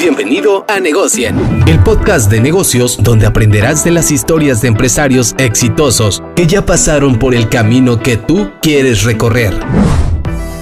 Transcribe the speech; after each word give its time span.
Bienvenido 0.00 0.64
a 0.66 0.80
Negocien, 0.80 1.36
el 1.68 1.78
podcast 1.80 2.30
de 2.30 2.40
negocios 2.40 3.02
donde 3.02 3.26
aprenderás 3.26 3.84
de 3.84 3.90
las 3.90 4.10
historias 4.10 4.62
de 4.62 4.68
empresarios 4.68 5.34
exitosos 5.36 6.22
que 6.34 6.46
ya 6.46 6.64
pasaron 6.64 7.18
por 7.18 7.34
el 7.34 7.50
camino 7.50 8.00
que 8.00 8.16
tú 8.16 8.50
quieres 8.62 9.04
recorrer. 9.04 9.52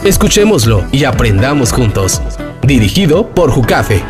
Escuchémoslo 0.05 0.87
y 0.91 1.05
aprendamos 1.05 1.73
juntos. 1.73 2.21
Dirigido 2.63 3.33
por 3.33 3.53
Jucafe. 3.53 4.03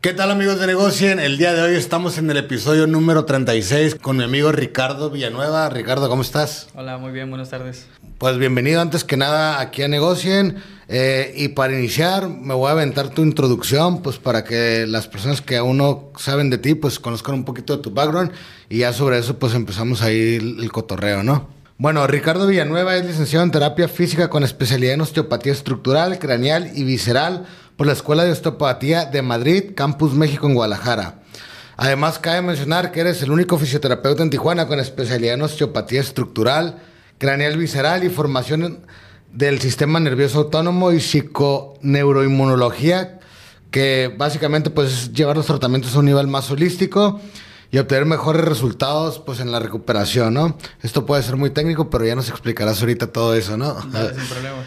¿Qué 0.00 0.14
tal 0.14 0.30
amigos 0.30 0.60
de 0.60 0.68
Negocien? 0.68 1.18
El 1.18 1.36
día 1.36 1.52
de 1.52 1.60
hoy 1.60 1.74
estamos 1.74 2.18
en 2.18 2.30
el 2.30 2.36
episodio 2.36 2.86
número 2.86 3.24
36 3.24 3.96
con 3.96 4.16
mi 4.16 4.22
amigo 4.22 4.52
Ricardo 4.52 5.10
Villanueva. 5.10 5.68
Ricardo, 5.70 6.08
¿cómo 6.08 6.22
estás? 6.22 6.68
Hola, 6.74 6.98
muy 6.98 7.10
bien, 7.10 7.28
buenas 7.28 7.50
tardes. 7.50 7.88
Pues 8.16 8.38
bienvenido 8.38 8.80
antes 8.80 9.02
que 9.02 9.16
nada 9.16 9.60
aquí 9.60 9.82
a 9.82 9.88
Negocien. 9.88 10.62
Eh, 10.92 11.34
y 11.36 11.48
para 11.48 11.72
iniciar, 11.72 12.28
me 12.28 12.52
voy 12.52 12.66
a 12.66 12.72
aventar 12.72 13.10
tu 13.10 13.22
introducción, 13.22 14.02
pues 14.02 14.18
para 14.18 14.42
que 14.42 14.88
las 14.88 15.06
personas 15.06 15.40
que 15.40 15.56
aún 15.56 15.76
no 15.76 16.10
saben 16.18 16.50
de 16.50 16.58
ti, 16.58 16.74
pues 16.74 16.98
conozcan 16.98 17.36
un 17.36 17.44
poquito 17.44 17.76
de 17.76 17.82
tu 17.84 17.92
background. 17.92 18.32
Y 18.68 18.78
ya 18.78 18.92
sobre 18.92 19.16
eso, 19.16 19.38
pues 19.38 19.54
empezamos 19.54 20.02
ahí 20.02 20.34
el, 20.34 20.72
cotorreo, 20.72 21.22
¿no? 21.22 21.48
Bueno, 21.78 22.04
Ricardo 22.08 22.44
Villanueva 22.48 22.96
es 22.96 23.06
licenciado 23.06 23.44
en 23.44 23.52
terapia 23.52 23.86
física 23.86 24.28
con 24.30 24.42
especialidad 24.42 24.94
en 24.94 25.02
osteopatía 25.02 25.52
estructural, 25.52 26.18
craneal 26.18 26.72
y 26.74 26.82
visceral 26.82 27.46
por 27.76 27.86
la 27.86 27.92
Escuela 27.92 28.24
de 28.24 28.32
Osteopatía 28.32 29.04
de 29.04 29.22
Madrid, 29.22 29.74
Campus 29.76 30.14
México 30.14 30.48
en 30.48 30.54
Guadalajara. 30.54 31.20
Además, 31.76 32.18
cabe 32.18 32.42
mencionar 32.42 32.90
que 32.90 32.98
eres 32.98 33.22
el 33.22 33.30
único 33.30 33.58
fisioterapeuta 33.58 34.24
en 34.24 34.30
Tijuana 34.30 34.66
con 34.66 34.80
especialidad 34.80 35.34
en 35.34 35.42
osteopatía 35.42 36.00
estructural, 36.00 36.82
craneal 37.18 37.56
visceral 37.56 38.02
y 38.02 38.08
formación 38.08 38.80
del 39.32 39.60
sistema 39.60 40.00
nervioso 40.00 40.38
autónomo 40.38 40.90
y 40.92 41.00
psiconeuroinmunología, 41.00 43.20
que 43.70 44.14
básicamente 44.16 44.70
pues 44.70 44.92
es 44.92 45.12
llevar 45.12 45.36
los 45.36 45.44
tratamientos 45.46 45.94
a 45.94 45.98
un 46.00 46.06
nivel 46.06 46.26
más 46.26 46.50
holístico 46.50 47.20
y 47.70 47.78
obtener 47.78 48.04
mejores 48.04 48.44
resultados 48.44 49.20
pues 49.20 49.38
en 49.40 49.52
la 49.52 49.60
recuperación, 49.60 50.34
¿no? 50.34 50.58
Esto 50.82 51.06
puede 51.06 51.22
ser 51.22 51.36
muy 51.36 51.50
técnico, 51.50 51.88
pero 51.88 52.04
ya 52.04 52.16
nos 52.16 52.28
explicarás 52.28 52.80
ahorita 52.80 53.12
todo 53.12 53.34
eso, 53.34 53.56
¿no? 53.56 53.80
Sin 53.80 53.90
problema. 53.92 54.64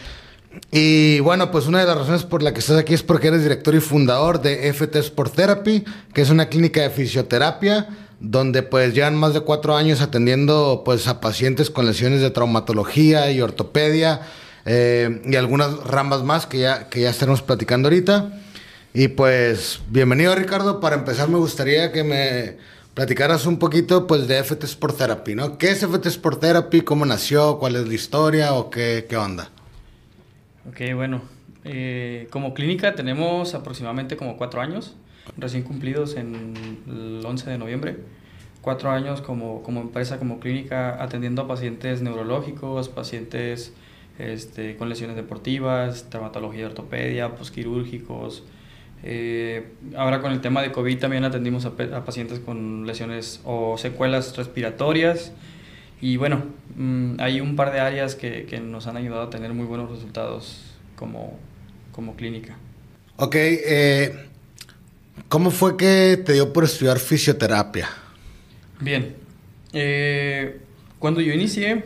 Y 0.72 1.20
bueno, 1.20 1.52
pues 1.52 1.68
una 1.68 1.80
de 1.80 1.88
las 1.88 1.98
razones 1.98 2.24
por 2.24 2.44
la 2.44 2.54
que 2.54 2.60
estás 2.60 2.78
aquí 2.78 2.94
es 2.94 3.04
porque 3.04 3.30
eres 3.30 3.44
director 3.44 3.76
y 3.76 3.80
fundador 3.80 4.42
de 4.42 4.72
FT 4.72 5.00
Sport 5.00 5.34
Therapy, 5.34 5.84
que 6.14 6.22
es 6.22 6.30
una 6.30 6.48
clínica 6.48 6.82
de 6.82 6.92
fisioterapia 6.92 7.88
donde 8.20 8.64
pues 8.64 8.94
llevan 8.94 9.18
más 9.18 9.34
de 9.34 9.42
cuatro 9.42 9.76
años 9.76 10.00
atendiendo 10.00 10.84
pues 10.86 11.08
a 11.08 11.20
pacientes 11.20 11.70
con 11.70 11.86
lesiones 11.86 12.22
de 12.22 12.30
traumatología 12.30 13.30
y 13.32 13.42
ortopedia 13.42 14.22
eh, 14.66 15.22
y 15.26 15.36
algunas 15.36 15.76
ramas 15.84 16.24
más 16.24 16.46
que 16.46 16.60
ya, 16.60 16.90
que 16.90 17.02
ya 17.02 17.10
estaremos 17.10 17.42
platicando 17.42 17.88
ahorita. 17.88 18.40
Y 18.94 19.08
pues 19.10 19.82
bienvenido 19.90 20.36
Ricardo, 20.36 20.80
para 20.80 20.96
empezar 20.96 21.28
me 21.28 21.38
gustaría 21.38 21.92
que 21.92 22.04
me 22.04 22.58
platicaras 22.94 23.46
un 23.48 23.58
poquito 23.58 24.06
pues 24.06 24.28
de 24.28 24.38
FT 24.44 24.66
Sport 24.66 24.98
Therapy, 24.98 25.36
¿no? 25.36 25.58
¿Qué 25.58 25.72
es 25.72 25.82
FT 25.84 26.08
Sport 26.10 26.40
Therapy? 26.42 26.82
¿Cómo 26.82 27.06
nació? 27.06 27.58
¿Cuál 27.58 27.76
es 27.76 27.88
la 27.88 27.94
historia? 27.94 28.54
¿O 28.54 28.70
qué, 28.70 29.06
qué 29.10 29.18
onda? 29.18 29.50
Ok, 30.70 30.80
bueno. 30.96 31.22
eh, 31.64 32.28
como 32.30 32.54
clínica 32.54 32.94
tenemos 32.96 33.54
aproximadamente 33.56 34.18
como 34.18 34.38
cuatro 34.38 34.62
años, 34.62 34.96
recién 35.38 35.64
cumplidos 35.64 36.16
en 36.16 36.54
el 36.88 37.26
11 37.26 37.50
de 37.50 37.58
noviembre. 37.58 37.98
Cuatro 38.62 38.92
años 38.92 39.22
como, 39.22 39.62
como 39.64 39.82
empresa, 39.82 40.20
como 40.20 40.40
clínica, 40.40 41.02
atendiendo 41.04 41.42
a 41.42 41.48
pacientes 41.48 42.02
neurológicos, 42.02 42.90
pacientes 42.90 43.74
este, 44.20 44.76
con 44.76 44.90
lesiones 44.90 45.16
deportivas, 45.16 46.10
traumatología 46.10 46.62
de 46.62 46.66
ortopedia, 46.68 47.36
posquirúrgicos. 47.36 48.44
Eh, 49.06 49.68
ahora 49.98 50.22
con 50.22 50.32
el 50.32 50.40
tema 50.40 50.62
de 50.62 50.72
COVID 50.72 50.98
también 50.98 51.26
atendimos 51.26 51.66
a, 51.66 51.70
a 51.70 52.06
pacientes 52.06 52.40
con 52.40 52.88
lesiones 52.88 53.42
o 53.44 53.78
secuelas 53.78 54.36
respiratorias. 54.38 55.34
Y 56.02 56.18
bueno, 56.18 56.44
mm, 56.76 57.16
hay 57.20 57.42
un 57.42 57.56
par 57.56 57.72
de 57.72 57.80
áreas 57.80 58.16
que, 58.16 58.46
que 58.46 58.60
nos 58.60 58.88
han 58.88 58.98
ayudado 58.98 59.24
a 59.24 59.30
tener 59.30 59.54
muy 59.54 59.66
buenos 59.66 59.90
resultados 59.90 60.74
como, 60.96 61.40
como 61.92 62.16
clínica. 62.16 62.58
Ok, 63.18 63.36
eh, 63.36 64.16
¿cómo 65.30 65.52
fue 65.52 65.78
que 65.78 66.22
te 66.26 66.34
dio 66.34 66.52
por 66.52 66.64
estudiar 66.64 67.00
fisioterapia? 67.00 67.90
Bien, 68.80 69.16
eh, 69.72 70.60
cuando 71.00 71.22
yo 71.22 71.32
inicié 71.32 71.84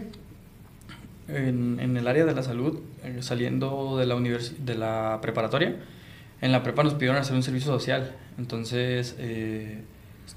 en, 1.27 1.79
en 1.79 1.97
el 1.97 2.07
área 2.07 2.25
de 2.25 2.33
la 2.33 2.43
salud, 2.43 2.79
eh, 3.03 3.17
saliendo 3.21 3.97
de 3.97 4.05
la, 4.05 4.15
universi- 4.15 4.57
de 4.57 4.75
la 4.75 5.19
preparatoria, 5.21 5.75
en 6.41 6.51
la 6.51 6.63
prepa 6.63 6.83
nos 6.83 6.93
pidieron 6.93 7.17
hacer 7.17 7.35
un 7.35 7.43
servicio 7.43 7.71
social. 7.71 8.15
Entonces, 8.38 9.15
eh, 9.19 9.81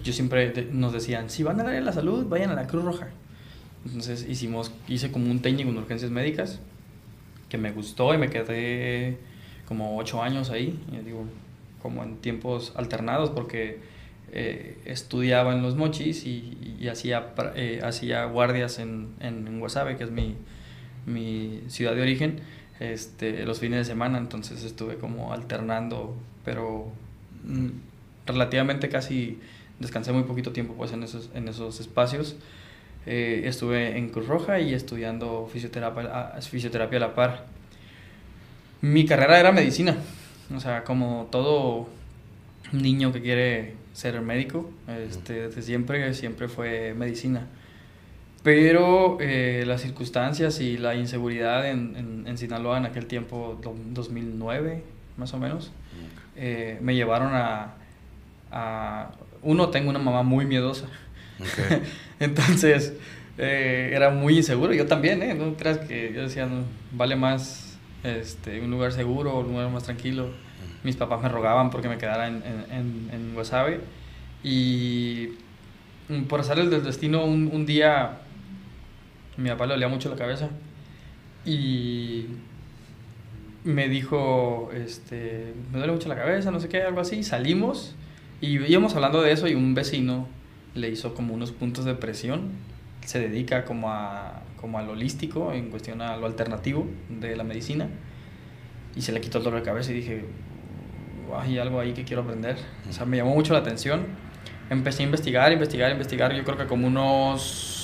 yo 0.03 0.13
siempre 0.13 0.69
nos 0.73 0.93
decían, 0.93 1.31
si 1.31 1.43
van 1.43 1.61
al 1.61 1.67
área 1.67 1.81
de 1.81 1.85
la 1.85 1.93
salud, 1.93 2.27
vayan 2.27 2.51
a 2.51 2.55
la 2.55 2.67
Cruz 2.67 2.85
Roja. 2.85 3.09
Entonces 3.85 4.27
hicimos, 4.29 4.73
hice 4.89 5.11
como 5.11 5.31
un 5.31 5.41
técnico 5.41 5.71
en 5.71 5.79
urgencias 5.79 6.11
médicas, 6.11 6.61
que 7.49 7.59
me 7.59 7.73
gustó 7.73 8.15
y 8.15 8.19
me 8.19 8.29
quedé 8.31 9.19
como 9.67 9.97
ocho 9.99 10.23
años 10.23 10.51
ahí, 10.51 10.79
digo, 11.05 11.25
como 11.83 12.03
en 12.03 12.17
tiempos 12.17 12.73
alternados, 12.77 13.31
porque 13.31 13.81
eh, 14.33 14.79
estudiaba 14.85 15.53
en 15.55 15.63
Los 15.63 15.77
Mochis 15.77 16.25
y, 16.27 16.77
y 16.79 16.89
hacía, 16.89 17.33
eh, 17.57 17.81
hacía 17.83 18.25
guardias 18.27 18.79
en, 18.79 19.09
en, 19.21 19.47
en 19.47 19.61
Guasave, 19.61 19.97
que 19.97 20.05
es 20.05 20.11
mi, 20.11 20.37
mi 21.07 21.61
ciudad 21.69 21.95
de 21.95 22.03
origen, 22.03 22.41
este, 22.81 23.45
los 23.45 23.61
fines 23.61 23.79
de 23.81 23.85
semana, 23.85 24.19
entonces 24.19 24.65
estuve 24.65 24.97
como 24.97 25.33
alternando, 25.33 26.17
pero 26.45 26.91
mm, 27.45 27.69
relativamente 28.27 28.89
casi 28.89 29.39
descansé 29.79 30.13
muy 30.13 30.25
poquito 30.25 30.53
tiempo 30.53 30.75
pues 30.75 30.93
en 30.93 31.03
esos, 31.03 31.31
en 31.35 31.49
esos 31.49 31.81
espacios. 31.81 32.37
Eh, 33.07 33.43
estuve 33.47 33.97
en 33.97 34.11
Cruz 34.11 34.27
Roja 34.29 34.61
y 34.61 34.75
estudiando 34.75 35.49
fisioterapia, 35.53 36.35
a- 36.37 36.43
fisioterapia 36.43 36.99
a 36.99 37.01
la 37.01 37.15
par. 37.15 37.47
Mi 38.83 39.05
carrera 39.07 39.39
era 39.41 39.53
medicina, 39.53 39.97
o 40.55 40.61
sea, 40.61 40.85
como 40.85 41.29
todo 41.31 41.89
niño 42.73 43.13
que 43.13 43.21
quiere 43.21 43.75
ser 43.93 44.21
médico, 44.23 44.71
este, 44.89 45.49
desde 45.49 45.63
siempre, 45.63 46.15
siempre 46.15 46.49
fue 46.49 46.95
medicina. 46.95 47.47
Pero 48.43 49.19
eh, 49.21 49.65
las 49.67 49.83
circunstancias 49.83 50.61
y 50.61 50.79
la 50.79 50.95
inseguridad 50.95 51.69
en, 51.69 51.95
en, 51.97 52.25
en 52.27 52.39
Sinaloa 52.39 52.79
en 52.79 52.87
aquel 52.87 53.07
tiempo, 53.07 53.59
do- 53.63 53.77
2009 53.91 54.83
más 55.19 55.35
o 55.35 55.39
menos, 55.39 55.71
eh, 56.37 56.79
me 56.81 56.95
llevaron 56.95 57.35
a, 57.35 57.75
a... 58.51 59.11
Uno, 59.43 59.69
tengo 59.69 59.91
una 59.91 59.99
mamá 59.99 60.23
muy 60.23 60.47
miedosa. 60.47 60.87
Entonces, 62.21 62.95
eh, 63.37 63.91
era 63.95 64.09
muy 64.11 64.39
inseguro. 64.39 64.73
Yo 64.73 64.87
también, 64.87 65.23
¿eh? 65.23 65.35
No 65.35 65.55
creas 65.57 65.79
que 65.79 66.13
yo 66.15 66.23
decía, 66.23 66.47
no, 66.47 66.63
vale 66.93 67.17
más 67.17 67.79
este, 68.05 68.61
un 68.61 68.71
lugar 68.71 68.93
seguro, 68.93 69.41
un 69.41 69.49
lugar 69.49 69.69
más 69.71 69.85
tranquilo. 69.85 70.31
Mis 70.83 70.97
papás 70.97 71.21
me 71.23 71.29
rogaban 71.29 71.69
porque 71.71 71.89
me 71.89 71.99
quedara 71.99 72.29
en, 72.29 72.43
en, 72.71 73.11
en. 73.13 73.35
Y 74.43 75.31
mm, 76.09 76.23
por 76.25 76.41
hacer 76.41 76.59
el 76.59 76.71
del 76.71 76.83
destino, 76.83 77.25
un, 77.25 77.51
un 77.53 77.67
día 77.67 78.19
mi 79.41 79.49
papá 79.49 79.67
le 79.67 79.75
dolía 79.75 79.89
mucho 79.89 80.09
la 80.09 80.17
cabeza. 80.17 80.51
Y 81.45 82.27
me 83.65 83.89
dijo, 83.89 84.71
este, 84.75 85.55
me 85.73 85.79
duele 85.79 85.93
mucho 85.93 86.09
la 86.09 86.17
cabeza, 86.17 86.51
no 86.51 86.61
sé 86.61 86.69
qué, 86.69 86.83
algo 86.83 87.01
así. 87.01 87.23
Salimos 87.23 87.95
y 88.41 88.59
íbamos 88.59 88.95
hablando 88.95 89.23
de 89.23 89.33
eso 89.33 89.49
y 89.49 89.55
un 89.55 89.75
vecino 89.75 90.29
le 90.75 90.89
hizo 90.89 91.15
como 91.15 91.35
unos 91.35 91.53
puntos 91.53 91.85
de 91.85 91.95
presión. 91.95 92.51
Se 93.05 93.19
dedica 93.19 93.65
como 93.65 93.91
a, 93.91 94.43
como 94.61 94.79
al 94.79 94.89
holístico, 94.89 95.53
en 95.53 95.71
cuestión 95.71 96.03
a 96.03 96.17
lo 96.17 96.27
alternativo 96.27 96.87
de 97.09 97.37
la 97.37 97.45
medicina. 97.45 97.89
Y 98.95 99.03
se 99.03 99.13
le 99.13 99.21
quitó 99.21 99.39
el 99.39 99.45
dolor 99.45 99.61
de 99.61 99.67
cabeza 99.67 99.93
y 99.93 99.95
dije, 99.95 100.25
hay 101.39 101.59
algo 101.59 101.81
ahí 101.81 101.93
que 101.93 102.05
quiero 102.05 102.23
aprender. 102.23 102.57
O 102.89 102.93
sea, 102.93 103.07
me 103.07 103.17
llamó 103.17 103.35
mucho 103.35 103.53
la 103.53 103.61
atención. 103.61 104.07
Empecé 104.69 105.03
a 105.03 105.07
investigar, 105.07 105.53
investigar, 105.53 105.91
investigar. 105.91 106.35
Yo 106.35 106.45
creo 106.45 106.57
que 106.57 106.67
como 106.67 106.87
unos 106.87 107.80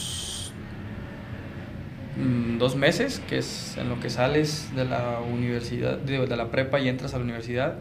dos 2.58 2.76
meses, 2.76 3.20
que 3.29 3.38
es 3.38 3.76
en 3.76 3.88
lo 3.88 4.00
que 4.00 4.11
sales 4.11 4.75
de 4.75 4.85
la 4.85 5.20
universidad, 5.20 5.99
de, 5.99 6.26
de 6.26 6.37
la 6.37 6.50
prepa 6.50 6.81
y 6.81 6.88
entras 6.88 7.14
a 7.14 7.19
la 7.19 7.25
universidad. 7.25 7.75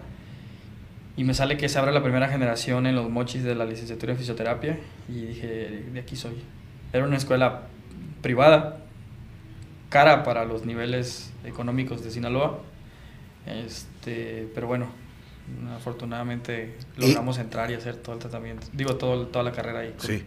Y 1.18 1.24
me 1.24 1.34
sale 1.34 1.56
que 1.58 1.70
se 1.70 1.80
abre 1.80 1.92
la 1.94 2.04
primera 2.04 2.28
generación 2.28 2.86
en 2.88 2.96
los 2.96 3.10
mochis 3.10 3.44
de 3.44 3.56
la 3.56 3.66
licenciatura 3.66 4.12
en 4.14 4.18
fisioterapia. 4.18 4.80
Y 5.08 5.22
dije, 5.28 5.84
de 5.94 6.00
aquí 6.00 6.16
soy. 6.16 6.36
Era 6.92 7.06
una 7.06 7.16
escuela 7.18 7.64
privada, 8.22 8.80
cara 9.90 10.24
para 10.24 10.44
los 10.46 10.66
niveles 10.66 11.32
económicos 11.46 12.04
de 12.04 12.12
Sinaloa. 12.12 12.60
Este, 13.46 14.50
pero 14.56 14.68
bueno, 14.68 14.88
afortunadamente 15.76 16.76
Y- 16.98 17.02
logramos 17.02 17.38
entrar 17.38 17.70
y 17.72 17.76
hacer 17.76 17.96
todo 17.98 18.16
el 18.16 18.20
tratamiento. 18.20 18.68
Digo, 18.74 18.96
todo, 18.96 19.28
toda 19.28 19.44
la 19.46 19.52
carrera 19.52 19.80
ahí. 19.80 19.94
Sí. 20.00 20.24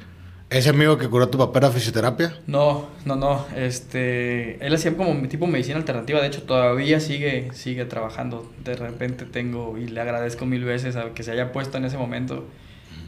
¿Ese 0.50 0.70
amigo 0.70 0.96
que 0.96 1.08
curó 1.08 1.24
a 1.24 1.30
tu 1.30 1.36
papá 1.36 1.58
era 1.58 1.70
fisioterapia? 1.70 2.34
No, 2.46 2.88
no, 3.04 3.16
no. 3.16 3.44
Este, 3.54 4.64
él 4.64 4.74
hacía 4.74 4.96
como 4.96 5.12
mi 5.12 5.28
tipo 5.28 5.44
de 5.44 5.52
medicina 5.52 5.76
alternativa. 5.76 6.22
De 6.22 6.28
hecho, 6.28 6.42
todavía 6.44 7.00
sigue, 7.00 7.50
sigue 7.52 7.84
trabajando. 7.84 8.50
De 8.64 8.74
repente 8.74 9.26
tengo 9.26 9.76
y 9.76 9.88
le 9.88 10.00
agradezco 10.00 10.46
mil 10.46 10.64
veces 10.64 10.96
a 10.96 11.12
que 11.12 11.22
se 11.22 11.32
haya 11.32 11.52
puesto 11.52 11.76
en 11.76 11.84
ese 11.84 11.98
momento. 11.98 12.46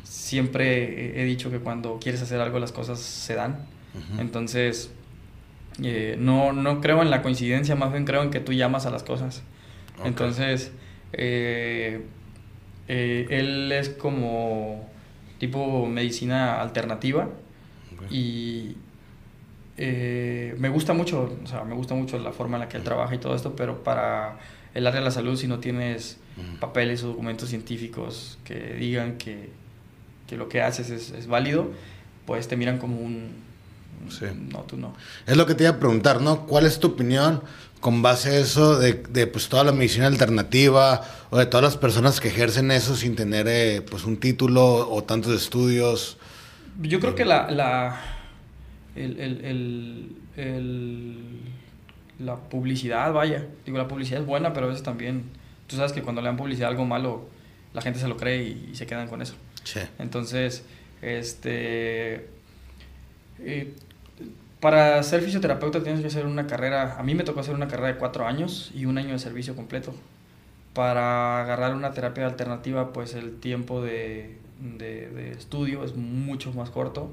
Siempre 0.02 1.20
he 1.20 1.25
dicho 1.25 1.50
que 1.50 1.60
cuando 1.60 1.98
quieres 1.98 2.20
hacer 2.20 2.40
algo 2.40 2.58
las 2.58 2.72
cosas 2.72 3.00
se 3.00 3.34
dan. 3.34 3.66
Entonces, 4.19 4.90
eh, 5.82 6.16
no, 6.19 6.52
no 6.52 6.81
creo 6.81 7.00
en 7.00 7.10
la 7.10 7.22
coincidencia, 7.22 7.75
más 7.75 7.90
bien 7.90 8.04
creo 8.04 8.22
en 8.22 8.31
que 8.31 8.40
tú 8.40 8.52
llamas 8.52 8.84
a 8.84 8.90
las 8.90 9.02
cosas. 9.02 9.43
Entonces, 10.04 10.72
eh, 11.12 12.02
eh, 12.88 13.26
él 13.31 13.72
es 13.72 13.88
como 13.88 14.89
tipo 15.40 15.87
medicina 15.87 16.60
alternativa 16.60 17.28
y 18.10 18.76
eh, 19.78 20.54
me 20.58 20.69
gusta 20.69 20.92
mucho, 20.92 21.34
o 21.42 21.46
sea, 21.46 21.64
me 21.64 21.75
gusta 21.75 21.94
mucho 21.94 22.19
la 22.19 22.32
forma 22.32 22.58
en 22.58 22.60
la 22.60 22.69
que 22.69 22.76
él 22.76 22.84
trabaja 22.84 23.14
y 23.14 23.19
todo 23.19 23.34
esto, 23.34 23.56
pero 23.56 23.82
para 23.82 24.38
el 24.75 24.87
área 24.87 25.00
de 25.00 25.04
la 25.06 25.10
salud, 25.10 25.37
si 25.37 25.48
no 25.48 25.58
tienes 25.58 26.19
papeles 26.60 27.02
o 27.02 27.08
documentos 27.08 27.48
científicos 27.48 28.38
que 28.44 28.75
digan 28.75 29.16
que, 29.16 29.50
que 30.26 30.37
lo 30.37 30.48
que 30.48 30.60
haces 30.60 30.90
es, 30.90 31.10
es, 31.10 31.26
válido, 31.26 31.70
pues 32.26 32.46
te 32.46 32.56
miran 32.56 32.78
como 32.78 33.00
un... 33.00 33.48
Sí. 34.08 34.26
No, 34.50 34.60
tú 34.60 34.76
no. 34.76 34.94
Es 35.26 35.36
lo 35.36 35.46
que 35.46 35.54
te 35.54 35.64
iba 35.64 35.72
a 35.72 35.78
preguntar, 35.78 36.22
¿no? 36.22 36.46
¿Cuál 36.46 36.66
es 36.66 36.81
tu 36.81 36.88
opinión 36.88 37.43
con 37.81 38.03
base 38.03 38.31
a 38.31 38.38
eso 38.38 38.79
de, 38.79 38.93
de, 38.93 39.27
pues 39.27 39.49
toda 39.49 39.65
la 39.65 39.73
medicina 39.73 40.06
alternativa 40.06 41.03
o 41.31 41.38
de 41.38 41.47
todas 41.47 41.65
las 41.65 41.77
personas 41.77 42.21
que 42.21 42.29
ejercen 42.29 42.71
eso 42.71 42.94
sin 42.94 43.17
tener 43.17 43.49
eh, 43.49 43.82
pues 43.82 44.05
un 44.05 44.19
título 44.19 44.91
o 44.91 45.03
tantos 45.03 45.35
estudios. 45.35 46.19
Yo 46.81 47.00
creo 47.00 47.15
que 47.15 47.25
la, 47.25 47.50
la 47.50 48.00
el, 48.94 49.19
el, 49.19 50.17
el, 50.37 51.41
la 52.19 52.37
publicidad, 52.37 53.12
vaya, 53.12 53.47
digo, 53.65 53.79
la 53.79 53.88
publicidad 53.88 54.21
es 54.21 54.27
buena, 54.27 54.53
pero 54.53 54.67
a 54.67 54.69
veces 54.69 54.82
también, 54.82 55.25
tú 55.67 55.77
sabes 55.77 55.93
que 55.93 56.03
cuando 56.03 56.21
le 56.21 56.29
dan 56.29 56.37
publicidad 56.37 56.69
algo 56.69 56.85
malo, 56.85 57.29
la 57.73 57.82
gente 57.82 57.99
se 57.99 58.09
lo 58.09 58.17
cree 58.17 58.43
y, 58.43 58.71
y 58.73 58.77
se 58.77 58.87
quedan 58.87 59.09
con 59.09 59.23
eso. 59.23 59.35
Sí. 59.65 59.81
Entonces, 59.99 60.65
este... 61.03 62.29
Eh, 63.43 63.75
para 64.60 65.02
ser 65.02 65.22
fisioterapeuta 65.22 65.82
tienes 65.82 66.00
que 66.00 66.08
hacer 66.08 66.26
una 66.26 66.46
carrera, 66.46 66.96
a 66.98 67.02
mí 67.02 67.14
me 67.14 67.24
tocó 67.24 67.40
hacer 67.40 67.54
una 67.54 67.68
carrera 67.68 67.88
de 67.88 67.98
cuatro 67.98 68.26
años 68.26 68.70
y 68.74 68.84
un 68.84 68.98
año 68.98 69.12
de 69.12 69.18
servicio 69.18 69.56
completo. 69.56 69.94
Para 70.74 71.40
agarrar 71.40 71.74
una 71.74 71.92
terapia 71.92 72.26
alternativa, 72.26 72.92
pues 72.92 73.14
el 73.14 73.40
tiempo 73.40 73.82
de, 73.82 74.38
de, 74.60 75.08
de 75.08 75.32
estudio 75.32 75.82
es 75.84 75.96
mucho 75.96 76.52
más 76.52 76.70
corto. 76.70 77.10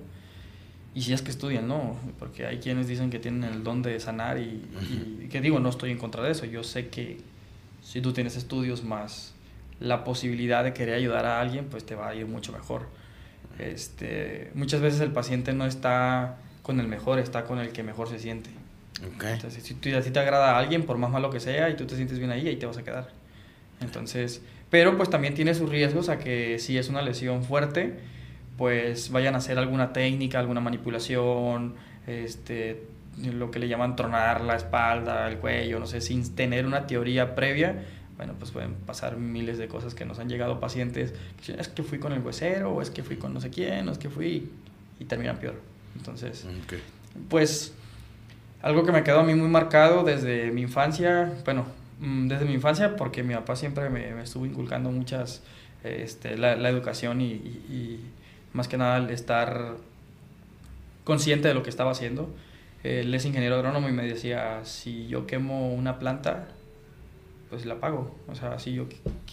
Y 0.94 1.03
si 1.03 1.13
es 1.13 1.21
que 1.21 1.31
estudian, 1.31 1.67
no, 1.67 1.95
porque 2.19 2.45
hay 2.45 2.57
quienes 2.57 2.88
dicen 2.88 3.09
que 3.09 3.19
tienen 3.19 3.44
el 3.44 3.63
don 3.63 3.81
de 3.81 3.99
sanar 3.99 4.39
y, 4.39 4.41
y, 4.81 5.21
y 5.25 5.27
que 5.29 5.41
digo, 5.41 5.59
no 5.59 5.69
estoy 5.69 5.91
en 5.91 5.97
contra 5.97 6.23
de 6.23 6.31
eso. 6.31 6.45
Yo 6.45 6.63
sé 6.63 6.89
que 6.89 7.17
si 7.83 8.01
tú 8.01 8.13
tienes 8.13 8.35
estudios 8.35 8.83
más 8.83 9.33
la 9.79 10.03
posibilidad 10.03 10.63
de 10.63 10.73
querer 10.73 10.95
ayudar 10.95 11.25
a 11.25 11.39
alguien, 11.39 11.65
pues 11.65 11.85
te 11.85 11.95
va 11.95 12.09
a 12.09 12.15
ir 12.15 12.25
mucho 12.25 12.51
mejor. 12.51 12.88
Este, 13.59 14.51
muchas 14.55 14.81
veces 14.81 15.01
el 15.01 15.11
paciente 15.11 15.53
no 15.53 15.65
está 15.65 16.38
con 16.68 16.81
el 16.81 16.88
mejor, 16.88 17.18
está 17.18 17.46
con 17.46 17.60
el 17.60 17.69
que 17.69 17.81
mejor 17.81 18.10
se 18.10 18.19
siente. 18.19 18.50
Okay. 19.16 19.36
Entonces, 19.36 19.64
si, 19.64 19.74
tú, 19.74 19.90
si 20.04 20.12
te 20.12 20.19
agrada 20.19 20.52
a 20.52 20.60
alguien, 20.60 20.84
por 20.84 20.98
más 20.98 21.10
malo 21.10 21.30
que 21.30 21.40
sea, 21.40 21.69
y 21.69 21.78
tú 21.78 21.86
te 21.86 21.96
sientes 21.96 22.19
bien 22.19 22.30
ahí, 22.30 22.46
ahí 22.46 22.58
te 22.58 22.66
vas 22.66 22.78
a 22.78 22.84
quedar. 22.84 23.10
Entonces, 23.80 24.42
pero 24.69 24.98
pues 24.98 25.10
también 25.10 25.34
tiene 25.34 25.54
sus 25.54 25.69
riesgos 25.69 26.10
a 26.10 26.19
que 26.19 26.60
si 26.60 26.78
es 26.78 26.90
una 26.90 27.02
lesión 27.02 27.46
fuerte, 27.46 27.94
pues 28.58 29.12
vayan 29.12 29.34
a 29.36 29.38
hacer 29.38 29.58
alguna 29.58 29.94
técnica, 29.94 30.40
alguna 30.40 30.60
manipulación, 30.60 31.75
este, 32.06 32.84
lo 33.24 33.50
que 33.50 33.60
le 33.60 33.69
llaman 33.69 33.96
tronar 33.96 34.42
la 34.42 34.58
espalda, 34.58 35.25
el 35.30 35.38
cuello, 35.38 35.80
no 35.80 35.88
sé, 35.88 36.02
sin 36.02 36.36
tener 36.36 36.66
una 36.66 36.86
teoría 36.86 37.34
previa, 37.34 37.86
bueno, 38.18 38.34
pues 38.38 38.52
pueden 38.52 38.74
pasar 38.74 39.16
miles 39.16 39.58
de 39.58 39.69
cosas 39.69 39.96
que 39.96 40.04
nos 40.04 40.19
han 40.19 40.28
llegado 40.28 40.60
pacientes, 40.60 41.14
es 41.48 41.68
que 41.69 41.84
fui 41.84 42.00
con 42.00 42.12
el 42.12 42.19
huesero, 42.19 42.74
o 42.74 42.81
es 42.81 42.90
que 42.90 43.04
fui 43.04 43.16
con 43.16 43.34
no 43.34 43.40
sé 43.40 43.52
quién, 43.52 43.88
o 43.88 43.92
es 43.94 44.00
que 44.00 44.10
fui, 44.10 44.52
y 45.00 45.06
terminan 45.06 45.38
peor. 45.38 45.76
Entonces, 45.97 46.45
okay. 46.63 46.81
pues 47.29 47.73
algo 48.61 48.85
que 48.85 48.91
me 48.91 49.03
quedó 49.03 49.19
a 49.19 49.23
mí 49.23 49.33
muy 49.33 49.49
marcado 49.49 50.03
desde 50.03 50.51
mi 50.51 50.61
infancia, 50.61 51.33
bueno, 51.45 51.65
mm, 51.99 52.27
desde 52.27 52.45
mi 52.45 52.53
infancia 52.53 52.95
porque 52.95 53.23
mi 53.23 53.33
papá 53.33 53.55
siempre 53.55 53.89
me, 53.89 54.13
me 54.13 54.23
estuvo 54.23 54.45
inculcando 54.45 54.91
muchas, 54.91 55.44
este, 55.83 56.38
la, 56.38 56.55
la 56.55 56.69
educación 56.69 57.21
y, 57.21 57.31
y, 57.31 57.65
y, 57.69 58.11
más 58.53 58.67
que 58.67 58.77
nada 58.77 58.97
el 58.97 59.09
estar 59.09 59.75
consciente 61.03 61.47
de 61.47 61.53
lo 61.53 61.63
que 61.63 61.69
estaba 61.69 61.91
haciendo. 61.91 62.33
Él 62.83 63.13
es 63.13 63.25
ingeniero 63.25 63.55
agrónomo 63.55 63.89
y 63.89 63.91
me 63.91 64.05
decía, 64.05 64.61
si 64.63 65.07
yo 65.07 65.27
quemo 65.27 65.73
una 65.73 65.99
planta, 65.99 66.47
pues 67.49 67.65
la 67.65 67.75
pago. 67.79 68.15
O 68.27 68.35
sea, 68.35 68.57
si 68.59 68.73
yo, 68.73 68.88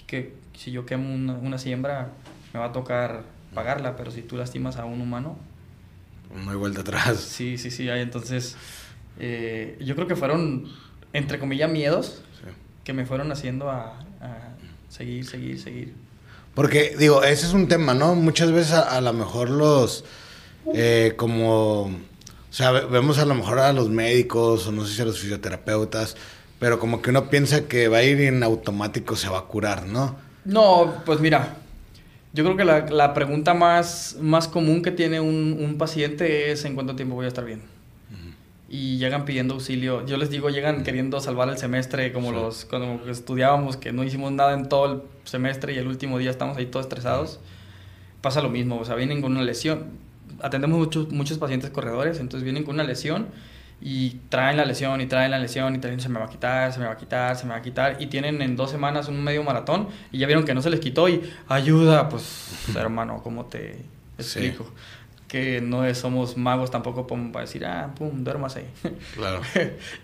que, 0.06 0.34
si 0.54 0.72
yo 0.72 0.84
quemo 0.84 1.14
una, 1.14 1.34
una 1.34 1.58
siembra, 1.58 2.08
me 2.52 2.60
va 2.60 2.66
a 2.66 2.72
tocar 2.72 3.22
pagarla, 3.54 3.96
pero 3.96 4.10
si 4.10 4.22
tú 4.22 4.36
lastimas 4.36 4.76
a 4.76 4.84
un 4.84 5.00
humano, 5.00 5.36
no 6.34 6.50
hay 6.50 6.56
vuelta 6.56 6.80
atrás. 6.82 7.18
Sí, 7.20 7.58
sí, 7.58 7.70
sí. 7.70 7.88
Entonces, 7.88 8.56
eh, 9.18 9.76
yo 9.80 9.94
creo 9.94 10.06
que 10.06 10.16
fueron, 10.16 10.70
entre 11.12 11.38
comillas, 11.38 11.70
miedos 11.70 12.22
Sí. 12.40 12.50
que 12.84 12.92
me 12.92 13.06
fueron 13.06 13.30
haciendo 13.32 13.70
a, 13.70 13.98
a, 14.20 14.54
seguir, 14.88 15.24
seguir, 15.26 15.60
seguir. 15.60 15.94
Porque, 16.54 16.94
digo, 16.98 17.22
ese 17.24 17.46
es 17.46 17.52
un 17.52 17.68
tema, 17.68 17.94
¿no? 17.94 18.14
Muchas 18.14 18.52
veces 18.52 18.72
a, 18.74 18.96
a 18.96 19.00
lo 19.00 19.12
mejor 19.12 19.50
los, 19.50 20.04
eh, 20.72 21.14
como, 21.16 21.82
o 21.84 21.90
sea, 22.50 22.70
vemos 22.72 23.18
a 23.18 23.24
lo 23.26 23.34
mejor 23.34 23.58
a 23.58 23.72
los 23.72 23.88
médicos 23.90 24.66
o 24.66 24.72
no 24.72 24.84
sé 24.86 24.94
si 24.94 25.02
a 25.02 25.04
los 25.04 25.18
fisioterapeutas, 25.18 26.16
pero 26.60 26.78
como 26.78 27.02
que 27.02 27.10
uno 27.10 27.28
piensa 27.28 27.66
que 27.66 27.88
va 27.88 27.98
a 27.98 28.02
ir 28.04 28.20
en 28.20 28.42
automático, 28.44 29.16
se 29.16 29.28
va 29.28 29.38
a 29.40 29.42
curar, 29.42 29.86
¿no? 29.86 30.16
No, 30.44 31.02
pues 31.04 31.18
mira, 31.20 31.56
yo 32.34 32.42
creo 32.42 32.56
que 32.56 32.64
la, 32.64 32.86
la 32.86 33.14
pregunta 33.14 33.54
más, 33.54 34.18
más 34.20 34.48
común 34.48 34.82
que 34.82 34.90
tiene 34.90 35.20
un, 35.20 35.56
un, 35.60 35.78
paciente 35.78 36.50
es 36.50 36.64
en 36.64 36.74
cuánto 36.74 36.96
tiempo 36.96 37.14
voy 37.14 37.26
a 37.26 37.28
estar 37.28 37.44
bien. 37.44 37.60
Uh 37.60 38.14
-huh. 38.14 38.34
Y 38.68 38.98
llegan 38.98 39.24
pidiendo 39.24 39.54
auxilio. 39.54 40.04
Yo 40.04 40.16
les 40.16 40.30
digo, 40.30 40.50
llegan 40.50 40.74
uh 40.74 40.78
-huh. 40.80 40.84
queriendo 40.84 41.20
salvar 41.20 41.48
el 41.48 41.58
semestre, 41.58 42.12
como 42.12 42.30
sí. 42.30 42.34
los 42.34 42.64
cuando 42.64 43.08
estudiábamos, 43.08 43.76
que 43.76 43.92
no 43.92 44.02
hicimos 44.02 44.32
nada 44.32 44.52
en 44.52 44.68
todo 44.68 44.92
el 44.92 45.02
semestre 45.22 45.74
y 45.74 45.78
el 45.78 45.86
último 45.86 46.18
día 46.18 46.30
estamos 46.32 46.56
ahí 46.56 46.66
todos 46.66 46.86
estresados. 46.86 47.34
Uh 47.34 47.36
-huh. 47.36 48.20
Pasa 48.20 48.42
lo 48.42 48.50
mismo, 48.50 48.80
o 48.80 48.84
sea, 48.84 48.96
vienen 48.96 49.22
con 49.22 49.30
una 49.30 49.42
lesión. 49.42 49.84
Atendemos 50.42 50.76
muchos, 50.76 51.12
muchos 51.12 51.38
pacientes 51.38 51.70
corredores, 51.70 52.18
entonces 52.18 52.42
vienen 52.42 52.64
con 52.64 52.74
una 52.74 52.84
lesión 52.84 53.28
y 53.80 54.20
traen 54.28 54.56
la 54.56 54.64
lesión 54.64 55.00
y 55.00 55.06
traen 55.06 55.30
la 55.30 55.38
lesión 55.38 55.74
y 55.74 55.78
traen 55.78 56.00
se 56.00 56.08
me 56.08 56.18
va 56.18 56.26
a 56.26 56.28
quitar, 56.28 56.72
se 56.72 56.80
me 56.80 56.86
va 56.86 56.92
a 56.92 56.96
quitar, 56.96 57.36
se 57.36 57.44
me 57.44 57.50
va 57.50 57.56
a 57.56 57.62
quitar 57.62 58.00
y 58.00 58.06
tienen 58.06 58.40
en 58.40 58.56
dos 58.56 58.70
semanas 58.70 59.08
un 59.08 59.22
medio 59.22 59.42
maratón 59.42 59.88
y 60.10 60.18
ya 60.18 60.26
vieron 60.26 60.44
que 60.44 60.54
no 60.54 60.62
se 60.62 60.70
les 60.70 60.80
quitó 60.80 61.08
y 61.08 61.22
ayuda, 61.48 62.08
pues 62.08 62.48
hermano, 62.76 63.20
¿cómo 63.22 63.46
te 63.46 63.84
explico? 64.18 64.64
Sí. 64.64 64.70
Que 65.28 65.60
no 65.60 65.84
es, 65.84 65.98
somos 65.98 66.36
magos 66.36 66.70
tampoco 66.70 67.08
para 67.08 67.40
decir, 67.40 67.66
ah, 67.66 67.92
pum, 67.96 68.22
duermas 68.22 68.54
ahí. 68.56 68.66
Claro. 69.16 69.40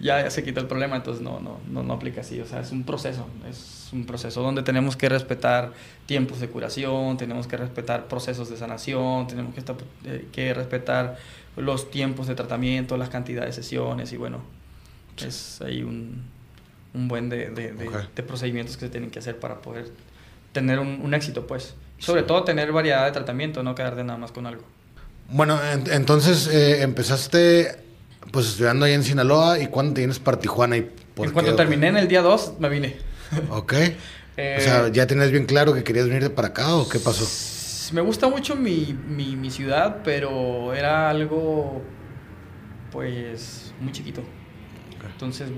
ya, 0.01 0.23
ya, 0.25 0.31
se 0.31 0.43
quita 0.43 0.61
el 0.61 0.67
problema, 0.67 0.97
entonces 0.97 1.23
no, 1.23 1.39
no, 1.39 1.61
no, 1.69 1.85
no 1.85 1.95
aplica 1.95 2.23
así, 2.23 2.41
o 2.41 2.47
sea, 2.47 2.61
es 2.61 2.73
un 2.73 2.83
proceso, 2.83 3.29
es 3.49 3.91
un 3.93 4.07
proceso 4.07 4.43
donde 4.43 4.63
tenemos 4.63 4.97
que 4.97 5.09
respetar 5.09 5.73
tiempos 6.07 6.41
de 6.41 6.49
curación, 6.49 7.17
tenemos 7.17 7.47
que 7.47 7.57
respetar 7.57 8.09
procesos 8.09 8.51
de 8.51 8.57
sanación, 8.57 9.27
tenemos 9.29 9.55
que, 9.55 9.63
eh, 10.05 10.29
que 10.33 10.53
respetar 10.53 11.17
los 11.61 11.91
tiempos 11.91 12.27
de 12.27 12.35
tratamiento, 12.35 12.97
las 12.97 13.09
cantidades 13.09 13.57
de 13.57 13.63
sesiones 13.63 14.13
y 14.13 14.17
bueno, 14.17 14.41
sí. 15.17 15.27
es 15.27 15.61
ahí 15.63 15.83
un, 15.83 16.25
un 16.95 17.09
buen 17.09 17.29
de, 17.29 17.51
de, 17.51 17.73
de, 17.73 17.89
okay. 17.89 18.09
de, 18.15 18.23
procedimientos 18.23 18.77
que 18.77 18.87
se 18.87 18.91
tienen 18.91 19.11
que 19.11 19.19
hacer 19.19 19.39
para 19.39 19.61
poder 19.61 19.91
tener 20.53 20.79
un, 20.79 21.01
un 21.03 21.15
éxito, 21.15 21.47
pues. 21.47 21.75
Sobre 21.99 22.23
sí. 22.23 22.27
todo 22.27 22.45
tener 22.45 22.73
variedad 22.73 23.05
de 23.05 23.13
tratamiento, 23.13 23.63
no 23.63 23.75
quedarte 23.75 24.03
nada 24.05 24.19
más 24.19 24.33
con 24.33 24.47
algo. 24.47 24.63
Bueno, 25.29 25.61
en, 25.63 25.91
entonces 25.93 26.49
eh, 26.49 26.83
empezaste 26.83 27.77
pues 28.31 28.47
estudiando 28.47 28.85
ahí 28.87 28.93
en 28.93 29.03
Sinaloa 29.03 29.59
y 29.59 29.67
¿cuándo 29.69 29.95
te 29.95 30.01
vienes 30.01 30.19
para 30.19 30.39
Tijuana? 30.39 30.77
Y 30.77 30.91
por 31.15 31.27
en 31.27 31.33
cuanto 31.33 31.55
terminé 31.55 31.89
en 31.89 31.97
el 31.97 32.09
día 32.09 32.23
2, 32.23 32.55
me 32.59 32.69
vine. 32.69 32.97
Ok. 33.51 33.75
eh, 34.37 34.57
o 34.59 34.61
sea, 34.61 34.89
¿ya 34.89 35.07
tenías 35.07 35.31
bien 35.31 35.47
claro 35.47 35.73
que 35.73 35.85
querías 35.85 36.07
venir 36.07 36.23
de 36.23 36.31
para 36.31 36.49
acá 36.49 36.75
o 36.75 36.89
qué 36.89 36.99
pasó? 36.99 37.25
Me 37.93 38.01
gusta 38.01 38.29
mucho 38.29 38.57
mi, 38.57 38.97
mi, 39.09 39.37
mi, 39.37 39.51
ciudad, 39.51 40.03
pero 40.05 40.75
era 40.75 41.11
algo, 41.11 41.83
pues, 42.91 43.75
muy 43.81 43.93
chiquito. 43.93 44.23
Okay. 44.97 45.11
Entonces, 45.13 45.51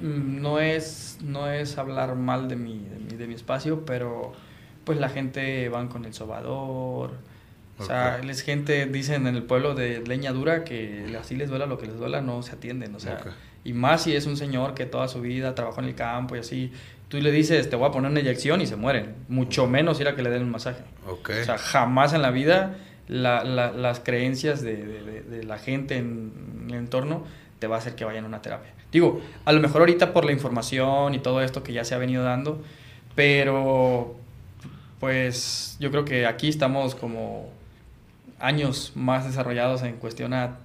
mm, 0.00 0.40
no 0.40 0.58
es, 0.58 1.18
no 1.22 1.50
es 1.50 1.78
hablar 1.78 2.14
mal 2.16 2.48
de 2.48 2.56
mi, 2.56 2.78
de 2.78 2.98
mi, 2.98 3.16
de 3.16 3.26
mi 3.26 3.34
espacio, 3.34 3.84
pero 3.84 4.32
pues 4.84 5.00
la 5.00 5.08
gente 5.08 5.68
van 5.68 5.88
con 5.88 6.04
el 6.04 6.14
sobador. 6.14 7.18
Okay. 7.74 7.84
O 7.84 7.86
sea, 7.86 8.18
es 8.18 8.42
gente, 8.42 8.86
dicen 8.86 9.26
en 9.26 9.34
el 9.34 9.42
pueblo 9.42 9.74
de 9.74 10.00
leña 10.06 10.32
dura 10.32 10.64
que 10.64 11.16
así 11.20 11.36
les 11.36 11.50
duela 11.50 11.66
lo 11.66 11.76
que 11.76 11.86
les 11.86 11.98
duela, 11.98 12.20
no 12.20 12.42
se 12.42 12.52
atienden. 12.52 12.94
O 12.94 13.00
sea, 13.00 13.18
okay. 13.20 13.32
y 13.64 13.72
más 13.72 14.04
si 14.04 14.14
es 14.14 14.26
un 14.26 14.36
señor 14.36 14.74
que 14.74 14.86
toda 14.86 15.08
su 15.08 15.20
vida 15.20 15.54
trabajó 15.54 15.80
en 15.80 15.88
el 15.88 15.94
campo 15.94 16.36
y 16.36 16.38
así, 16.38 16.72
tú 17.08 17.18
le 17.18 17.30
dices, 17.30 17.70
te 17.70 17.76
voy 17.76 17.88
a 17.88 17.92
poner 17.92 18.10
una 18.10 18.20
inyección 18.20 18.60
y 18.60 18.66
se 18.66 18.76
mueren. 18.76 19.14
Mucho 19.28 19.66
menos 19.66 20.00
ir 20.00 20.08
a 20.08 20.16
que 20.16 20.22
le 20.22 20.30
den 20.30 20.42
un 20.42 20.50
masaje. 20.50 20.82
Okay. 21.06 21.42
O 21.42 21.44
sea, 21.44 21.58
jamás 21.58 22.12
en 22.12 22.22
la 22.22 22.30
vida 22.30 22.76
las 23.08 24.00
creencias 24.00 24.62
de, 24.62 25.42
la 25.46 25.58
gente 25.58 25.96
en, 25.96 26.66
el 26.68 26.74
entorno 26.74 27.24
te 27.58 27.66
va 27.66 27.76
a 27.76 27.78
hacer 27.78 27.94
que 27.94 28.04
vayan 28.04 28.24
a 28.24 28.28
una 28.28 28.42
terapia. 28.42 28.72
Digo, 28.90 29.20
a 29.44 29.52
lo 29.52 29.60
mejor 29.60 29.82
ahorita 29.82 30.12
por 30.12 30.24
la 30.24 30.32
información 30.32 31.14
y 31.14 31.18
todo 31.18 31.40
esto 31.40 31.62
que 31.62 31.72
ya 31.72 31.84
se 31.84 31.94
ha 31.94 31.98
venido 31.98 32.24
dando, 32.24 32.62
pero 33.14 34.16
pues 35.00 35.76
yo 35.78 35.90
creo 35.90 36.04
que 36.04 36.26
aquí 36.26 36.48
estamos 36.48 36.94
como 36.94 37.50
años 38.38 38.92
más 38.94 39.24
desarrollados 39.24 39.82
en 39.82 39.96
cuestión 39.96 40.34
a, 40.34 40.58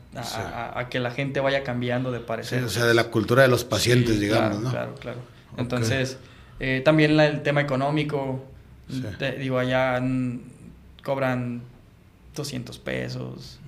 que 0.89 0.99
la 0.99 1.11
gente 1.11 1.39
vaya 1.39 1.63
cambiando 1.63 2.11
de 2.11 2.19
parecer. 2.19 2.63
o 2.63 2.69
sea, 2.69 2.85
de 2.85 2.93
la 2.93 3.05
cultura 3.05 3.43
de 3.43 3.47
los 3.47 3.63
pacientes, 3.63 4.19
digamos, 4.19 4.59
¿no? 4.61 4.71
Claro, 4.71 4.95
claro. 4.95 5.19
Entonces, 5.57 6.17
eh, 6.63 6.81
también 6.85 7.19
el 7.19 7.41
tema 7.41 7.61
económico, 7.61 8.39
digo, 9.39 9.57
allá 9.57 9.99
cobran 11.03 11.63
200 12.35 12.77
pesos. 12.77 13.59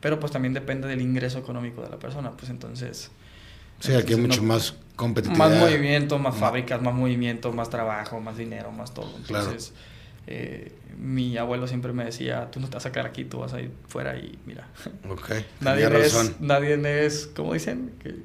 Pero 0.00 0.18
pues 0.18 0.32
también 0.32 0.52
depende 0.52 0.88
del 0.88 1.02
ingreso 1.02 1.38
económico 1.38 1.82
de 1.82 1.90
la 1.90 2.00
persona, 2.00 2.32
pues 2.32 2.50
entonces... 2.50 3.12
Sí, 3.78 3.94
aquí 3.94 4.14
hay 4.14 4.20
mucho 4.20 4.42
más 4.42 4.74
competitividad. 4.96 5.50
Más 5.50 5.60
movimiento, 5.60 6.18
más 6.18 6.34
fábricas, 6.34 6.82
más 6.82 6.94
movimiento, 6.94 7.52
más 7.52 7.70
trabajo, 7.70 8.18
más 8.18 8.36
dinero, 8.36 8.72
más 8.72 8.92
todo. 8.92 9.14
Entonces, 9.18 9.72
eh, 10.26 10.72
mi 10.98 11.36
abuelo 11.36 11.68
siempre 11.68 11.92
me 11.92 12.06
decía, 12.06 12.50
tú 12.50 12.58
no 12.58 12.66
te 12.66 12.74
vas 12.74 12.86
a 12.86 12.88
sacar 12.88 13.06
aquí, 13.06 13.24
tú 13.24 13.38
vas 13.38 13.52
a 13.52 13.60
ir 13.60 13.70
fuera 13.86 14.18
y 14.18 14.36
mira. 14.46 14.66
Ok, 15.08 15.30
nadie 15.60 15.86
es, 16.04 16.40
nadie 16.40 17.04
es, 17.06 17.30
¿cómo 17.36 17.52
dicen? 17.52 17.92
que 18.02 18.16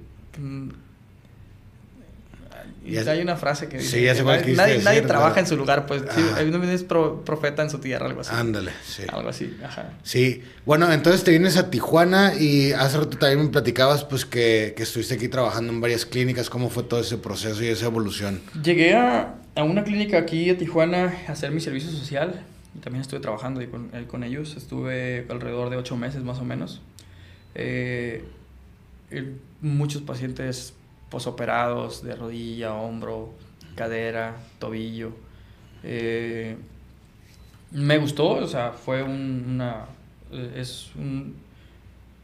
y 2.85 2.97
hay 2.97 3.21
una 3.21 3.35
frase 3.35 3.67
que 3.67 3.77
dice: 3.77 4.13
nadie, 4.55 5.01
trabaja 5.01 5.39
en 5.39 5.47
su 5.47 5.55
lugar, 5.55 5.85
pues 5.85 6.03
sí, 6.15 6.21
es 6.71 6.83
profeta 6.83 7.61
en 7.61 7.69
su 7.69 7.79
tierra, 7.79 8.07
algo 8.07 8.21
así. 8.21 8.31
Ándale, 8.33 8.71
sí. 8.85 9.03
Algo 9.07 9.29
así, 9.29 9.55
ajá. 9.63 9.93
Sí, 10.03 10.43
bueno, 10.65 10.91
entonces 10.91 11.23
te 11.23 11.31
vienes 11.31 11.57
a 11.57 11.69
Tijuana 11.69 12.33
y 12.35 12.71
hace 12.73 12.97
rato 12.97 13.17
también 13.17 13.43
me 13.45 13.49
platicabas 13.49 14.03
pues 14.03 14.25
que, 14.25 14.73
que 14.75 14.83
estuviste 14.83 15.13
aquí 15.13 15.27
trabajando 15.27 15.71
en 15.71 15.81
varias 15.81 16.05
clínicas. 16.05 16.49
¿Cómo 16.49 16.69
fue 16.69 16.83
todo 16.83 16.99
ese 16.99 17.17
proceso 17.17 17.63
y 17.63 17.67
esa 17.67 17.85
evolución? 17.85 18.41
Llegué 18.63 18.95
a, 18.95 19.35
a 19.55 19.63
una 19.63 19.83
clínica 19.83 20.17
aquí 20.17 20.49
a 20.49 20.57
Tijuana 20.57 21.13
a 21.27 21.31
hacer 21.31 21.51
mi 21.51 21.61
servicio 21.61 21.91
social 21.91 22.43
y 22.75 22.79
también 22.79 23.01
estuve 23.01 23.19
trabajando 23.19 23.59
ahí 23.59 23.67
con, 23.67 23.89
con 24.07 24.23
ellos. 24.23 24.55
Estuve 24.57 25.25
alrededor 25.29 25.69
de 25.69 25.77
ocho 25.77 25.95
meses 25.97 26.23
más 26.23 26.39
o 26.39 26.45
menos. 26.45 26.81
Eh, 27.53 28.23
muchos 29.61 30.01
pacientes 30.01 30.73
posoperados 31.11 32.03
de 32.03 32.15
rodilla, 32.15 32.73
hombro, 32.73 33.33
cadera, 33.75 34.37
tobillo. 34.57 35.11
Eh, 35.83 36.55
me 37.71 37.97
gustó, 37.99 38.29
o 38.29 38.47
sea, 38.47 38.71
fue 38.71 39.03
una, 39.03 39.85
es 40.55 40.91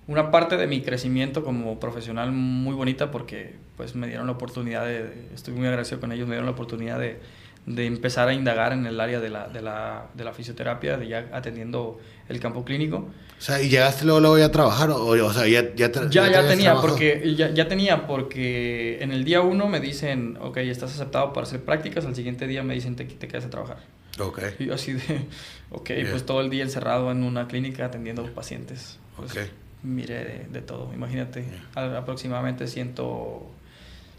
una 0.07 0.31
parte 0.31 0.57
de 0.57 0.67
mi 0.67 0.81
crecimiento 0.81 1.43
como 1.43 1.79
profesional 1.79 2.31
muy 2.31 2.73
bonita 2.73 3.11
porque 3.11 3.55
pues 3.75 3.93
me 3.93 4.07
dieron 4.07 4.25
la 4.25 4.33
oportunidad 4.33 4.85
de, 4.85 5.27
estoy 5.35 5.53
muy 5.53 5.67
agradecido 5.67 5.99
con 5.99 6.11
ellos, 6.11 6.27
me 6.27 6.33
dieron 6.33 6.45
la 6.45 6.53
oportunidad 6.53 6.99
de, 6.99 7.19
de 7.67 7.85
empezar 7.85 8.29
a 8.29 8.33
indagar 8.33 8.71
en 8.71 8.85
el 8.85 8.97
área 8.99 9.19
de 9.19 9.29
la, 9.29 9.49
de 9.49 9.61
la, 9.61 10.07
de 10.13 10.23
la 10.23 10.31
fisioterapia, 10.31 10.97
de 10.97 11.09
ya 11.09 11.29
atendiendo 11.33 11.99
el 12.29 12.39
campo 12.39 12.63
clínico. 12.63 13.09
O 13.37 13.41
sea, 13.41 13.61
¿y 13.61 13.67
llegaste 13.67 14.05
luego, 14.05 14.21
luego 14.21 14.43
a 14.43 14.51
trabajar? 14.51 14.89
O, 14.89 15.07
o 15.09 15.33
sea, 15.33 15.45
ya, 15.47 15.75
ya, 15.75 15.91
ya, 16.09 16.31
ya, 16.31 16.47
tenía, 16.47 16.75
porque, 16.75 17.35
ya, 17.35 17.49
ya, 17.49 17.67
tenía, 17.67 18.07
porque 18.07 18.99
en 19.01 19.11
el 19.11 19.25
día 19.25 19.41
uno 19.41 19.67
me 19.67 19.81
dicen, 19.81 20.37
ok, 20.39 20.57
estás 20.57 20.95
aceptado 20.95 21.33
para 21.33 21.45
hacer 21.45 21.61
prácticas, 21.61 22.05
al 22.05 22.15
siguiente 22.15 22.47
día 22.47 22.63
me 22.63 22.73
dicen, 22.73 22.95
te, 22.95 23.03
te 23.03 23.27
quedas 23.27 23.43
a 23.45 23.49
trabajar. 23.49 23.79
Ok. 24.17 24.39
Y 24.59 24.67
yo 24.67 24.73
así 24.73 24.93
de, 24.93 25.25
ok, 25.71 25.91
pues 26.09 26.25
todo 26.25 26.39
el 26.39 26.49
día 26.49 26.63
encerrado 26.63 27.11
en 27.11 27.21
una 27.21 27.49
clínica 27.49 27.85
atendiendo 27.85 28.25
pacientes. 28.33 28.97
Pues, 29.17 29.31
ok. 29.31 29.39
Miré 29.83 30.23
de, 30.23 30.47
de 30.49 30.61
todo, 30.61 30.93
imagínate, 30.93 31.45
aproximadamente 31.75 32.65
ciento, 32.65 33.45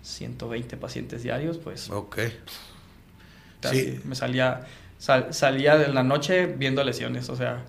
120 0.02 0.76
pacientes 0.76 1.22
diarios, 1.22 1.56
pues. 1.56 1.88
Ok. 1.88 2.18
Sí. 3.62 4.00
Me 4.04 4.14
salía, 4.14 4.66
salía 4.98 5.76
de 5.76 5.88
la 5.88 6.02
noche 6.02 6.46
viendo 6.46 6.82
lesiones, 6.84 7.28
o 7.28 7.36
sea 7.36 7.64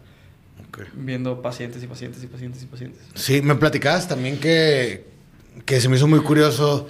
viendo 0.93 1.41
pacientes 1.41 1.84
y 1.84 1.88
pacientes 1.88 2.24
y 2.24 2.27
pacientes 2.27 2.63
y 2.63 2.65
pacientes. 2.65 3.01
Sí, 3.15 3.41
me 3.41 3.55
platicabas 3.55 4.08
también 4.08 4.39
que, 4.39 5.05
que 5.65 5.81
se 5.81 5.89
me 5.89 5.98
hizo 5.98 6.08
muy 6.08 6.19
curioso 6.19 6.89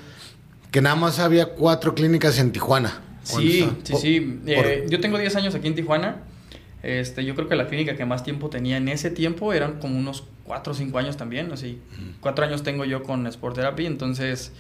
que 0.72 0.82
nada 0.82 0.96
más 0.96 1.20
había 1.20 1.48
cuatro 1.48 1.96
clínicas 1.96 2.38
en 2.40 2.52
Tijuana. 2.52 3.02
Sí, 3.24 3.70
sí, 3.84 3.94
sí. 4.00 4.40
Eh, 4.48 4.86
yo 4.90 5.00
tengo 5.00 5.18
10 5.18 5.36
años 5.36 5.56
aquí 5.56 5.68
en 5.68 5.76
Tijuana. 5.76 6.24
Este, 6.82 7.26
yo 7.26 7.36
creo 7.36 7.50
que 7.50 7.56
la 7.56 7.68
clínica 7.68 7.96
que 7.96 8.06
más 8.06 8.24
tiempo 8.24 8.50
tenía 8.50 8.78
en 8.78 8.88
ese 8.88 9.12
tiempo 9.12 9.52
eran 9.54 9.80
como 9.80 9.98
unos 9.98 10.24
4 10.46 10.72
o 10.72 10.76
5 10.76 10.98
años 10.98 11.18
también. 11.18 11.52
Así, 11.52 11.80
4 12.22 12.46
años 12.46 12.64
tengo 12.64 12.86
yo 12.86 13.04
con 13.04 13.28
Sport 13.28 13.56
Therapy, 13.56 13.86
entonces 13.86 14.52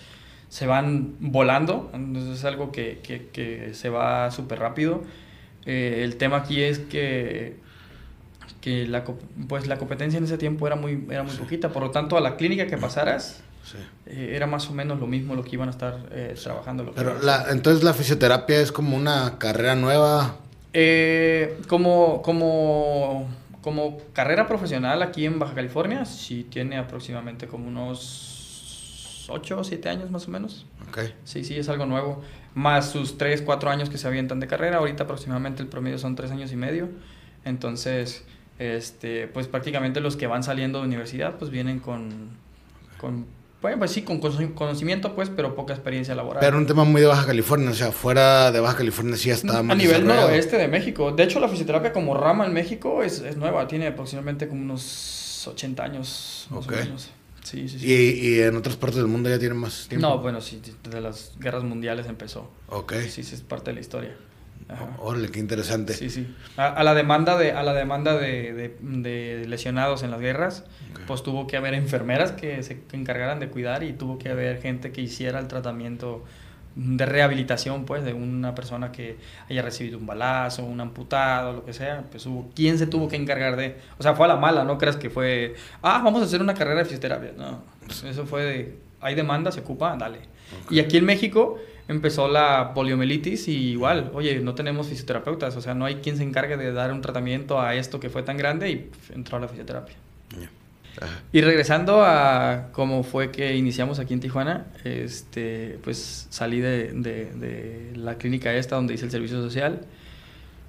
se 0.49 0.67
van 0.67 1.15
volando. 1.19 1.89
Entonces 1.93 2.39
es 2.39 2.45
algo 2.45 2.71
que, 2.71 2.99
que, 3.01 3.27
que 3.27 3.73
se 3.73 3.89
va 3.89 4.29
súper 4.31 4.59
rápido. 4.59 5.03
Eh, 5.65 6.01
el 6.03 6.17
tema 6.17 6.37
aquí 6.37 6.61
es 6.61 6.79
que 6.79 7.57
que 8.61 8.85
la, 8.87 9.05
pues 9.47 9.67
la 9.67 9.77
competencia 9.77 10.17
en 10.17 10.25
ese 10.25 10.37
tiempo 10.37 10.67
era 10.67 10.75
muy, 10.75 11.05
era 11.09 11.23
muy 11.23 11.35
poquita, 11.35 11.69
por 11.69 11.83
lo 11.83 11.91
tanto 11.91 12.17
a 12.17 12.21
la 12.21 12.35
clínica 12.35 12.67
que 12.67 12.77
pasaras 12.77 13.41
eh, 14.05 14.33
era 14.35 14.47
más 14.47 14.69
o 14.69 14.73
menos 14.73 14.99
lo 14.99 15.07
mismo 15.07 15.35
lo 15.35 15.43
que 15.43 15.51
iban 15.53 15.69
a 15.69 15.71
estar 15.71 15.97
eh, 16.11 16.35
trabajando. 16.41 16.83
Lo 16.83 16.93
Pero 16.93 17.21
la, 17.21 17.47
entonces 17.49 17.83
la 17.83 17.93
fisioterapia 17.93 18.59
es 18.59 18.71
como 18.71 18.97
una 18.97 19.37
carrera 19.37 19.75
nueva. 19.75 20.37
Eh, 20.73 21.59
como, 21.67 22.21
como, 22.21 23.29
como 23.61 23.97
carrera 24.13 24.47
profesional 24.47 25.01
aquí 25.01 25.25
en 25.25 25.39
Baja 25.39 25.55
California, 25.55 26.05
sí 26.05 26.45
tiene 26.49 26.77
aproximadamente 26.77 27.47
como 27.47 27.67
unos 27.67 28.38
8 29.29 29.59
o 29.59 29.63
7 29.63 29.89
años 29.89 30.11
más 30.11 30.27
o 30.27 30.31
menos. 30.31 30.65
Okay. 30.89 31.13
Sí, 31.23 31.43
sí, 31.43 31.55
es 31.55 31.69
algo 31.69 31.85
nuevo. 31.85 32.21
Más 32.55 32.91
sus 32.91 33.17
3, 33.17 33.41
4 33.41 33.69
años 33.69 33.89
que 33.89 33.97
se 33.97 34.07
avientan 34.07 34.39
de 34.39 34.47
carrera. 34.47 34.77
Ahorita 34.77 35.03
aproximadamente 35.03 35.61
el 35.61 35.69
promedio 35.69 35.97
son 35.97 36.15
3 36.15 36.31
años 36.31 36.51
y 36.51 36.55
medio. 36.55 36.89
Entonces, 37.45 38.23
este, 38.57 39.27
pues 39.27 39.47
prácticamente 39.47 40.01
los 40.01 40.17
que 40.17 40.27
van 40.27 40.43
saliendo 40.43 40.79
de 40.79 40.85
universidad 40.85 41.37
pues 41.37 41.49
vienen 41.49 41.79
con, 41.79 42.29
con 42.99 43.25
bueno, 43.61 43.79
pues 43.79 43.91
sí, 43.91 44.03
con 44.03 44.19
conocimiento, 44.19 45.15
pues, 45.15 45.29
pero 45.29 45.53
poca 45.53 45.73
experiencia 45.73 46.15
laboral. 46.15 46.39
Pero 46.39 46.57
un 46.57 46.65
tema 46.65 46.85
muy 46.85 47.01
de 47.01 47.07
Baja 47.07 47.25
California, 47.25 47.71
o 47.71 47.73
sea, 47.73 47.91
fuera 47.91 48.53
de 48.53 48.61
Baja 48.61 48.77
California 48.77 49.17
sí 49.17 49.31
está 49.31 49.61
más 49.63 49.75
A 49.75 49.77
nivel 49.77 50.07
noroeste 50.07 50.57
de 50.57 50.69
México. 50.69 51.11
De 51.11 51.23
hecho, 51.23 51.41
la 51.41 51.49
fisioterapia 51.49 51.91
como 51.91 52.15
rama 52.15 52.45
en 52.45 52.53
México 52.53 53.03
es, 53.03 53.19
es 53.19 53.35
nueva, 53.35 53.67
tiene 53.67 53.87
aproximadamente 53.87 54.47
como 54.47 54.61
unos 54.61 55.45
80 55.45 55.83
años, 55.83 56.47
más 56.51 56.67
o 56.67 56.71
menos. 56.71 57.09
Sí, 57.49 57.67
sí, 57.67 57.79
sí. 57.79 57.87
¿Y, 57.87 58.27
¿Y, 58.27 58.41
en 58.41 58.55
otras 58.55 58.75
partes 58.75 58.97
del 58.97 59.07
mundo 59.07 59.27
ya 59.27 59.39
tienen 59.39 59.57
más 59.57 59.87
tiempo? 59.87 60.07
No, 60.07 60.19
bueno, 60.19 60.39
sí, 60.39 60.61
desde 60.83 61.01
las 61.01 61.33
guerras 61.39 61.63
mundiales 61.63 62.05
empezó. 62.05 62.51
Ok. 62.67 62.93
Sí, 63.09 63.23
sí, 63.23 63.33
es 63.33 63.41
parte 63.41 63.71
de 63.71 63.75
la 63.75 63.81
historia. 63.81 64.15
Órale, 64.99 65.29
qué 65.29 65.39
interesante. 65.39 65.95
Sí, 65.95 66.11
sí. 66.11 66.27
A, 66.57 66.83
la 66.83 66.93
demanda 66.93 67.39
de, 67.39 67.53
a 67.53 67.63
la 67.63 67.73
demanda 67.73 68.15
de, 68.15 68.75
de, 68.79 69.45
lesionados 69.47 70.03
en 70.03 70.11
las 70.11 70.19
guerras, 70.19 70.63
pues 71.07 71.23
tuvo 71.23 71.47
que 71.47 71.57
haber 71.57 71.73
enfermeras 71.73 72.33
que 72.33 72.61
se 72.61 72.83
encargaran 72.91 73.39
de 73.39 73.49
cuidar 73.49 73.81
y 73.81 73.93
tuvo 73.93 74.19
que 74.19 74.29
haber 74.29 74.61
gente 74.61 74.91
que 74.91 75.01
hiciera 75.01 75.39
el 75.39 75.47
tratamiento 75.47 76.23
de 76.79 77.05
rehabilitación, 77.05 77.83
pues, 77.83 78.05
de 78.05 78.13
una 78.13 78.55
persona 78.55 78.91
que 78.91 79.17
haya 79.49 79.61
recibido 79.61 79.97
un 79.97 80.05
balazo, 80.05 80.63
un 80.63 80.79
amputado, 80.79 81.51
lo 81.51 81.65
que 81.65 81.73
sea, 81.73 82.05
pues 82.09 82.25
hubo, 82.25 82.49
¿quién 82.55 82.77
se 82.77 82.87
tuvo 82.87 83.09
que 83.09 83.17
encargar 83.17 83.57
de? 83.57 83.75
O 83.97 84.03
sea, 84.03 84.13
fue 84.15 84.25
a 84.25 84.29
la 84.29 84.37
mala, 84.37 84.63
no 84.63 84.77
creas 84.77 84.95
que 84.95 85.09
fue, 85.09 85.55
ah, 85.81 86.01
vamos 86.03 86.21
a 86.21 86.25
hacer 86.25 86.41
una 86.41 86.53
carrera 86.53 86.79
de 86.79 86.85
fisioterapia, 86.85 87.33
no, 87.37 87.61
eso 88.07 88.25
fue 88.25 88.43
de, 88.43 88.77
hay 89.01 89.13
demanda, 89.13 89.51
se 89.51 89.59
ocupa, 89.59 89.95
dale. 89.97 90.19
Y 90.69 90.79
aquí 90.79 90.95
en 90.95 91.05
México 91.05 91.59
empezó 91.89 92.29
la 92.29 92.73
poliomielitis 92.73 93.49
y 93.49 93.71
igual, 93.71 94.11
oye, 94.13 94.39
no 94.39 94.55
tenemos 94.55 94.87
fisioterapeutas, 94.87 95.57
o 95.57 95.61
sea, 95.61 95.73
no 95.73 95.83
hay 95.83 95.95
quien 95.95 96.15
se 96.15 96.23
encargue 96.23 96.55
de 96.55 96.71
dar 96.71 96.93
un 96.93 97.01
tratamiento 97.01 97.59
a 97.59 97.75
esto 97.75 97.99
que 97.99 98.09
fue 98.09 98.23
tan 98.23 98.37
grande 98.37 98.69
y 98.71 98.89
entró 99.13 99.37
la 99.39 99.49
fisioterapia. 99.49 99.95
Y 101.31 101.41
regresando 101.41 102.03
a 102.03 102.69
cómo 102.73 103.03
fue 103.03 103.31
que 103.31 103.55
iniciamos 103.55 103.99
aquí 103.99 104.13
en 104.13 104.19
Tijuana, 104.19 104.65
este, 104.83 105.79
pues 105.83 106.27
salí 106.29 106.59
de, 106.59 106.91
de, 106.91 107.93
la 107.95 108.15
clínica 108.15 108.53
esta 108.53 108.75
donde 108.75 108.95
hice 108.95 109.05
el 109.05 109.11
servicio 109.11 109.41
social 109.41 109.81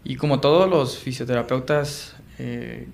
y 0.04 0.16
como 0.16 0.40
todos 0.40 0.70
los 0.70 0.98
fisioterapeutas 0.98 2.14
eh, 2.38 2.86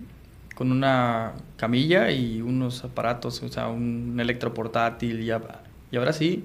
con 0.54 0.72
una 0.72 1.34
camilla 1.56 2.10
y 2.10 2.40
unos 2.40 2.84
aparatos, 2.84 3.42
o 3.42 3.48
sea, 3.48 3.68
un 3.68 4.16
electroportátil 4.18 5.20
y, 5.20 5.26
y 5.26 5.96
ahora 5.96 6.12
sí, 6.12 6.44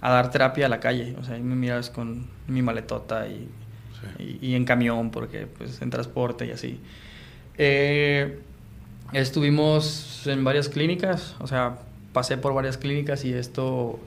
a 0.00 0.10
dar 0.10 0.30
terapia 0.30 0.66
a 0.66 0.68
la 0.68 0.80
calle. 0.80 1.14
O 1.20 1.24
sea, 1.24 1.34
ahí 1.34 1.42
me 1.42 1.54
miras 1.54 1.90
con 1.90 2.26
mi 2.46 2.62
maletota 2.62 3.28
y, 3.28 3.48
y, 4.40 4.54
en 4.54 4.64
camión, 4.64 5.10
porque 5.10 5.46
pues 5.46 5.82
en 5.82 5.90
transporte 5.90 6.46
y 6.46 6.50
así. 6.52 6.80
Eh, 7.58 8.38
estuvimos 9.12 10.26
en 10.26 10.44
varias 10.44 10.68
clínicas, 10.68 11.34
o 11.40 11.46
sea, 11.46 11.78
pasé 12.12 12.36
por 12.36 12.54
varias 12.54 12.76
clínicas 12.76 13.24
y 13.24 13.32
esto 13.32 13.98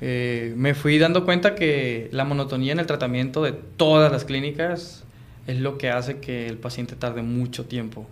eh, 0.00 0.54
me 0.56 0.74
fui 0.74 0.98
dando 0.98 1.24
cuenta 1.24 1.54
que 1.54 2.08
la 2.12 2.24
monotonía 2.24 2.72
en 2.72 2.80
el 2.80 2.86
tratamiento 2.86 3.42
de 3.42 3.52
todas 3.52 4.10
las 4.10 4.24
clínicas 4.24 5.04
es 5.46 5.60
lo 5.60 5.78
que 5.78 5.90
hace 5.90 6.18
que 6.18 6.46
el 6.46 6.56
paciente 6.56 6.96
tarde 6.96 7.22
mucho 7.22 7.66
tiempo. 7.66 8.06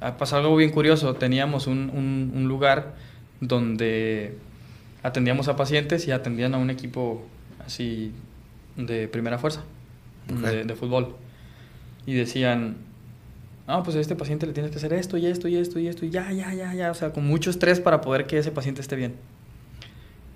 ha 0.00 0.16
pasado 0.16 0.42
algo 0.42 0.56
bien 0.56 0.70
curioso. 0.70 1.14
Teníamos 1.14 1.66
un, 1.66 1.90
un, 2.34 2.48
lugar 2.48 2.94
donde 3.40 4.36
atendíamos 5.02 5.48
a 5.48 5.56
pacientes 5.56 6.06
y 6.08 6.10
atendían 6.10 6.54
a 6.54 6.58
un 6.58 6.70
equipo 6.70 7.24
así 7.64 8.12
de 8.76 9.08
primera 9.08 9.38
fuerza, 9.38 9.62
de, 10.28 10.64
de, 10.64 10.74
fútbol. 10.74 11.14
Y 12.06 12.14
decían, 12.14 12.76
no, 13.66 13.82
pues 13.82 13.96
a 13.96 14.00
este 14.00 14.14
paciente 14.14 14.46
le 14.46 14.52
tienes 14.52 14.70
que 14.70 14.78
hacer 14.78 14.92
esto 14.92 15.16
y 15.16 15.26
esto 15.26 15.48
y 15.48 15.56
esto 15.56 15.78
y 15.78 15.88
esto 15.88 16.04
y 16.04 16.10
ya, 16.10 16.30
ya, 16.32 16.52
ya, 16.52 16.74
ya. 16.74 16.90
O 16.90 16.94
sea, 16.94 17.12
con 17.12 17.26
mucho 17.26 17.50
estrés 17.50 17.80
para 17.80 18.00
poder 18.00 18.26
que 18.26 18.38
ese 18.38 18.50
paciente 18.50 18.80
esté 18.80 18.96
bien. 18.96 19.14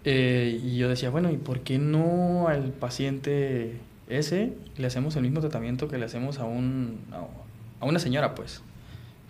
Eh, 0.04 0.60
y 0.62 0.78
yo 0.78 0.88
decía, 0.88 1.10
bueno, 1.10 1.30
¿y 1.30 1.36
por 1.36 1.60
qué 1.60 1.78
no 1.78 2.48
al 2.48 2.70
paciente 2.70 3.76
ese 4.08 4.54
le 4.78 4.86
hacemos 4.86 5.16
el 5.16 5.22
mismo 5.22 5.40
tratamiento 5.40 5.88
que 5.88 5.98
le 5.98 6.06
hacemos 6.06 6.38
a, 6.38 6.44
un, 6.44 7.00
a 7.80 7.84
una 7.84 7.98
señora, 7.98 8.34
pues? 8.34 8.62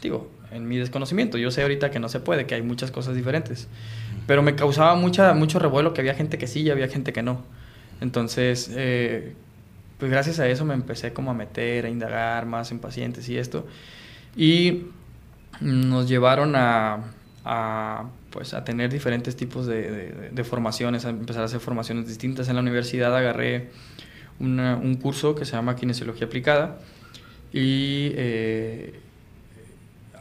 Digo, 0.01 0.31
en 0.53 0.69
mi 0.69 0.79
desconocimiento, 0.79 1.37
yo 1.39 1.51
sé 1.51 1.63
ahorita 1.63 1.91
que 1.91 1.99
no 1.99 2.09
se 2.09 2.21
puede, 2.21 2.47
que 2.47 2.55
hay 2.55 2.63
muchas 2.63 2.93
cosas 2.93 3.17
diferentes. 3.17 3.67
Pero 4.29 4.43
me 4.43 4.55
causaba 4.55 4.95
mucha, 4.95 5.35
mucho 5.35 5.59
revuelo 5.59 5.93
que 5.93 6.01
había 6.01 6.15
gente 6.15 6.39
que 6.39 6.47
sí 6.47 6.61
y 6.61 6.71
había 6.71 6.87
gente 6.89 7.13
que 7.13 7.23
no. 7.23 7.43
Entonces, 8.01 8.71
eh, 8.77 9.35
pues 9.99 10.11
gracias 10.11 10.39
a 10.39 10.49
eso 10.49 10.65
me 10.65 10.75
empecé 10.75 11.13
como 11.13 11.31
a 11.33 11.35
meter, 11.35 11.87
a 11.87 11.89
indagar 11.89 12.47
más 12.47 12.71
en 12.71 12.79
pacientes 12.79 13.29
y 13.29 13.37
esto. 13.37 13.67
Y 14.37 14.85
nos 15.61 16.09
llevaron 16.09 16.55
a, 16.55 17.03
pues 18.31 18.55
a 18.55 18.65
tener 18.65 18.93
diferentes 18.93 19.35
tipos 19.37 19.67
de, 19.67 20.45
formaciones, 20.49 21.05
a 21.05 21.11
empezar 21.11 21.43
a 21.43 21.47
hacer 21.47 21.61
formaciones 21.61 22.07
distintas. 22.07 22.49
En 22.49 22.55
la 22.55 22.61
universidad 22.61 23.15
agarré 23.17 23.71
un 24.39 24.99
curso 25.03 25.35
que 25.35 25.45
se 25.45 25.53
llama 25.53 25.75
Kinesiología 25.75 26.27
Aplicada 26.29 26.79
y 27.53 28.13
eh, 28.15 29.01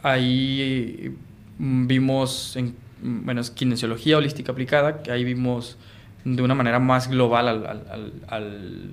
ahí 0.02 1.14
vimos, 1.58 2.56
en, 2.56 2.74
bueno, 3.00 3.40
es 3.40 3.50
Kinesiología 3.50 4.16
Holística 4.16 4.50
Aplicada, 4.50 5.02
que 5.02 5.12
ahí 5.12 5.22
vimos 5.22 5.76
de 6.24 6.42
una 6.42 6.54
manera 6.54 6.80
más 6.80 7.08
global 7.08 7.46
al, 7.48 7.66
al, 7.66 7.84
al, 7.90 8.12
al 8.26 8.90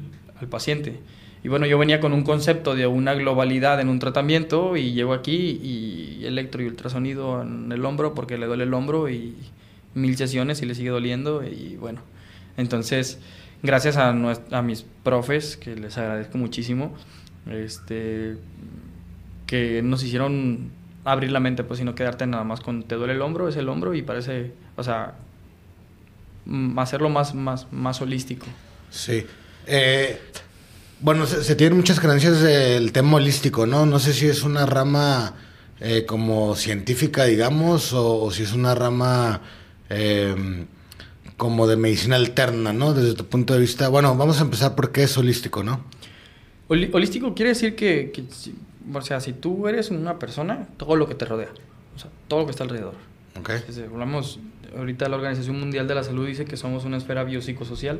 paciente. 0.49 0.99
Y 1.43 1.47
bueno, 1.47 1.65
yo 1.67 1.77
venía 1.77 1.99
con 1.99 2.13
un 2.13 2.23
concepto 2.23 2.75
de 2.75 2.87
una 2.87 3.13
globalidad 3.13 3.79
en 3.79 3.89
un 3.89 3.99
tratamiento 3.99 4.77
y 4.77 4.93
llego 4.93 5.13
aquí 5.13 5.59
y 5.61 6.25
electro 6.25 6.63
y 6.63 6.65
ultrasonido 6.65 7.43
en 7.43 7.71
el 7.71 7.85
hombro 7.85 8.15
porque 8.15 8.37
le 8.37 8.47
duele 8.47 8.63
el 8.63 8.73
hombro 8.73 9.09
y 9.09 9.35
mil 9.93 10.17
sesiones 10.17 10.61
y 10.61 10.65
le 10.65 10.73
sigue 10.73 10.89
doliendo 10.89 11.43
y 11.43 11.77
bueno, 11.77 12.01
entonces 12.57 13.19
gracias 13.61 13.97
a, 13.97 14.09
a 14.09 14.61
mis 14.61 14.85
profes 15.03 15.55
que 15.55 15.75
les 15.75 15.97
agradezco 15.97 16.37
muchísimo, 16.37 16.95
este, 17.49 18.37
que 19.45 19.81
nos 19.83 20.03
hicieron 20.03 20.71
abrir 21.03 21.31
la 21.31 21.39
mente, 21.39 21.63
pues, 21.63 21.79
sino 21.79 21.95
quedarte 21.95 22.25
nada 22.25 22.43
más 22.43 22.61
con 22.61 22.83
te 22.83 22.95
duele 22.95 23.13
el 23.13 23.21
hombro, 23.21 23.47
es 23.47 23.55
el 23.55 23.69
hombro 23.69 23.93
y 23.93 24.01
parece, 24.01 24.51
o 24.75 24.83
sea, 24.83 25.13
hacerlo 26.77 27.09
más, 27.09 27.35
más, 27.35 27.71
más 27.71 28.01
holístico. 28.01 28.47
Sí. 28.89 29.25
Eh, 29.67 30.19
bueno, 30.99 31.25
se, 31.25 31.55
tienen 31.55 31.77
muchas 31.77 31.99
creencias 31.99 32.41
del 32.41 32.91
tema 32.91 33.17
holístico, 33.17 33.65
¿no? 33.65 33.85
No 33.85 33.99
sé 33.99 34.13
si 34.13 34.27
es 34.27 34.43
una 34.43 34.65
rama 34.65 35.33
eh, 35.79 36.05
como 36.05 36.55
científica, 36.55 37.25
digamos, 37.25 37.93
o, 37.93 38.31
si 38.31 38.43
es 38.43 38.53
una 38.53 38.75
rama 38.75 39.41
em, 39.89 40.67
como 41.37 41.67
de 41.67 41.75
medicina 41.75 42.15
alterna, 42.15 42.73
¿no? 42.73 42.93
Desde 42.93 43.13
tu 43.13 43.25
punto 43.25 43.53
de 43.53 43.59
vista. 43.59 43.89
Bueno, 43.89 44.15
vamos 44.15 44.39
a 44.39 44.43
empezar 44.43 44.75
por 44.75 44.91
qué 44.91 45.03
es 45.03 45.17
holístico, 45.17 45.63
¿no? 45.63 45.83
holístico 46.67 47.35
quiere 47.35 47.49
decir 47.49 47.75
que, 47.75 48.11
o 48.91 49.01
sea, 49.01 49.19
si 49.19 49.33
tú 49.33 49.67
eres 49.67 49.91
una 49.91 50.17
persona, 50.17 50.67
todo 50.77 50.95
lo 50.95 51.07
que 51.07 51.13
te 51.13 51.25
rodea, 51.25 51.49
o 51.95 51.99
sea, 51.99 52.09
todo 52.27 52.39
lo 52.39 52.45
que 52.45 52.51
está 52.51 52.63
alrededor. 52.63 52.95
Ok. 53.39 53.51
hablamos, 53.91 54.39
ahorita 54.75 55.07
la 55.09 55.17
Organización 55.17 55.59
Mundial 55.59 55.87
de 55.87 55.93
la 55.93 56.03
Salud 56.03 56.25
dice 56.25 56.45
que 56.45 56.57
somos 56.57 56.85
una 56.85 56.97
esfera 56.97 57.23
biopsicosocial 57.23 57.99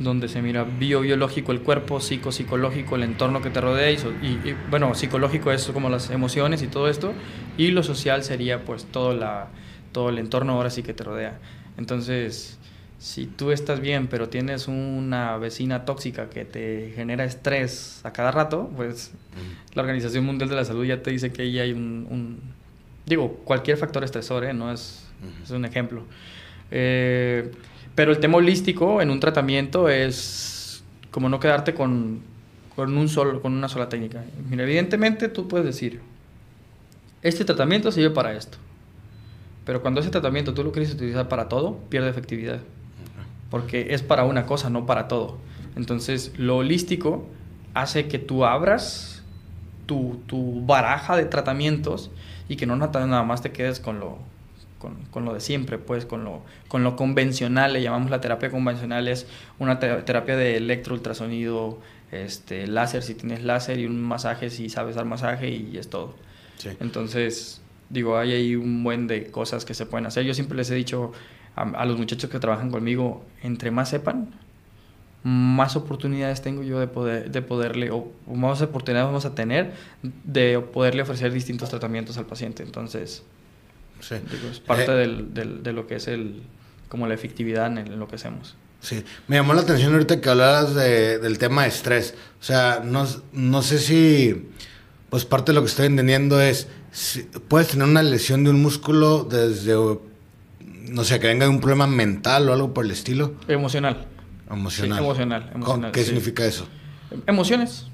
donde 0.00 0.28
se 0.28 0.42
mira 0.42 0.64
bio-biológico 0.64 1.52
el 1.52 1.60
cuerpo, 1.60 2.00
psico-psicológico 2.00 2.96
el 2.96 3.04
entorno 3.04 3.42
que 3.42 3.50
te 3.50 3.60
rodea, 3.60 3.90
y, 3.90 3.94
y, 3.94 4.56
bueno, 4.70 4.94
psicológico 4.94 5.52
es 5.52 5.66
como 5.66 5.88
las 5.88 6.10
emociones 6.10 6.62
y 6.62 6.66
todo 6.66 6.88
esto, 6.88 7.12
y 7.56 7.68
lo 7.68 7.82
social 7.82 8.24
sería 8.24 8.64
pues 8.64 8.86
todo, 8.86 9.14
la, 9.14 9.48
todo 9.92 10.08
el 10.08 10.18
entorno 10.18 10.54
ahora 10.54 10.70
sí 10.70 10.82
que 10.82 10.94
te 10.94 11.04
rodea. 11.04 11.38
Entonces, 11.76 12.58
si 12.98 13.26
tú 13.26 13.52
estás 13.52 13.80
bien, 13.80 14.08
pero 14.08 14.28
tienes 14.28 14.68
una 14.68 15.36
vecina 15.36 15.84
tóxica 15.84 16.28
que 16.28 16.44
te 16.44 16.92
genera 16.94 17.24
estrés 17.24 18.00
a 18.04 18.12
cada 18.12 18.30
rato, 18.30 18.70
pues 18.76 19.12
la 19.74 19.82
Organización 19.82 20.24
Mundial 20.24 20.50
de 20.50 20.56
la 20.56 20.64
Salud 20.64 20.84
ya 20.84 21.02
te 21.02 21.10
dice 21.10 21.30
que 21.32 21.42
ahí 21.42 21.58
hay 21.58 21.72
un, 21.72 22.40
digo, 23.06 23.40
cualquier 23.44 23.76
factor 23.76 24.02
estresor, 24.04 24.44
¿eh? 24.44 24.52
no 24.52 24.72
es, 24.72 25.06
es 25.42 25.50
un 25.50 25.64
ejemplo. 25.64 26.04
Eh, 26.70 27.50
pero 28.00 28.12
el 28.12 28.18
tema 28.18 28.38
holístico 28.38 29.02
en 29.02 29.10
un 29.10 29.20
tratamiento 29.20 29.90
es 29.90 30.82
como 31.10 31.28
no 31.28 31.38
quedarte 31.38 31.74
con, 31.74 32.22
con, 32.74 32.96
un 32.96 33.10
solo, 33.10 33.42
con 33.42 33.52
una 33.52 33.68
sola 33.68 33.90
técnica. 33.90 34.24
Evidentemente 34.50 35.28
tú 35.28 35.48
puedes 35.48 35.66
decir, 35.66 36.00
este 37.20 37.44
tratamiento 37.44 37.92
sirve 37.92 38.08
para 38.08 38.32
esto. 38.32 38.56
Pero 39.66 39.82
cuando 39.82 40.00
ese 40.00 40.08
tratamiento 40.08 40.54
tú 40.54 40.64
lo 40.64 40.72
quieres 40.72 40.94
utilizar 40.94 41.28
para 41.28 41.50
todo, 41.50 41.76
pierde 41.90 42.08
efectividad. 42.08 42.60
Porque 43.50 43.88
es 43.90 44.00
para 44.00 44.24
una 44.24 44.46
cosa, 44.46 44.70
no 44.70 44.86
para 44.86 45.06
todo. 45.06 45.36
Entonces, 45.76 46.32
lo 46.38 46.56
holístico 46.56 47.26
hace 47.74 48.08
que 48.08 48.18
tú 48.18 48.46
abras 48.46 49.22
tu, 49.84 50.22
tu 50.24 50.64
baraja 50.64 51.18
de 51.18 51.26
tratamientos 51.26 52.10
y 52.48 52.56
que 52.56 52.64
no 52.64 52.76
nada 52.76 53.22
más 53.24 53.42
te 53.42 53.52
quedes 53.52 53.78
con 53.78 54.00
lo, 54.00 54.16
con, 54.80 54.96
con, 55.12 55.24
lo 55.24 55.34
de 55.34 55.40
siempre, 55.40 55.78
pues 55.78 56.06
con 56.06 56.24
lo, 56.24 56.42
con 56.66 56.82
lo 56.82 56.96
convencional, 56.96 57.74
le 57.74 57.82
llamamos 57.82 58.10
la 58.10 58.20
terapia 58.20 58.50
convencional, 58.50 59.06
es 59.06 59.28
una 59.60 59.78
terapia 59.78 60.36
de 60.36 60.56
electroultrasonido, 60.56 61.78
este, 62.10 62.66
láser 62.66 63.02
si 63.02 63.14
tienes 63.14 63.44
láser 63.44 63.78
y 63.78 63.86
un 63.86 64.02
masaje 64.02 64.50
si 64.50 64.68
sabes 64.68 64.96
dar 64.96 65.04
masaje 65.04 65.48
y 65.48 65.76
es 65.78 65.88
todo. 65.88 66.14
Entonces, 66.80 67.62
digo, 67.88 68.18
hay 68.18 68.32
ahí 68.32 68.56
un 68.56 68.82
buen 68.82 69.06
de 69.06 69.30
cosas 69.30 69.64
que 69.64 69.74
se 69.74 69.86
pueden 69.86 70.06
hacer. 70.06 70.24
Yo 70.24 70.34
siempre 70.34 70.56
les 70.56 70.70
he 70.70 70.74
dicho 70.74 71.12
a, 71.54 71.84
los 71.84 71.98
muchachos 71.98 72.30
que 72.30 72.38
trabajan 72.38 72.70
conmigo, 72.70 73.24
entre 73.42 73.70
más 73.70 73.90
sepan, 73.90 74.34
más 75.22 75.76
oportunidades 75.76 76.40
tengo 76.40 76.62
yo 76.62 76.80
de, 76.80 76.86
poder, 76.86 77.30
de 77.30 77.42
poderle, 77.42 77.90
o 77.90 78.10
más 78.34 78.62
oportunidades 78.62 79.06
vamos 79.06 79.26
a 79.26 79.34
tener 79.34 79.74
de 80.02 80.58
poderle 80.60 81.02
ofrecer 81.02 81.32
distintos 81.32 81.68
tratamientos 81.68 82.16
al 82.16 82.26
paciente. 82.26 82.62
Entonces, 82.62 83.22
Sí. 84.00 84.16
es 84.50 84.60
parte 84.60 84.90
eh, 84.90 85.24
del, 85.32 85.62
de 85.62 85.72
lo 85.72 85.86
que 85.86 85.96
es 85.96 86.08
el, 86.08 86.42
como 86.88 87.06
la 87.06 87.14
efectividad 87.14 87.66
en, 87.66 87.98
lo 87.98 88.08
que 88.08 88.16
hacemos. 88.16 88.56
Sí, 88.80 89.04
me 89.28 89.36
llamó 89.36 89.54
la 89.54 89.60
atención 89.60 89.92
ahorita 89.92 90.20
que 90.20 90.28
hablabas 90.28 90.74
de, 90.74 91.18
del 91.18 91.38
tema 91.38 91.62
de 91.62 91.68
estrés. 91.68 92.14
O 92.40 92.44
sea, 92.44 92.82
no, 92.84 93.06
no 93.32 93.62
sé 93.62 93.78
si, 93.78 94.48
pues 95.08 95.24
parte 95.24 95.52
de 95.52 95.54
lo 95.54 95.62
que 95.62 95.68
estoy 95.68 95.86
entendiendo 95.86 96.40
es, 96.40 96.68
si 96.90 97.22
puedes 97.22 97.68
tener 97.68 97.86
una 97.86 98.02
lesión 98.02 98.42
de 98.44 98.50
un 98.50 98.60
músculo 98.60 99.24
desde, 99.24 99.74
no 100.88 101.04
sé, 101.04 101.20
que 101.20 101.28
venga 101.28 101.44
de 101.44 101.50
un 101.50 101.60
problema 101.60 101.86
mental 101.86 102.48
o 102.48 102.52
algo 102.52 102.74
por 102.74 102.84
el 102.84 102.90
estilo. 102.90 103.34
Emocional. 103.48 104.06
Emocional. 104.50 104.98
emocional, 104.98 105.50
emocional. 105.54 105.92
¿Qué 105.92 106.02
significa 106.02 106.44
eso? 106.44 106.66
Emociones. 107.26 107.86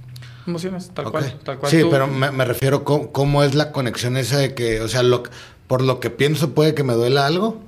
Emociones, 0.47 0.90
tal 0.95 1.11
cual. 1.11 1.38
Tal 1.45 1.59
cual 1.59 1.71
sí, 1.71 1.83
pero 1.90 2.07
me, 2.07 2.31
me 2.31 2.45
refiero 2.45 2.85
cómo, 2.85 3.11
cómo, 3.11 3.42
es 3.42 3.55
la 3.55 3.73
conexión 3.73 4.16
esa 4.16 4.38
de 4.38 4.55
que, 4.55 4.81
o 4.81 4.88
sea, 4.88 5.03
lo, 5.03 5.25
por 5.66 5.83
lo 5.83 6.00
que 6.00 6.11
pienso, 6.11 6.55
puede 6.55 6.74
que 6.74 6.85
me 6.85 6.94
duela 6.94 7.26
algo. 7.26 7.61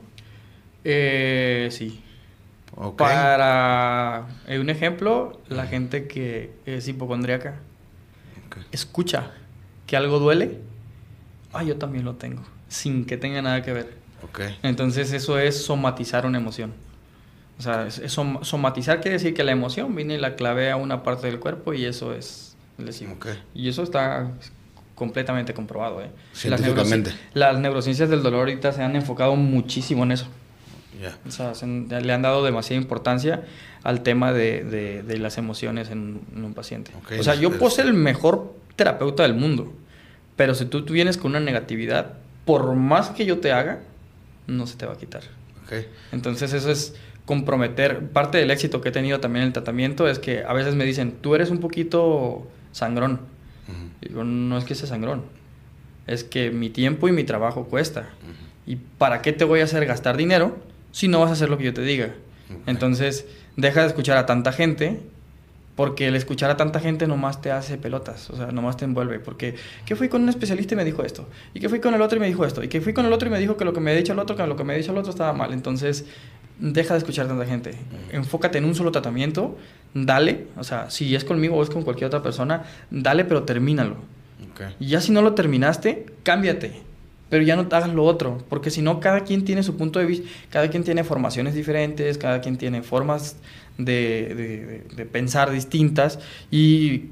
Eh, 0.85 1.69
sí. 1.71 2.03
Para 2.97 4.27
eh, 4.47 4.61
un 4.61 4.71
ejemplo, 4.71 5.41
la 5.49 5.67
gente 5.67 6.07
que 6.07 6.53
es 6.65 6.87
hipocondríaca 6.87 7.57
escucha 8.71 9.33
que 9.87 9.97
algo 9.97 10.19
duele. 10.21 10.61
Ah, 11.53 11.65
yo 11.65 11.77
también 11.77 12.05
lo 12.05 12.15
tengo, 12.15 12.43
sin 12.69 13.05
que 13.05 13.17
tenga 13.17 13.43
nada 13.43 13.63
que 13.63 13.73
ver. 13.73 13.97
Entonces 14.63 15.13
eso 15.13 15.39
es 15.39 15.65
somatizar 15.65 16.27
una 16.27 16.39
emoción. 16.39 16.75
O 17.59 17.63
sea, 17.63 17.89
somatizar 17.91 19.01
quiere 19.01 19.15
decir 19.15 19.35
que 19.35 19.43
la 19.43 19.53
emoción 19.53 19.95
viene 19.97 20.15
y 20.15 20.19
la 20.19 20.37
clave 20.37 20.71
a 20.71 20.77
una 20.77 21.03
parte 21.03 21.27
del 21.27 21.41
cuerpo 21.41 21.75
y 21.75 21.85
eso 21.85 22.15
es 22.15 22.57
lesivo. 22.77 23.17
Y 23.55 23.69
eso 23.69 23.83
está 23.83 24.31
completamente 24.99 25.55
comprobado. 25.55 26.03
¿eh? 26.03 26.11
Científicamente. 26.35 27.13
Las, 27.33 27.59
neurociencias 27.59 28.11
del 28.11 28.23
dolor 28.23 28.41
ahorita 28.41 28.73
se 28.73 28.83
han 28.83 28.97
enfocado 28.97 29.37
muchísimo 29.37 30.03
en 30.03 30.13
eso. 30.13 30.27
O 31.27 31.31
sea, 31.31 31.53
le 31.65 32.13
han 32.13 32.23
dado 32.23 32.45
demasiada 32.45 32.83
importancia 32.83 33.45
al 33.85 34.03
tema 34.03 34.33
de, 34.33 34.65
de, 35.05 35.19
las 35.19 35.39
emociones 35.39 35.91
en, 35.91 36.21
un 36.35 36.55
paciente. 36.55 36.91
o 37.17 37.23
sea, 37.23 37.37
yo 37.37 37.53
puedo 37.53 37.71
ser 37.71 37.87
el 37.87 37.95
mejor 37.95 38.53
terapeuta 38.75 39.23
del 39.23 39.35
mundo, 39.35 39.73
pero 40.35 40.57
si 40.57 40.65
tú, 40.65 40.85
tú, 40.85 40.93
vienes 40.93 41.17
con 41.17 41.31
una 41.31 41.41
negatividad, 41.41 42.15
por 42.45 42.75
más 42.75 43.11
que 43.11 43.25
yo 43.27 43.39
te 43.39 43.53
haga, 43.53 43.79
no 44.49 44.67
se 44.67 44.77
te 44.77 44.87
va 44.87 44.95
a 44.95 44.99
quitar. 44.99 45.23
Entonces 46.11 46.53
eso 46.53 46.71
es 46.73 46.97
comprometer. 47.25 48.09
Parte 48.09 48.39
del 48.39 48.51
éxito 48.51 48.81
que 48.81 48.89
he 48.89 48.93
tenido 48.93 49.21
también 49.21 49.43
en 49.43 49.47
el 49.49 49.53
tratamiento 49.53 50.09
es 50.09 50.19
que 50.19 50.43
a 50.43 50.53
veces 50.53 50.75
me 50.75 50.85
dicen, 50.85 51.13
tú 51.21 51.37
eres 51.37 51.51
un 51.51 51.59
poquito 51.59 52.49
sangrón 52.73 53.21
Digo, 54.01 54.25
no 54.25 54.57
es 54.59 54.65
que 54.65 54.75
sea 54.75 54.87
sangrón, 54.87 55.23
es 56.07 56.25
que 56.25 56.51
mi 56.51 56.71
tiempo 56.71 57.09
y 57.09 57.13
mi 57.13 57.25
trabajo 57.25 57.65
cuesta. 57.65 58.11
¿Y 58.67 58.77
para 58.77 59.23
qué 59.23 59.33
te 59.33 59.45
voy 59.45 59.61
a 59.61 59.65
hacer 59.65 59.85
gastar 59.87 60.17
dinero 60.17 60.57
si 60.93 61.09
no 61.09 61.21
vas 61.21 61.31
a 61.31 61.33
hacer 61.33 61.49
lo 61.49 61.59
que 61.59 61.65
yo 61.65 61.75
te 61.75 61.83
diga? 61.83 62.15
Entonces, 62.67 63.27
deja 63.57 63.83
de 63.83 63.89
escuchar 63.89 64.17
a 64.17 64.27
tanta 64.27 64.53
gente 64.53 65.01
porque 65.79 66.09
el 66.09 66.17
escuchar 66.17 66.51
a 66.51 66.57
tanta 66.57 66.81
gente 66.81 67.07
nomás 67.07 67.41
te 67.41 67.53
hace 67.53 67.79
pelotas, 67.79 68.31
o 68.31 68.37
sea, 68.37 68.47
nomás 68.49 68.77
te 68.77 68.85
envuelve, 68.85 69.21
porque 69.21 69.55
¿qué 69.87 69.95
fui 69.95 70.09
con 70.09 70.23
un 70.23 70.29
especialista 70.29 70.75
y 70.75 70.77
me 70.77 70.85
dijo 70.85 71.05
esto? 71.05 71.29
¿Y 71.55 71.61
qué 71.61 71.69
fui 71.69 71.79
con 71.79 71.95
el 71.95 72.03
otro 72.03 72.17
y 72.17 72.21
me 72.21 72.27
dijo 72.27 72.45
esto? 72.45 72.65
¿Y 72.65 72.69
qué 72.69 72.81
fui 72.81 72.93
con 72.93 73.07
el 73.07 73.13
otro 73.13 73.29
y 73.29 73.31
me 73.31 73.39
dijo 73.39 73.57
que 73.57 73.65
lo 73.65 73.73
que 73.73 73.79
me 73.79 73.93
ha 73.93 73.95
dicho 73.95 74.13
el 74.13 74.19
otro, 74.19 74.35
que 74.35 74.45
lo 74.45 74.57
que 74.57 74.65
me 74.65 74.73
ha 74.73 74.77
dicho 74.77 74.91
el 74.91 74.99
otro 74.99 75.11
estaba 75.11 75.33
mal? 75.33 75.53
Entonces, 75.53 76.05
deja 76.59 76.95
de 76.95 76.99
escuchar 76.99 77.27
a 77.27 77.29
tanta 77.29 77.47
gente, 77.47 77.77
enfócate 78.11 78.59
en 78.59 78.65
un 78.65 78.75
solo 78.75 78.91
tratamiento, 78.91 79.57
dale, 79.95 80.47
o 80.57 80.65
sea, 80.65 80.91
si 80.91 81.15
es 81.15 81.25
conmigo 81.25 81.57
o 81.57 81.63
es 81.63 81.71
con 81.71 81.83
cualquier 81.83 82.09
otra 82.09 82.23
persona, 82.23 82.65
dale, 82.91 83.25
pero 83.25 83.45
termínalo. 83.45 83.97
Y 84.81 84.89
ya 84.89 85.01
si 85.01 85.13
no 85.13 85.23
lo 85.23 85.35
terminaste, 85.35 86.07
cámbiate, 86.25 86.83
pero 87.29 87.45
ya 87.45 87.57
no 87.57 87.69
te 87.69 87.77
hagas 87.77 87.93
lo 87.93 88.05
otro, 88.05 88.39
porque 88.49 88.71
si 88.71 88.83
no, 88.83 89.01
cada 89.01 89.21
quien 89.21 89.45
tiene 89.45 89.63
su 89.63 89.77
punto 89.77 89.99
de 89.99 90.07
vista, 90.07 90.29
cada 90.51 90.69
quien 90.69 90.83
tiene 90.85 91.05
formaciones 91.05 91.55
diferentes, 91.55 92.19
cada 92.19 92.41
quien 92.41 92.57
tiene 92.57 92.83
formas 92.83 93.37
de, 93.77 94.85
de, 94.97 95.07
pensar 95.07 95.51
distintas 95.51 96.19
y 96.51 97.11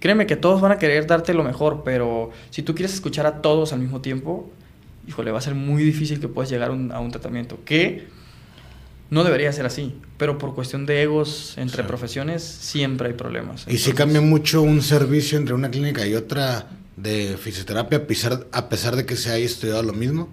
créeme 0.00 0.26
que 0.26 0.36
todos 0.36 0.60
van 0.60 0.72
a 0.72 0.78
querer 0.78 1.06
darte 1.06 1.34
lo 1.34 1.44
mejor, 1.44 1.82
pero 1.84 2.30
si 2.50 2.62
tú 2.62 2.74
quieres 2.74 2.94
escuchar 2.94 3.26
a 3.26 3.42
todos 3.42 3.72
al 3.72 3.80
mismo 3.80 4.00
tiempo, 4.00 4.50
híjole, 5.06 5.30
va 5.30 5.38
a 5.38 5.42
ser 5.42 5.54
muy 5.54 5.82
difícil 5.82 6.20
que 6.20 6.28
puedas 6.28 6.50
llegar 6.50 6.70
a 6.70 7.00
un 7.00 7.10
tratamiento, 7.10 7.58
que 7.64 8.06
no 9.10 9.24
debería 9.24 9.52
ser 9.52 9.66
así, 9.66 9.94
pero 10.16 10.38
por 10.38 10.54
cuestión 10.54 10.86
de 10.86 11.02
egos 11.02 11.54
entre 11.56 11.84
profesiones 11.84 12.42
siempre 12.42 13.08
hay 13.08 13.14
problemas. 13.14 13.64
¿Y 13.68 13.78
si 13.78 13.92
cambia 13.92 14.20
mucho 14.20 14.62
un 14.62 14.82
servicio 14.82 15.38
entre 15.38 15.54
una 15.54 15.70
clínica 15.70 16.06
y 16.06 16.14
otra 16.14 16.68
de 16.96 17.36
fisioterapia 17.38 17.98
a 17.98 18.06
pesar, 18.06 18.46
a 18.52 18.68
pesar 18.68 18.96
de 18.96 19.06
que 19.06 19.16
se 19.16 19.30
haya 19.30 19.44
estudiado 19.44 19.82
lo 19.82 19.92
mismo? 19.92 20.28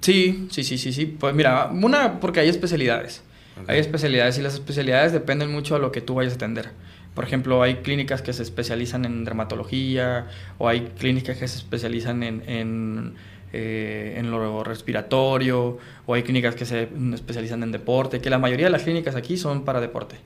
Sí, 0.00 0.48
sí, 0.50 0.64
sí, 0.64 0.78
sí, 0.78 0.92
sí. 0.92 1.06
Pues 1.06 1.34
mira, 1.34 1.70
una 1.72 2.18
porque 2.18 2.40
hay 2.40 2.48
especialidades. 2.48 3.22
Hay 3.68 3.78
especialidades 3.78 4.38
y 4.38 4.42
las 4.42 4.54
especialidades 4.54 5.12
dependen 5.12 5.52
mucho 5.52 5.74
de 5.74 5.80
lo 5.80 5.92
que 5.92 6.00
tú 6.00 6.14
vayas 6.14 6.32
a 6.32 6.36
atender. 6.36 6.70
Por 7.14 7.24
ejemplo, 7.24 7.62
hay 7.62 7.76
clínicas 7.76 8.22
que 8.22 8.32
se 8.32 8.42
especializan 8.42 9.04
en 9.04 9.24
dermatología 9.24 10.28
o 10.58 10.68
hay 10.68 10.92
clínicas 10.98 11.36
que 11.36 11.46
se 11.46 11.58
especializan 11.58 12.22
en, 12.22 12.42
en, 12.48 13.14
eh, 13.52 14.14
en 14.16 14.30
lo 14.30 14.64
respiratorio 14.64 15.78
o 16.06 16.14
hay 16.14 16.22
clínicas 16.22 16.54
que 16.54 16.64
se 16.64 16.88
especializan 17.14 17.62
en 17.62 17.72
deporte, 17.72 18.20
que 18.20 18.30
la 18.30 18.38
mayoría 18.38 18.66
de 18.66 18.72
las 18.72 18.82
clínicas 18.82 19.14
aquí 19.14 19.36
son 19.36 19.64
para 19.64 19.80
deporte. 19.80 20.16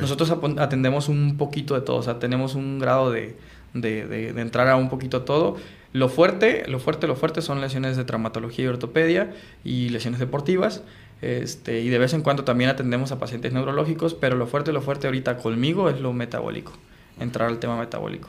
Nosotros 0.00 0.32
atendemos 0.58 1.08
un 1.08 1.36
poquito 1.36 1.74
de 1.74 1.82
todo, 1.82 1.96
o 1.96 2.02
sea, 2.02 2.18
tenemos 2.18 2.54
un 2.56 2.80
grado 2.80 3.12
de, 3.12 3.36
de, 3.74 4.06
de, 4.06 4.40
entrar 4.40 4.68
a 4.68 4.76
un 4.76 4.88
poquito 4.88 5.22
todo. 5.22 5.56
Lo 5.92 6.08
fuerte, 6.08 6.64
lo 6.68 6.80
fuerte, 6.80 7.06
lo 7.06 7.14
fuerte 7.14 7.42
son 7.42 7.60
lesiones 7.60 7.96
de 7.96 8.04
traumatología 8.04 8.64
y 8.64 8.68
ortopedia 8.68 9.32
y 9.64 9.88
lesiones 9.90 10.18
deportivas. 10.18 10.82
Este, 11.20 11.80
y 11.80 11.88
de 11.88 11.98
vez 11.98 12.12
en 12.12 12.22
cuando 12.22 12.44
también 12.44 12.70
atendemos 12.70 13.10
a 13.12 13.18
pacientes 13.18 13.52
neurológicos, 13.52 14.14
pero 14.14 14.36
lo 14.36 14.46
fuerte, 14.46 14.72
lo 14.72 14.82
fuerte 14.82 15.06
ahorita 15.06 15.36
conmigo 15.38 15.90
es 15.90 16.00
lo 16.00 16.12
metabólico, 16.12 16.72
entrar 17.18 17.48
al 17.48 17.58
tema 17.58 17.76
metabólico. 17.76 18.28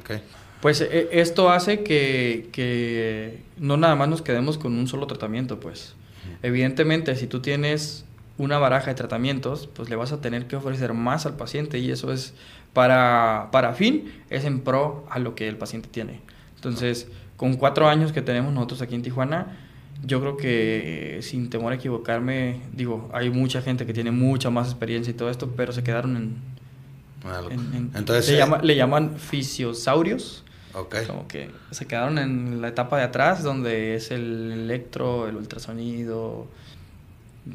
Okay. 0.00 0.20
Pues 0.60 0.80
e, 0.80 1.08
esto 1.12 1.50
hace 1.50 1.82
que, 1.82 2.48
que, 2.52 3.42
no 3.58 3.76
nada 3.76 3.94
más 3.94 4.08
nos 4.08 4.22
quedemos 4.22 4.58
con 4.58 4.76
un 4.76 4.88
solo 4.88 5.06
tratamiento, 5.06 5.60
pues. 5.60 5.94
Evidentemente, 6.42 7.16
si 7.16 7.26
tú 7.26 7.40
tienes 7.40 8.04
una 8.36 8.58
baraja 8.58 8.86
de 8.86 8.94
tratamientos, 8.94 9.68
pues 9.74 9.90
le 9.90 9.96
vas 9.96 10.12
a 10.12 10.20
tener 10.20 10.46
que 10.46 10.56
ofrecer 10.56 10.94
más 10.94 11.26
al 11.26 11.36
paciente 11.36 11.78
y 11.78 11.90
eso 11.90 12.12
es 12.12 12.34
para, 12.72 13.48
para 13.50 13.74
fin, 13.74 14.12
es 14.30 14.44
en 14.44 14.60
pro 14.60 15.06
a 15.10 15.18
lo 15.18 15.34
que 15.34 15.48
el 15.48 15.56
paciente 15.56 15.88
tiene. 15.90 16.20
Entonces, 16.54 17.08
con 17.36 17.54
cuatro 17.54 17.88
años 17.88 18.12
que 18.12 18.22
tenemos 18.22 18.52
nosotros 18.52 18.82
aquí 18.82 18.94
en 18.94 19.02
Tijuana, 19.02 19.58
yo 20.04 20.20
creo 20.20 20.36
que 20.36 21.18
eh, 21.18 21.22
sin 21.22 21.50
temor 21.50 21.72
a 21.72 21.76
equivocarme, 21.76 22.60
digo, 22.72 23.08
hay 23.12 23.30
mucha 23.30 23.62
gente 23.62 23.86
que 23.86 23.92
tiene 23.92 24.12
mucha 24.12 24.50
más 24.50 24.68
experiencia 24.68 25.10
y 25.10 25.14
todo 25.14 25.30
esto, 25.30 25.52
pero 25.56 25.72
se 25.72 25.82
quedaron 25.82 26.16
en... 26.16 26.36
Entonces, 27.94 28.28
le, 28.28 28.34
eh, 28.34 28.38
llama, 28.38 28.60
le 28.62 28.76
llaman 28.76 29.16
fisiosaurios. 29.18 30.44
Okay. 30.78 31.06
Como 31.06 31.26
que 31.28 31.50
se 31.70 31.86
quedaron 31.86 32.18
en 32.18 32.60
la 32.60 32.68
etapa 32.68 32.98
de 32.98 33.04
atrás, 33.04 33.42
donde 33.42 33.94
es 33.94 34.10
el 34.10 34.52
electro, 34.52 35.28
el 35.28 35.36
ultrasonido, 35.36 36.46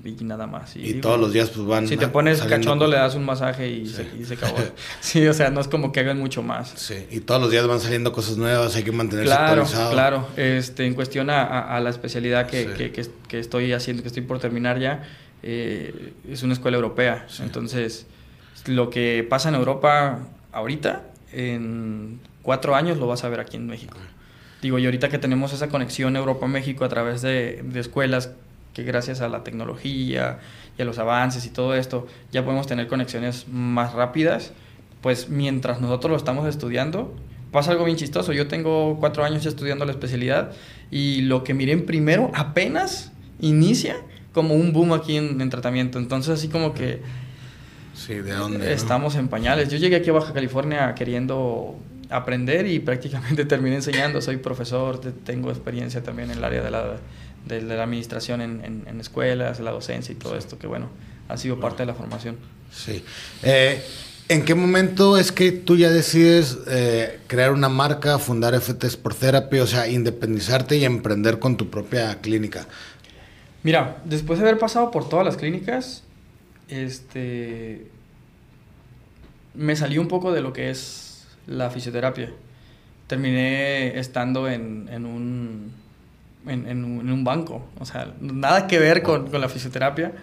y 0.04 0.24
nada 0.24 0.48
más. 0.48 0.76
Y, 0.76 0.96
todos 0.96 1.20
los 1.20 1.34
días 1.34 1.50
pues 1.50 1.66
van... 1.68 1.88
Si 1.88 1.98
te 1.98 2.08
pones 2.08 2.42
cachondo 2.42 2.88
le 2.88 2.98
das 2.98 3.16
un 3.16 3.26
masaje 3.26 3.70
y, 3.70 3.88
se, 3.88 4.34
acabó. 4.34 4.58
sí, 5.00 5.28
o 5.28 5.34
sea, 5.34 5.50
no 5.50 5.62
es 5.62 5.68
como 5.68 5.92
que 5.92 6.00
hagan 6.00 6.20
mucho 6.20 6.42
más. 6.42 6.74
Sí, 6.76 7.06
y 7.12 7.20
todos 7.20 7.42
los 7.42 7.52
días 7.52 7.68
van 7.68 7.80
saliendo 7.80 8.12
cosas 8.12 8.38
nuevas, 8.38 8.76
hay 8.76 8.84
que 8.84 8.92
mantenerse 8.92 9.34
claro, 9.34 9.66
Claro, 9.92 10.28
este, 10.36 10.86
en 10.86 10.94
cuestión 10.94 11.30
a, 11.30 11.80
la 11.80 11.90
especialidad 11.90 12.48
que, 12.48 12.92
que, 13.28 13.40
estoy 13.40 13.74
haciendo, 13.74 14.04
que 14.04 14.08
estoy 14.08 14.24
por 14.24 14.40
terminar 14.40 14.80
ya, 14.80 15.04
eh, 15.44 16.14
es 16.30 16.44
una 16.44 16.54
escuela 16.54 16.78
europea. 16.78 17.28
Entonces, 17.40 18.06
lo 18.66 18.90
que 18.90 19.26
pasa 19.30 19.50
en 19.50 19.56
Europa 19.56 20.20
ahorita, 20.52 21.04
en 21.32 22.20
cuatro 22.44 22.76
años 22.76 23.00
lo 23.00 23.08
vas 23.08 23.24
a 23.24 23.30
ver 23.30 23.40
aquí 23.40 23.58
en 23.58 23.66
México. 23.66 23.98
Digo, 24.62 24.78
y 24.78 24.86
ahorita 24.86 25.10
que 25.10 25.18
tenemos 25.18 25.52
esa 25.52 25.70
conexión 25.70 26.16
Europa-México 26.16 26.86
a 26.86 26.90
través 26.90 27.22
de, 27.22 27.64
de 27.64 27.80
escuelas 27.80 28.32
que 28.74 28.84
gracias 28.84 29.22
a 29.22 29.30
la 29.30 29.44
tecnología 29.44 30.40
y 30.78 30.82
a 30.82 30.86
los 30.86 31.00
avances 31.00 31.46
y 31.46 31.50
todo 31.50 31.76
esto 31.76 32.08
ya 32.32 32.44
podemos 32.44 32.68
tener 32.68 32.88
conexiones 32.88 33.48
más 33.48 33.94
rápidas, 33.94 34.52
pues 35.02 35.30
mientras 35.30 35.82
nosotros 35.82 36.12
lo 36.12 36.18
estamos 36.18 36.48
estudiando, 36.48 37.14
pasa 37.52 37.72
algo 37.72 37.86
bien 37.86 37.98
chistoso. 37.98 38.34
Yo 38.34 38.48
tengo 38.48 38.98
cuatro 39.00 39.24
años 39.24 39.46
estudiando 39.46 39.86
la 39.86 39.92
especialidad 39.92 40.52
y 40.92 41.22
lo 41.22 41.44
que 41.44 41.54
miré 41.54 41.74
en 41.74 41.86
primero 41.86 42.32
apenas 42.34 43.12
inicia 43.40 43.98
como 44.34 44.56
un 44.56 44.74
boom 44.74 44.94
aquí 44.94 45.16
en, 45.18 45.50
tratamiento. 45.50 46.00
Entonces 46.00 46.34
así 46.34 46.50
como 46.50 46.74
que... 46.74 47.02
Sí, 47.94 48.16
¿de 48.16 48.34
dónde? 48.34 48.74
Estamos 48.74 49.16
en 49.16 49.28
pañales. 49.28 49.70
Yo 49.70 49.78
llegué 49.78 49.98
aquí 49.98 50.10
a 50.10 50.14
Baja 50.14 50.34
California 50.34 50.96
queriendo 50.96 51.76
aprender 52.10 52.68
y 52.68 52.80
prácticamente 52.80 53.46
terminé 53.54 53.76
enseñando. 53.76 54.22
Soy 54.22 54.38
profesor, 54.38 55.00
tengo 55.24 55.50
experiencia 55.50 56.04
también 56.04 56.32
en 56.32 56.38
el 56.38 56.44
área 56.44 56.62
de 56.62 56.72
la 56.72 57.00
de, 57.46 57.62
la 57.62 57.84
administración 57.84 58.42
en, 58.42 58.84
en, 58.88 59.00
escuelas, 59.00 59.60
la 59.60 59.72
docencia 59.72 60.14
y 60.14 60.16
todo 60.16 60.38
esto, 60.38 60.58
que 60.58 60.68
bueno, 60.68 60.90
ha 61.28 61.38
sido 61.38 61.60
parte 61.60 61.84
de 61.84 61.88
la 61.88 61.94
formación. 61.94 62.38
Sí. 62.72 63.04
Eh, 63.44 63.84
¿En 64.30 64.46
qué 64.46 64.56
momento 64.56 65.18
es 65.18 65.32
que 65.32 65.52
tú 65.52 65.76
ya 65.76 65.90
decides 65.90 66.58
eh, 66.68 67.20
crear 67.28 67.52
una 67.52 67.70
marca, 67.70 68.18
fundar 68.20 68.56
FT 68.56 68.88
Sport 68.88 69.20
Therapy, 69.20 69.60
o 69.60 69.68
sea, 69.68 69.88
independizarte 69.88 70.78
y 70.78 70.86
emprender 70.86 71.40
con 71.40 71.58
tu 71.58 71.70
propia 71.70 72.22
clínica? 72.22 72.68
Mira, 73.64 74.02
después 74.06 74.40
de 74.40 74.48
haber 74.48 74.60
pasado 74.60 74.92
por 74.92 75.08
todas 75.10 75.26
las 75.26 75.38
clínicas, 75.38 76.04
este, 76.70 77.88
me 79.54 79.76
salió 79.76 80.02
un 80.02 80.08
poco 80.08 80.32
de 80.32 80.42
lo 80.42 80.54
que 80.54 80.70
es 80.70 81.03
la 81.48 81.70
fisioterapia. 81.70 82.32
Terminé 83.08 84.00
estando 84.00 84.48
en, 84.48 84.90
en 84.92 85.06
un 85.06 85.72
en, 86.48 86.84
un 86.84 87.24
banco. 87.24 87.66
O 87.80 87.86
sea, 87.86 88.14
nada 88.20 88.68
que 88.68 88.80
ver 88.80 89.02
con, 89.04 89.30
la 89.32 89.50
fisioterapia. 89.50 90.14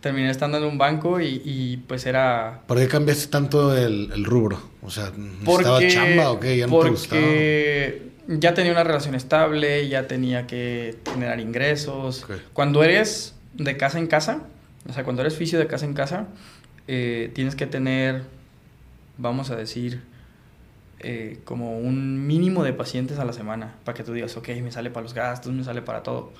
Terminé 0.00 0.30
estando 0.30 0.58
en 0.58 0.64
un 0.64 0.78
banco 0.78 1.20
y, 1.20 1.82
pues 1.88 2.06
era... 2.06 2.62
¿Por 2.66 2.78
qué 2.78 2.86
cambiaste 2.86 3.26
tanto 3.26 3.76
el, 3.76 4.24
rubro? 4.24 4.60
O 4.82 4.90
sea, 4.90 5.12
¿estaba 5.46 5.86
chamba 5.88 6.30
o 6.30 6.38
qué? 6.38 6.56
¿Ya 6.56 6.66
no 6.66 6.72
porque 6.72 8.08
ya 8.28 8.54
tenía 8.54 8.72
una 8.72 8.84
relación 8.84 9.14
estable, 9.16 9.88
ya 9.88 10.06
tenía 10.06 10.46
que 10.46 10.98
generar 11.10 11.40
ingresos. 11.40 12.26
Cuando 12.52 12.84
eres 12.84 13.34
de 13.54 13.76
casa 13.76 13.98
en 13.98 14.06
casa, 14.06 14.42
o 14.88 14.92
sea, 14.92 15.02
cuando 15.02 15.22
eres 15.22 15.34
fisio 15.34 15.58
de 15.58 15.66
casa 15.66 15.84
en 15.84 15.94
casa, 15.94 16.28
eh, 16.86 17.32
tienes 17.34 17.56
que 17.56 17.66
tener, 17.66 18.22
vamos 19.16 19.50
a 19.50 19.56
decir, 19.56 20.02
eh, 21.00 21.38
como 21.44 21.78
un 21.78 22.26
mínimo 22.26 22.64
de 22.64 22.72
pacientes 22.72 23.18
a 23.18 23.24
la 23.24 23.32
semana 23.32 23.76
para 23.84 23.96
que 23.96 24.02
tú 24.04 24.12
digas, 24.12 24.36
ok, 24.36 24.48
me 24.62 24.72
sale 24.72 24.90
para 24.90 25.04
los 25.04 25.14
gastos, 25.14 25.52
me 25.52 25.64
sale 25.64 25.82
para 25.82 26.02
todo. 26.02 26.32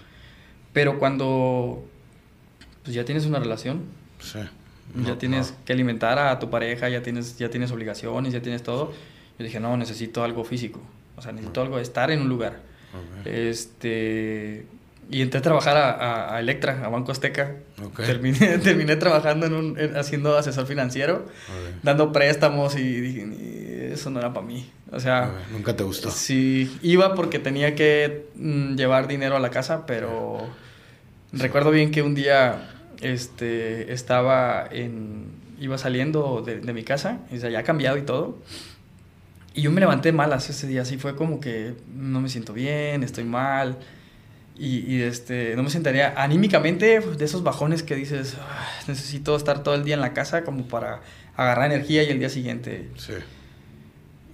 Pero 0.72 0.98
cuando 0.98 1.84
pues 2.82 2.94
ya 2.94 3.04
tienes 3.04 3.26
una 3.26 3.38
relación, 3.38 3.82
ya 5.04 5.18
tienes 5.18 5.54
que 5.64 5.72
alimentar 5.72 6.18
a 6.18 6.38
tu 6.38 6.50
pareja, 6.50 6.88
ya 6.88 7.02
tienes, 7.02 7.36
ya 7.38 7.50
tienes 7.50 7.70
obligaciones, 7.70 8.32
ya 8.32 8.40
tienes 8.40 8.62
todo, 8.62 8.92
yo 9.38 9.44
dije, 9.44 9.60
no, 9.60 9.76
necesito 9.76 10.24
algo 10.24 10.42
físico, 10.44 10.80
o 11.16 11.22
sea, 11.22 11.32
necesito 11.32 11.60
algo, 11.60 11.78
estar 11.78 12.10
en 12.10 12.22
un 12.22 12.28
lugar. 12.28 12.60
Este, 13.24 14.64
y 15.10 15.22
entré 15.22 15.40
a 15.40 15.42
trabajar 15.42 15.76
a, 15.76 16.34
a, 16.34 16.40
Electra, 16.40 16.82
a 16.84 16.88
Banco 16.88 17.12
Azteca. 17.12 17.56
Terminé, 17.96 18.58
terminé 18.62 18.96
trabajando 18.96 19.46
en 19.46 19.54
un, 19.54 19.78
haciendo 19.96 20.36
asesor 20.36 20.66
financiero, 20.66 21.26
dando 21.82 22.12
préstamos 22.12 22.76
y 22.76 23.00
dije, 23.00 23.26
eso 23.92 24.10
no 24.10 24.18
era 24.18 24.32
para 24.32 24.46
mí. 24.46 24.70
O 24.90 25.00
sea... 25.00 25.32
¿Nunca 25.52 25.76
te 25.76 25.84
gustó? 25.84 26.10
Sí, 26.10 26.78
iba 26.82 27.14
porque 27.14 27.38
tenía 27.38 27.74
que 27.74 28.26
mm, 28.36 28.76
llevar 28.76 29.08
dinero 29.08 29.36
a 29.36 29.40
la 29.40 29.50
casa, 29.50 29.86
pero 29.86 30.48
recuerdo 31.32 31.70
bien 31.70 31.90
que 31.90 32.02
un 32.02 32.14
día 32.14 32.70
este, 33.00 33.92
estaba 33.92 34.68
en... 34.70 35.36
Iba 35.60 35.76
saliendo 35.76 36.42
de, 36.46 36.60
de 36.60 36.72
mi 36.72 36.84
casa, 36.84 37.18
y 37.32 37.38
ya 37.38 37.58
ha 37.58 37.64
cambiado 37.64 37.98
y 37.98 38.02
todo. 38.02 38.38
Y 39.54 39.62
yo 39.62 39.72
me 39.72 39.80
levanté 39.80 40.12
malas 40.12 40.48
ese 40.50 40.68
día, 40.68 40.82
así 40.82 40.98
fue 40.98 41.16
como 41.16 41.40
que 41.40 41.74
no 41.92 42.20
me 42.20 42.28
siento 42.28 42.52
bien, 42.52 43.02
estoy 43.02 43.24
mal. 43.24 43.76
Y, 44.60 45.02
este, 45.02 45.54
no 45.54 45.62
me 45.62 45.70
sentaría 45.70 46.14
anímicamente 46.16 46.98
de 46.98 47.24
esos 47.24 47.44
bajones 47.44 47.84
que 47.84 47.94
dices, 47.94 48.36
necesito 48.88 49.36
estar 49.36 49.62
todo 49.62 49.76
el 49.76 49.84
día 49.84 49.94
en 49.94 50.00
la 50.00 50.12
casa 50.14 50.42
como 50.42 50.66
para 50.66 51.00
agarrar 51.36 51.72
energía 51.72 52.02
y 52.02 52.08
el 52.08 52.18
día 52.18 52.28
siguiente. 52.28 52.88
Sí. 52.96 53.12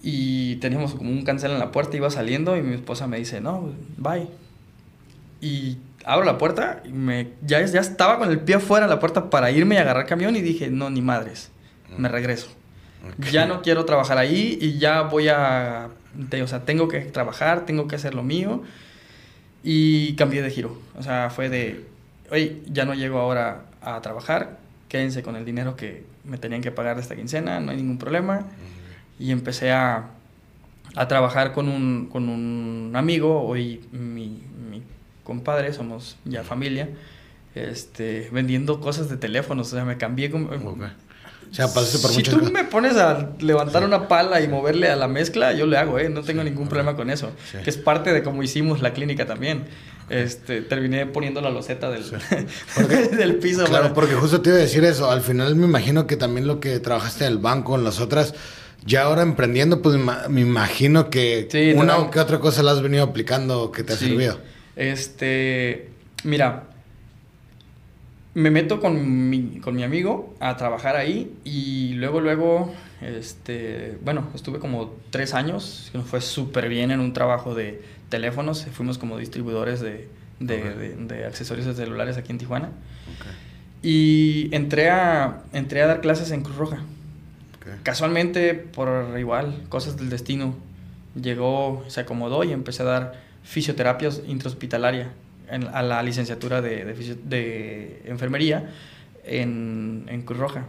Y 0.06 0.56
teníamos 0.56 0.94
como 0.94 1.10
un 1.10 1.24
cancel 1.24 1.52
en 1.52 1.58
la 1.58 1.72
puerta, 1.72 1.96
iba 1.96 2.10
saliendo 2.10 2.58
y 2.58 2.62
mi 2.62 2.74
esposa 2.74 3.06
me 3.06 3.16
dice, 3.16 3.40
no, 3.40 3.70
bye. 3.96 4.28
Y 5.40 5.78
abro 6.04 6.26
la 6.26 6.36
puerta 6.36 6.82
y 6.84 6.90
me, 6.90 7.30
ya, 7.40 7.64
ya 7.64 7.80
estaba 7.80 8.18
con 8.18 8.30
el 8.30 8.38
pie 8.40 8.56
afuera 8.56 8.84
de 8.84 8.92
la 8.92 9.00
puerta 9.00 9.30
para 9.30 9.50
irme 9.50 9.76
y 9.76 9.78
agarrar 9.78 10.04
camión 10.04 10.36
y 10.36 10.42
dije, 10.42 10.68
no, 10.68 10.90
ni 10.90 11.00
madres, 11.00 11.50
me 11.96 12.10
regreso. 12.10 12.48
Ya 13.30 13.46
no 13.46 13.62
quiero 13.62 13.86
trabajar 13.86 14.18
ahí 14.18 14.58
y 14.60 14.78
ya 14.78 15.00
voy 15.00 15.28
a... 15.28 15.88
o 16.42 16.46
sea, 16.46 16.66
tengo 16.66 16.86
que 16.88 17.00
trabajar, 17.00 17.64
tengo 17.64 17.88
que 17.88 17.96
hacer 17.96 18.14
lo 18.14 18.22
mío. 18.22 18.62
Y 19.62 20.16
cambié 20.16 20.42
de 20.42 20.50
giro. 20.50 20.78
O 20.98 21.02
sea, 21.02 21.30
fue 21.30 21.48
de, 21.48 21.86
oye, 22.30 22.60
ya 22.66 22.84
no 22.84 22.92
llego 22.92 23.20
ahora 23.20 23.62
a 23.80 24.02
trabajar, 24.02 24.58
quédense 24.88 25.22
con 25.22 25.34
el 25.34 25.46
dinero 25.46 25.76
que 25.76 26.04
me 26.24 26.36
tenían 26.36 26.60
que 26.60 26.70
pagar 26.70 26.96
de 26.96 27.02
esta 27.02 27.16
quincena, 27.16 27.60
no 27.60 27.70
hay 27.70 27.78
ningún 27.78 27.96
problema. 27.96 28.46
Y 29.18 29.31
empecé 29.31 29.72
a, 29.72 30.11
a 30.96 31.09
trabajar 31.09 31.53
con 31.53 31.68
un, 31.68 32.07
con 32.07 32.29
un 32.29 32.92
amigo, 32.94 33.42
hoy 33.42 33.81
mi, 33.92 34.42
mi 34.70 34.83
compadre, 35.22 35.72
somos 35.72 36.16
ya 36.24 36.42
familia, 36.42 36.88
este, 37.55 38.29
vendiendo 38.33 38.81
cosas 38.81 39.09
de 39.09 39.16
teléfonos. 39.16 39.68
O 39.68 39.77
sea, 39.77 39.85
me 39.85 39.96
cambié 39.96 40.31
como... 40.31 40.50
O 41.50 41.57
sea, 41.57 41.68
por 41.68 41.85
si 41.85 42.24
tú 42.24 42.50
me 42.53 42.64
pones 42.64 42.96
a 42.96 43.31
levantar 43.38 43.85
una 43.85 44.09
pala 44.09 44.40
y 44.40 44.48
moverle 44.48 44.88
a 44.88 44.96
la 44.96 45.07
mezcla, 45.07 45.53
yo 45.53 45.66
le 45.66 45.77
hago, 45.77 46.00
¿eh? 46.00 46.09
No 46.09 46.22
tengo 46.22 46.42
ningún 46.42 46.66
problema 46.66 46.96
con 46.96 47.11
eso. 47.11 47.31
Que 47.62 47.70
es 47.70 47.77
parte 47.77 48.12
de 48.12 48.24
cómo 48.24 48.42
hicimos 48.42 48.83
la 48.83 48.92
clínica 48.92 49.24
también. 49.24 49.64
Este, 50.11 50.62
terminé 50.62 51.07
poniendo 51.07 51.40
la 51.40 51.50
loseta 51.50 51.90
del, 51.90 52.05
del 53.16 53.37
piso. 53.37 53.66
Claro, 53.66 53.94
porque 53.94 54.14
justo 54.14 54.40
te 54.40 54.50
iba 54.50 54.59
a 54.59 54.62
decir 54.62 54.85
eso. 54.85 55.09
Al 55.09 55.20
final 55.20 55.55
me 55.55 55.66
imagino 55.66 56.09
que 56.09 56.16
también 56.16 56.48
lo 56.48 56.59
que 56.59 56.81
trabajaste 56.81 57.24
en 57.24 57.33
el 57.33 57.38
banco, 57.38 57.77
en 57.77 57.85
las 57.85 58.00
otras, 58.00 58.35
ya 58.84 59.02
ahora 59.02 59.22
emprendiendo, 59.22 59.82
pues 59.82 59.96
me 60.28 60.40
imagino 60.40 61.10
que 61.10 61.74
una 61.76 61.98
o 61.98 62.10
que 62.10 62.20
otra 62.20 62.40
cosa 62.40 62.62
la 62.62 62.72
has 62.72 62.82
venido 62.82 63.04
aplicando 63.04 63.72
que 63.72 63.82
te 63.82 63.94
ha 63.94 63.96
servido. 63.96 64.38
Este, 64.76 65.90
mira, 66.24 66.64
me 68.34 68.50
meto 68.50 68.80
con 68.80 69.30
mi, 69.30 69.60
con 69.60 69.76
mi 69.76 69.84
amigo 69.84 70.34
a 70.40 70.56
trabajar 70.56 70.96
ahí 70.96 71.32
y 71.44 71.94
luego, 71.94 72.20
luego, 72.20 72.74
este, 73.00 73.96
bueno, 74.02 74.28
estuve 74.34 74.58
como 74.58 74.94
tres 75.10 75.34
años, 75.34 75.90
nos 75.94 76.06
fue 76.06 76.20
súper 76.20 76.68
bien 76.68 76.90
en 76.90 77.00
un 77.00 77.12
trabajo 77.12 77.54
de 77.54 77.82
teléfonos, 78.08 78.66
fuimos 78.72 78.98
como 78.98 79.18
distribuidores 79.18 79.80
de, 79.80 80.08
de, 80.40 80.96
de, 80.96 81.24
accesorios 81.24 81.66
de 81.66 81.74
celulares 81.74 82.16
aquí 82.16 82.32
en 82.32 82.38
Tijuana. 82.38 82.70
Y 83.82 84.48
entré 84.52 84.90
a, 84.90 85.42
entré 85.52 85.82
a 85.82 85.87
dar 85.87 86.00
clases 86.00 86.30
en 86.30 86.42
Cruz 86.42 86.56
Roja. 86.56 86.78
Casualmente, 87.83 88.55
por 88.55 89.18
igual, 89.18 89.64
cosas 89.68 89.96
del 89.96 90.11
destino, 90.11 90.55
llegó, 91.20 91.85
se 91.88 92.00
acomodó 92.00 92.44
y 92.44 92.53
empecé 92.53 92.83
a 92.83 92.87
dar 92.87 93.20
fisioterapia 93.42 94.11
intrahospitalaria 94.27 95.12
a 95.72 95.83
la 95.83 96.03
licenciatura 96.03 96.61
de, 96.62 96.85
de, 97.24 98.03
enfermería 98.07 98.70
en, 99.24 100.05
en, 100.09 100.22
Cruz 100.22 100.38
Roja. 100.38 100.66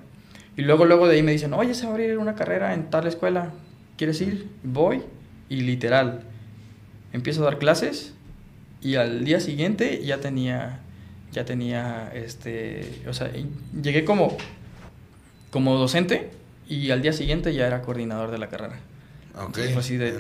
Y 0.58 0.62
luego, 0.62 0.86
luego 0.86 1.08
de 1.08 1.16
ahí 1.16 1.24
me 1.24 1.32
dicen, 1.32 1.54
oye, 1.54 1.74
se 1.74 1.84
va 1.84 1.92
a 1.92 1.92
abrir 1.94 2.18
una 2.18 2.36
carrera 2.36 2.74
en 2.74 2.90
tal 2.90 3.08
escuela, 3.08 3.52
¿quieres 3.98 4.22
ir? 4.22 4.48
Voy 4.64 5.02
y 5.50 5.62
literal, 5.62 6.24
empiezo 7.14 7.42
a 7.42 7.46
dar 7.46 7.58
clases 7.58 8.14
y 8.82 8.96
al 8.96 9.26
día 9.26 9.40
siguiente 9.40 10.04
ya 10.06 10.20
tenía, 10.20 10.80
ya 11.32 11.46
tenía, 11.46 12.12
este, 12.14 13.02
o 13.08 13.14
sea, 13.14 13.32
llegué 13.82 14.06
como, 14.06 14.38
como 15.52 15.78
docente 15.78 16.30
y 16.68 16.92
al 16.92 17.02
día 17.02 17.14
siguiente 17.14 17.54
ya 17.54 17.68
era 17.68 17.82
coordinador 17.82 18.32
de 18.32 18.38
la 18.38 18.50
carrera. 18.50 18.80
Ok. 19.38 19.60
así 19.78 19.98
de, 19.98 20.20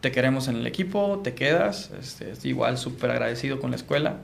te 0.00 0.12
queremos 0.12 0.48
en 0.48 0.56
el 0.56 0.66
equipo, 0.66 1.20
te 1.22 1.34
quedas. 1.34 1.90
Este, 2.00 2.32
igual 2.48 2.78
súper 2.78 3.10
agradecido 3.10 3.60
con 3.60 3.70
la 3.70 3.76
escuela. 3.76 4.18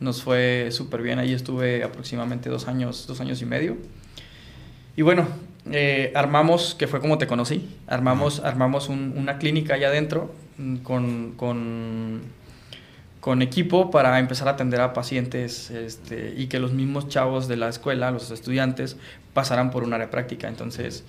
Nos 0.00 0.22
fue 0.22 0.68
súper 0.70 1.02
bien. 1.02 1.18
Ahí 1.18 1.32
estuve 1.32 1.82
aproximadamente 1.82 2.48
dos 2.48 2.68
años, 2.68 3.06
dos 3.06 3.20
años 3.20 3.40
y 3.42 3.46
medio. 3.46 3.76
Y 4.96 5.02
bueno, 5.02 5.26
eh, 5.72 6.12
armamos, 6.14 6.74
que 6.74 6.86
fue 6.86 7.00
como 7.00 7.18
te 7.18 7.26
conocí, 7.26 7.68
armamos, 7.86 8.40
armamos 8.40 8.88
una 8.88 9.38
clínica 9.38 9.74
allá 9.74 9.88
adentro 9.88 10.34
mm, 10.58 10.76
con, 10.76 11.32
con, 11.36 12.22
con, 13.26 13.42
equipo 13.42 13.90
para 13.90 14.18
empezar 14.18 14.48
a 14.48 14.52
atender 14.52 14.80
a 14.80 14.92
pacientes 14.92 15.70
este, 15.70 16.34
y 16.36 16.46
que 16.46 16.58
los 16.58 16.72
mismos 16.72 17.08
chavos 17.08 17.48
de 17.48 17.56
la 17.56 17.68
escuela, 17.68 18.10
los 18.10 18.30
estudiantes, 18.30 18.96
pasaran 19.34 19.70
por 19.70 19.82
un 19.82 19.92
área 19.92 20.10
práctica. 20.10 20.48
Entonces, 20.48 21.04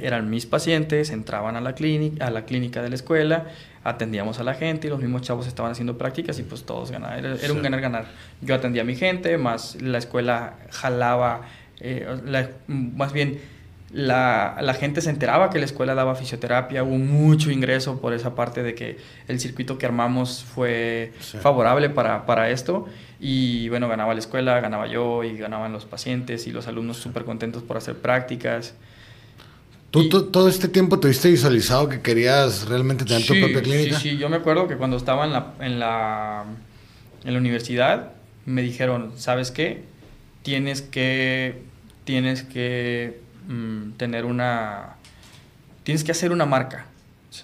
eran 0.00 0.28
mis 0.30 0.46
pacientes, 0.46 1.10
entraban 1.10 1.56
a 1.56 1.60
la 1.60 1.74
clínica, 1.74 2.26
a 2.26 2.30
la 2.30 2.44
clínica 2.44 2.82
de 2.82 2.88
la 2.88 2.94
escuela, 2.94 3.46
atendíamos 3.82 4.38
a 4.38 4.44
la 4.44 4.54
gente 4.54 4.86
y 4.86 4.90
los 4.90 5.00
mismos 5.00 5.22
chavos 5.22 5.46
estaban 5.46 5.72
haciendo 5.72 5.98
prácticas 5.98 6.38
y 6.38 6.42
pues 6.42 6.64
todos 6.64 6.90
ganaban. 6.90 7.24
Era, 7.24 7.52
un 7.52 7.62
ganar-ganar. 7.62 8.06
Yo 8.40 8.54
atendía 8.54 8.82
a 8.82 8.84
mi 8.84 8.94
gente, 8.94 9.38
más 9.38 9.80
la 9.80 9.98
escuela 9.98 10.54
jalaba, 10.70 11.42
eh, 11.80 12.06
más 12.66 13.12
bien 13.12 13.40
la, 13.92 14.56
la, 14.60 14.74
gente 14.74 15.00
se 15.00 15.10
enteraba 15.10 15.50
que 15.50 15.58
la 15.58 15.64
escuela 15.64 15.94
daba 15.94 16.14
fisioterapia, 16.14 16.84
hubo 16.84 16.96
mucho 16.96 17.50
ingreso 17.50 18.00
por 18.00 18.12
esa 18.12 18.36
parte 18.36 18.62
de 18.62 18.74
que 18.74 18.98
el 19.26 19.40
circuito 19.40 19.78
que 19.78 19.86
armamos 19.86 20.44
fue 20.44 21.12
favorable 21.40 21.90
para, 21.90 22.24
para 22.24 22.50
esto 22.50 22.86
y 23.18 23.68
bueno, 23.68 23.88
ganaba 23.88 24.14
la 24.14 24.20
escuela, 24.20 24.60
ganaba 24.60 24.86
yo 24.86 25.24
y 25.24 25.36
ganaban 25.36 25.72
los 25.72 25.86
pacientes 25.86 26.46
y 26.46 26.52
los 26.52 26.68
alumnos 26.68 26.98
súper 26.98 27.24
contentos 27.24 27.64
por 27.64 27.76
hacer 27.76 27.96
prácticas. 27.96 28.74
¿Tú 29.90 30.08
todo 30.08 30.48
este 30.48 30.68
tiempo 30.68 31.00
tuviste 31.00 31.28
visualizado 31.28 31.88
que 31.88 32.00
querías 32.00 32.68
realmente 32.68 33.04
tener 33.04 33.26
tu 33.26 33.34
propia 33.40 33.60
clínica? 33.60 33.98
Sí, 33.98 34.10
sí, 34.10 34.18
yo 34.18 34.28
me 34.28 34.36
acuerdo 34.36 34.68
que 34.68 34.76
cuando 34.76 34.96
estaba 34.96 35.24
en 35.24 35.32
la, 35.32 35.54
en 35.58 35.80
la, 35.80 36.44
en 37.24 37.32
la 37.32 37.38
universidad 37.40 38.12
me 38.46 38.62
dijeron, 38.62 39.12
¿sabes 39.16 39.50
qué? 39.50 39.82
Tienes 40.42 40.80
que, 40.80 41.62
tienes 42.04 42.44
que 42.44 43.18
mm, 43.48 43.92
tener 43.92 44.24
una, 44.24 44.96
tienes 45.82 46.04
que 46.04 46.12
hacer 46.12 46.32
una 46.32 46.46
marca. 46.46 46.86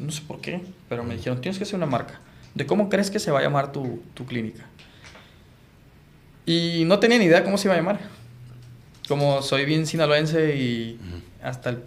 No 0.00 0.10
sé 0.10 0.22
por 0.26 0.40
qué, 0.40 0.62
pero 0.88 1.04
me 1.04 1.16
dijeron, 1.16 1.40
tienes 1.40 1.58
que 1.58 1.64
hacer 1.64 1.76
una 1.76 1.86
marca. 1.86 2.20
¿De 2.54 2.66
cómo 2.66 2.88
crees 2.88 3.10
que 3.10 3.18
se 3.18 3.30
va 3.30 3.38
a 3.40 3.42
llamar 3.42 3.72
tu, 3.72 4.02
tu 4.14 4.26
clínica? 4.26 4.64
Y 6.44 6.84
no 6.86 6.98
tenía 6.98 7.18
ni 7.18 7.26
idea 7.26 7.44
cómo 7.44 7.58
se 7.58 7.68
iba 7.68 7.74
a 7.74 7.78
llamar. 7.78 8.00
Como 9.08 9.42
soy 9.42 9.64
bien 9.64 9.86
sinaloense 9.86 10.56
y 10.56 10.98
hasta 11.42 11.70
el 11.70 11.82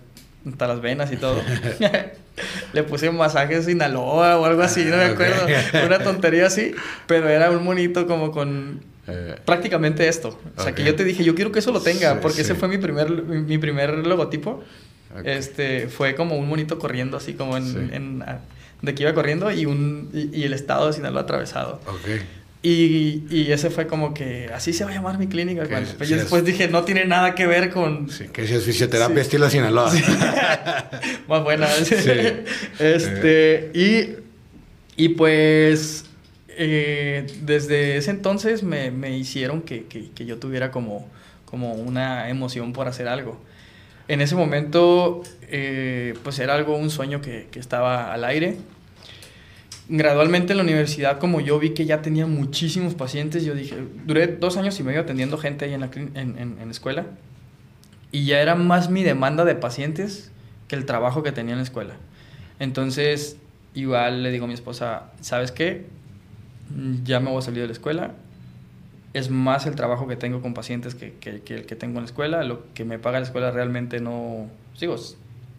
hasta 0.48 0.68
las 0.68 0.82
venas 0.82 1.12
y 1.12 1.18
todo. 1.18 1.42
Le 2.74 2.84
puse 2.84 3.10
un 3.10 3.18
masaje 3.18 3.62
Sinaloa 3.62 4.38
o 4.38 4.46
algo 4.46 4.62
así, 4.62 4.86
no 4.86 4.98
me 4.98 5.06
acuerdo. 5.06 5.46
Una 5.86 6.00
tontería 6.00 6.48
así, 6.48 6.74
pero 7.08 7.28
era 7.28 7.52
un 7.52 7.64
monito 7.64 8.08
como 8.08 8.32
con 8.32 8.82
eh. 9.12 9.36
prácticamente 9.46 10.08
esto. 10.08 10.40
O 10.56 10.64
sea, 10.64 10.74
que 10.74 10.84
yo 10.84 10.96
te 10.96 11.04
dije, 11.04 11.24
yo 11.24 11.36
quiero 11.36 11.52
que 11.52 11.60
eso 11.60 11.72
lo 11.72 11.82
tenga, 11.82 12.20
porque 12.22 12.42
ese 12.42 12.56
fue 12.56 12.68
mi 12.68 12.78
primer, 12.78 13.10
mi, 13.12 13.58
primer 13.58 14.06
logotipo. 14.06 14.64
Este, 15.24 15.88
fue 15.88 16.14
como 16.14 16.38
un 16.38 16.48
monito 16.48 16.78
corriendo 16.78 17.18
así 17.18 17.34
como 17.34 17.58
en, 17.58 18.24
de 18.82 18.96
que 18.96 19.04
iba 19.04 19.14
corriendo 19.14 19.52
y 19.52 19.66
un 19.66 20.12
y, 20.14 20.44
el 20.44 20.54
estado 20.54 20.88
de 20.88 20.94
Sinaloa 20.94 21.22
atravesado. 21.22 21.82
Okay. 22.02 22.22
Y, 22.62 23.24
y, 23.30 23.52
ese 23.54 23.70
fue 23.70 23.88
como 23.88 24.14
que 24.14 24.50
así 24.54 24.74
se 24.74 24.84
va 24.84 24.92
a 24.92 24.94
llamar 24.94 25.18
mi 25.18 25.28
clínica. 25.28 25.64
pues 25.98 26.10
yo 26.10 26.18
después 26.18 26.44
dije, 26.44 26.68
no 26.68 26.84
tiene 26.84 27.06
nada 27.06 27.34
que 27.34 27.48
ver 27.48 27.70
con. 27.70 28.10
Sí, 28.10 28.28
que 28.28 28.46
si 28.46 28.54
es 28.54 28.64
fisioterapia 28.64 29.22
estilo 29.22 29.50
Sinaloa. 29.50 29.92
Más 31.28 31.44
buena. 31.44 31.68
este, 32.80 33.72
y, 33.74 34.18
y 34.98 35.10
pues 35.10 36.09
eh, 36.62 37.26
desde 37.44 37.96
ese 37.96 38.12
entonces 38.12 38.64
me, 38.64 38.92
me 38.92 39.18
hicieron 39.18 39.62
que, 39.62 39.86
que, 39.86 40.12
que, 40.12 40.26
yo 40.26 40.40
tuviera 40.40 40.72
como, 40.72 41.08
como 41.46 41.72
una 41.74 42.30
emoción 42.30 42.74
por 42.74 42.90
hacer 42.90 43.08
algo. 43.08 43.40
En 44.10 44.20
ese 44.20 44.36
momento, 44.36 45.24
eh, 45.44 46.16
pues 46.22 46.38
era 46.40 46.56
algo, 46.56 46.76
un 46.76 46.90
sueño 46.90 47.22
que, 47.22 47.48
que 47.50 47.60
estaba 47.60 48.14
al 48.14 48.26
aire 48.26 48.58
gradualmente 49.88 50.54
en 50.54 50.58
la 50.58 50.64
universidad, 50.64 51.18
como 51.18 51.42
yo 51.42 51.58
vi 51.60 51.72
que 51.72 51.86
ya 51.86 52.02
tenía 52.02 52.28
muchísimos 52.28 52.94
pacientes, 52.94 53.44
yo 53.44 53.56
dije, 53.56 53.76
duré 54.06 54.28
dos 54.28 54.56
años 54.56 54.80
y 54.80 54.84
medio 54.84 55.02
atendiendo 55.02 55.38
gente 55.38 55.66
ahí 55.66 55.74
en 55.74 55.80
la, 55.80 55.90
en, 55.94 56.38
en, 56.38 56.70
escuela, 56.70 57.08
y 58.12 58.26
ya 58.26 58.40
era 58.40 58.54
más 58.54 58.92
mi 58.92 59.04
demanda 59.04 59.46
de 59.46 59.56
pacientes 59.56 60.32
que 60.68 60.76
el 60.76 60.86
trabajo 60.86 61.24
que 61.24 61.32
tenía 61.32 61.54
en 61.54 61.60
la 61.60 61.64
escuela. 61.64 61.96
Entonces, 62.60 63.38
igual 63.74 64.22
le 64.22 64.32
digo 64.32 64.46
a 64.46 64.48
mi 64.48 64.54
esposa, 64.54 65.12
¿sabes 65.22 65.52
qué? 65.52 65.88
Ya 67.04 67.20
me 67.20 67.30
voy 67.30 67.40
a 67.40 67.42
salir 67.42 67.62
de 67.62 67.68
la 67.68 67.74
escuela. 67.74 68.12
Es 69.14 69.30
más 69.30 69.66
el 69.66 69.76
trabajo 69.76 70.08
que 70.08 70.16
tengo 70.16 70.42
con 70.42 70.54
pacientes 70.54 70.96
que, 70.96 71.14
que, 71.20 71.42
que 71.42 71.56
el 71.56 71.66
que 71.66 71.76
tengo 71.76 71.98
en 71.98 72.04
la 72.04 72.06
escuela. 72.06 72.44
Lo 72.44 72.64
que 72.74 72.86
me 72.86 73.00
paga 73.00 73.20
la 73.20 73.26
escuela 73.26 73.52
realmente 73.52 74.00
no... 74.00 74.48
Digo, 74.80 74.96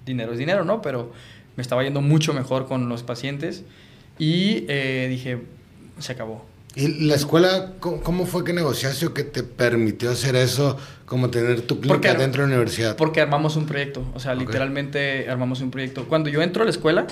dinero 0.06 0.32
es 0.32 0.38
dinero, 0.38 0.64
¿no? 0.64 0.82
Pero 0.82 1.12
me 1.56 1.62
estaba 1.62 1.82
yendo 1.82 2.00
mucho 2.00 2.32
mejor 2.32 2.66
con 2.66 2.88
los 2.88 3.02
pacientes 3.02 3.64
y 4.18 4.64
eh, 4.68 5.06
dije, 5.08 5.40
se 5.98 6.12
acabó. 6.12 6.46
¿Y 6.76 7.06
la 7.06 7.16
escuela, 7.16 7.72
cómo 7.80 8.26
fue 8.26 8.44
que 8.44 8.52
negociaste 8.52 9.06
o 9.06 9.12
que 9.12 9.24
te 9.24 9.42
permitió 9.42 10.10
hacer 10.10 10.36
eso, 10.36 10.78
como 11.04 11.28
tener 11.28 11.62
tu 11.62 11.80
clínica 11.80 12.14
dentro 12.14 12.42
de 12.42 12.48
la 12.48 12.54
universidad? 12.54 12.96
Porque 12.96 13.20
armamos 13.20 13.56
un 13.56 13.66
proyecto, 13.66 14.04
o 14.14 14.20
sea, 14.20 14.36
literalmente 14.36 15.28
armamos 15.28 15.62
un 15.62 15.72
proyecto. 15.72 16.06
Cuando 16.06 16.30
yo 16.30 16.42
entro 16.42 16.62
a 16.62 16.66
la 16.66 16.70
escuela, 16.70 17.08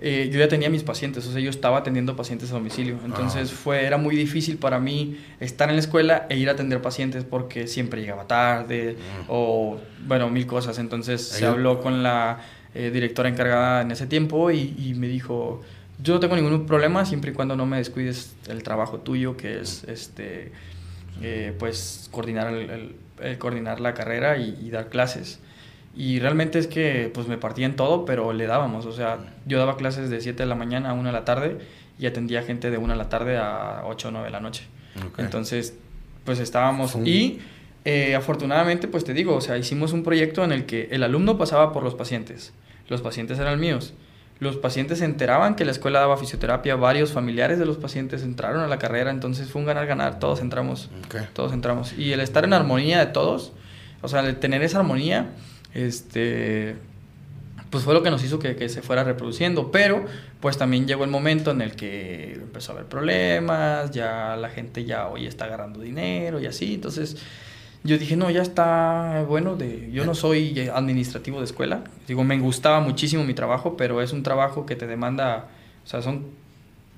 eh, 0.00 0.30
yo 0.32 0.38
ya 0.38 0.46
tenía 0.46 0.70
mis 0.70 0.84
pacientes, 0.84 1.26
o 1.26 1.32
sea, 1.32 1.40
yo 1.40 1.50
estaba 1.50 1.78
atendiendo 1.78 2.14
pacientes 2.14 2.50
a 2.50 2.54
domicilio. 2.54 2.98
Entonces 3.04 3.50
fue, 3.50 3.84
era 3.84 3.96
muy 3.96 4.14
difícil 4.14 4.56
para 4.56 4.78
mí 4.78 5.18
estar 5.40 5.68
en 5.68 5.76
la 5.76 5.80
escuela 5.80 6.26
e 6.28 6.36
ir 6.36 6.48
a 6.48 6.52
atender 6.52 6.80
pacientes 6.80 7.24
porque 7.24 7.66
siempre 7.66 8.00
llegaba 8.00 8.26
tarde 8.26 8.96
mm. 8.96 9.24
o, 9.28 9.78
bueno, 10.06 10.30
mil 10.30 10.46
cosas. 10.46 10.78
Entonces 10.78 11.22
se 11.22 11.46
habló 11.46 11.80
con 11.80 12.02
la 12.04 12.40
eh, 12.74 12.90
directora 12.92 13.28
encargada 13.28 13.82
en 13.82 13.90
ese 13.90 14.06
tiempo 14.06 14.52
y, 14.52 14.94
me 14.96 15.08
dijo, 15.08 15.62
yo 16.00 16.14
no 16.14 16.20
tengo 16.20 16.36
ningún 16.36 16.66
problema 16.66 17.04
siempre 17.04 17.32
y 17.32 17.34
cuando 17.34 17.56
no 17.56 17.66
me 17.66 17.78
descuides 17.78 18.36
el 18.48 18.62
trabajo 18.62 18.98
tuyo, 18.98 19.36
que 19.36 19.60
es, 19.60 19.82
este, 19.84 20.52
eh, 21.22 21.54
pues, 21.58 22.08
coordinar, 22.12 22.54
el, 22.54 22.94
coordinar 23.38 23.80
la 23.80 23.94
carrera 23.94 24.36
y 24.36 24.70
dar 24.70 24.90
clases. 24.90 25.40
Y 25.94 26.20
realmente 26.20 26.58
es 26.58 26.66
que 26.66 27.10
pues 27.12 27.26
me 27.26 27.38
partía 27.38 27.66
en 27.66 27.76
todo, 27.76 28.04
pero 28.04 28.32
le 28.32 28.46
dábamos. 28.46 28.86
O 28.86 28.92
sea, 28.92 29.18
yo 29.46 29.58
daba 29.58 29.76
clases 29.76 30.10
de 30.10 30.20
7 30.20 30.42
de 30.42 30.48
la 30.48 30.54
mañana 30.54 30.90
a 30.90 30.92
1 30.92 31.04
de 31.04 31.12
la 31.12 31.24
tarde 31.24 31.58
y 31.98 32.06
atendía 32.06 32.42
gente 32.42 32.70
de 32.70 32.78
1 32.78 32.92
de 32.92 32.96
la 32.96 33.08
tarde 33.08 33.36
a 33.36 33.82
8 33.84 34.08
o 34.08 34.10
9 34.10 34.26
de 34.26 34.32
la 34.32 34.40
noche. 34.40 34.64
Entonces, 35.16 35.74
pues 36.24 36.38
estábamos... 36.38 36.96
Y 37.04 37.40
eh, 37.84 38.14
afortunadamente, 38.14 38.86
pues 38.86 39.04
te 39.04 39.14
digo, 39.14 39.34
o 39.34 39.40
sea, 39.40 39.56
hicimos 39.56 39.92
un 39.92 40.02
proyecto 40.02 40.44
en 40.44 40.52
el 40.52 40.66
que 40.66 40.88
el 40.90 41.02
alumno 41.02 41.38
pasaba 41.38 41.72
por 41.72 41.82
los 41.82 41.94
pacientes. 41.94 42.52
Los 42.88 43.02
pacientes 43.02 43.38
eran 43.38 43.58
míos. 43.58 43.94
Los 44.40 44.56
pacientes 44.56 44.98
se 44.98 45.04
enteraban 45.04 45.56
que 45.56 45.64
la 45.64 45.72
escuela 45.72 45.98
daba 45.98 46.16
fisioterapia, 46.16 46.76
varios 46.76 47.12
familiares 47.12 47.58
de 47.58 47.66
los 47.66 47.76
pacientes 47.76 48.22
entraron 48.22 48.62
a 48.62 48.68
la 48.68 48.78
carrera, 48.78 49.10
entonces 49.10 49.50
fue 49.50 49.60
un 49.60 49.66
ganar-ganar, 49.66 50.20
todos 50.20 50.40
entramos, 50.40 50.90
todos 51.32 51.52
entramos. 51.52 51.92
Y 51.94 52.12
el 52.12 52.20
estar 52.20 52.44
en 52.44 52.52
armonía 52.52 53.00
de 53.00 53.06
todos, 53.06 53.52
o 54.00 54.06
sea, 54.06 54.20
el 54.20 54.36
tener 54.36 54.62
esa 54.62 54.78
armonía, 54.78 55.30
este, 55.74 56.76
pues 57.70 57.84
fue 57.84 57.94
lo 57.94 58.02
que 58.02 58.10
nos 58.10 58.24
hizo 58.24 58.38
que, 58.38 58.68
se 58.68 58.82
fuera 58.82 59.04
reproduciendo. 59.04 59.70
Pero, 59.70 60.04
pues 60.40 60.58
también 60.58 60.86
llegó 60.86 61.04
el 61.04 61.10
momento 61.10 61.50
en 61.50 61.62
el 61.62 61.76
que 61.76 62.34
empezó 62.34 62.72
a 62.72 62.74
haber 62.76 62.86
problemas, 62.86 63.90
ya 63.90 64.36
la 64.36 64.48
gente 64.50 64.84
ya 64.84 65.08
hoy 65.08 65.26
está 65.26 65.46
agarrando 65.46 65.80
dinero 65.80 66.40
y 66.40 66.46
así. 66.46 66.74
Entonces, 66.74 67.16
yo 67.84 67.98
dije, 67.98 68.16
no, 68.16 68.30
ya 68.30 68.42
está 68.42 69.24
bueno. 69.28 69.56
De, 69.56 69.90
yo 69.92 70.04
no 70.04 70.14
soy 70.14 70.68
administrativo 70.68 71.38
de 71.38 71.44
escuela. 71.44 71.84
Digo, 72.06 72.24
me 72.24 72.38
gustaba 72.38 72.80
muchísimo 72.80 73.24
mi 73.24 73.34
trabajo, 73.34 73.76
pero 73.76 74.02
es 74.02 74.12
un 74.12 74.22
trabajo 74.22 74.66
que 74.66 74.76
te 74.76 74.86
demanda, 74.86 75.48
o 75.84 75.88
sea, 75.88 76.02
son 76.02 76.38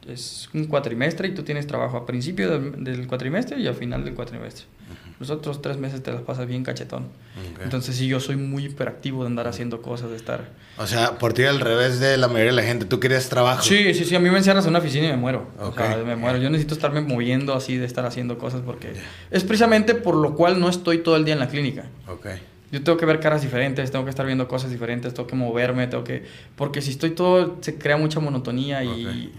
es 0.09 0.48
un 0.54 0.64
cuatrimestre 0.64 1.28
y 1.28 1.35
tú 1.35 1.42
tienes 1.42 1.66
trabajo 1.66 1.96
a 1.96 2.06
principio 2.06 2.59
del, 2.59 3.06
cuatrimestre 3.06 3.59
y 3.61 3.66
al 3.66 3.74
final 3.74 4.04
del 4.04 4.14
cuatrimestre. 4.14 4.66
Los 5.20 5.30
otros 5.30 5.62
tres 5.62 5.76
meses 5.76 6.02
te 6.02 6.11
las 6.11 6.22
pasas 6.22 6.46
bien 6.46 6.64
cachetón. 6.64 7.09
Entonces 7.62 7.94
sí, 7.94 8.09
yo 8.09 8.20
soy 8.20 8.37
muy 8.37 8.64
hiperactivo 8.64 9.22
de 9.22 9.28
andar 9.28 9.46
haciendo 9.46 9.83
cosas, 9.83 10.11
de 10.11 10.16
estar... 10.16 10.48
O 10.78 10.87
sea, 10.87 11.18
por 11.18 11.35
ti 11.35 11.44
al 11.44 11.61
revés 11.61 12.00
de 12.00 12.16
la 12.16 12.26
mayoría 12.26 12.52
de 12.52 12.56
la 12.56 12.62
gente, 12.62 12.87
tú 12.87 13.00
querías 13.00 13.28
trabajo. 13.28 13.62
Sí, 13.62 13.94
sí, 13.94 14.04
sí, 14.06 14.16
a 14.16 14.18
mí 14.18 14.30
me 14.30 14.38
encierras 14.38 14.64
en 14.64 14.70
una 14.70 14.78
oficina 14.78 15.06
y 15.06 15.11
me 15.11 15.18
muero. 15.18 15.46
O 15.59 15.72
sea, 15.72 15.96
me 15.98 16.16
muero. 16.16 16.38
Yo 16.38 16.48
necesito 16.48 16.74
estarme 16.74 17.02
moviendo 17.02 17.54
así, 17.54 17.76
de 17.76 17.85
estar 17.85 18.06
haciendo 18.06 18.38
cosas 18.38 18.62
porque... 18.64 18.94
Es 19.30 19.44
precisamente 19.44 19.94
por 19.94 20.16
lo 20.16 20.35
cual 20.35 20.59
no 20.59 20.68
estoy 20.68 20.98
todo 20.98 21.16
el 21.16 21.24
día 21.24 21.35
en 21.35 21.40
la 21.40 21.48
clínica. 21.48 21.85
Okay 22.09 22.40
yo 22.72 22.83
tengo 22.85 22.96
que 22.96 23.06
ver 23.06 23.18
caras 23.18 23.42
diferentes, 23.42 23.90
tengo 23.90 24.04
que 24.04 24.11
estar 24.11 24.24
viendo 24.24 24.46
cosas 24.46 24.70
diferentes, 24.70 25.12
tengo 25.12 25.26
que 25.26 25.35
moverme, 25.35 25.88
tengo 25.88 26.04
que... 26.04 26.24
Porque 26.54 26.80
si 26.80 26.90
estoy 26.90 27.11
todo, 27.11 27.59
se 27.61 27.76
crea 27.76 27.96
mucha 27.96 28.20
monotonía 28.20 28.85
y, 28.85 29.33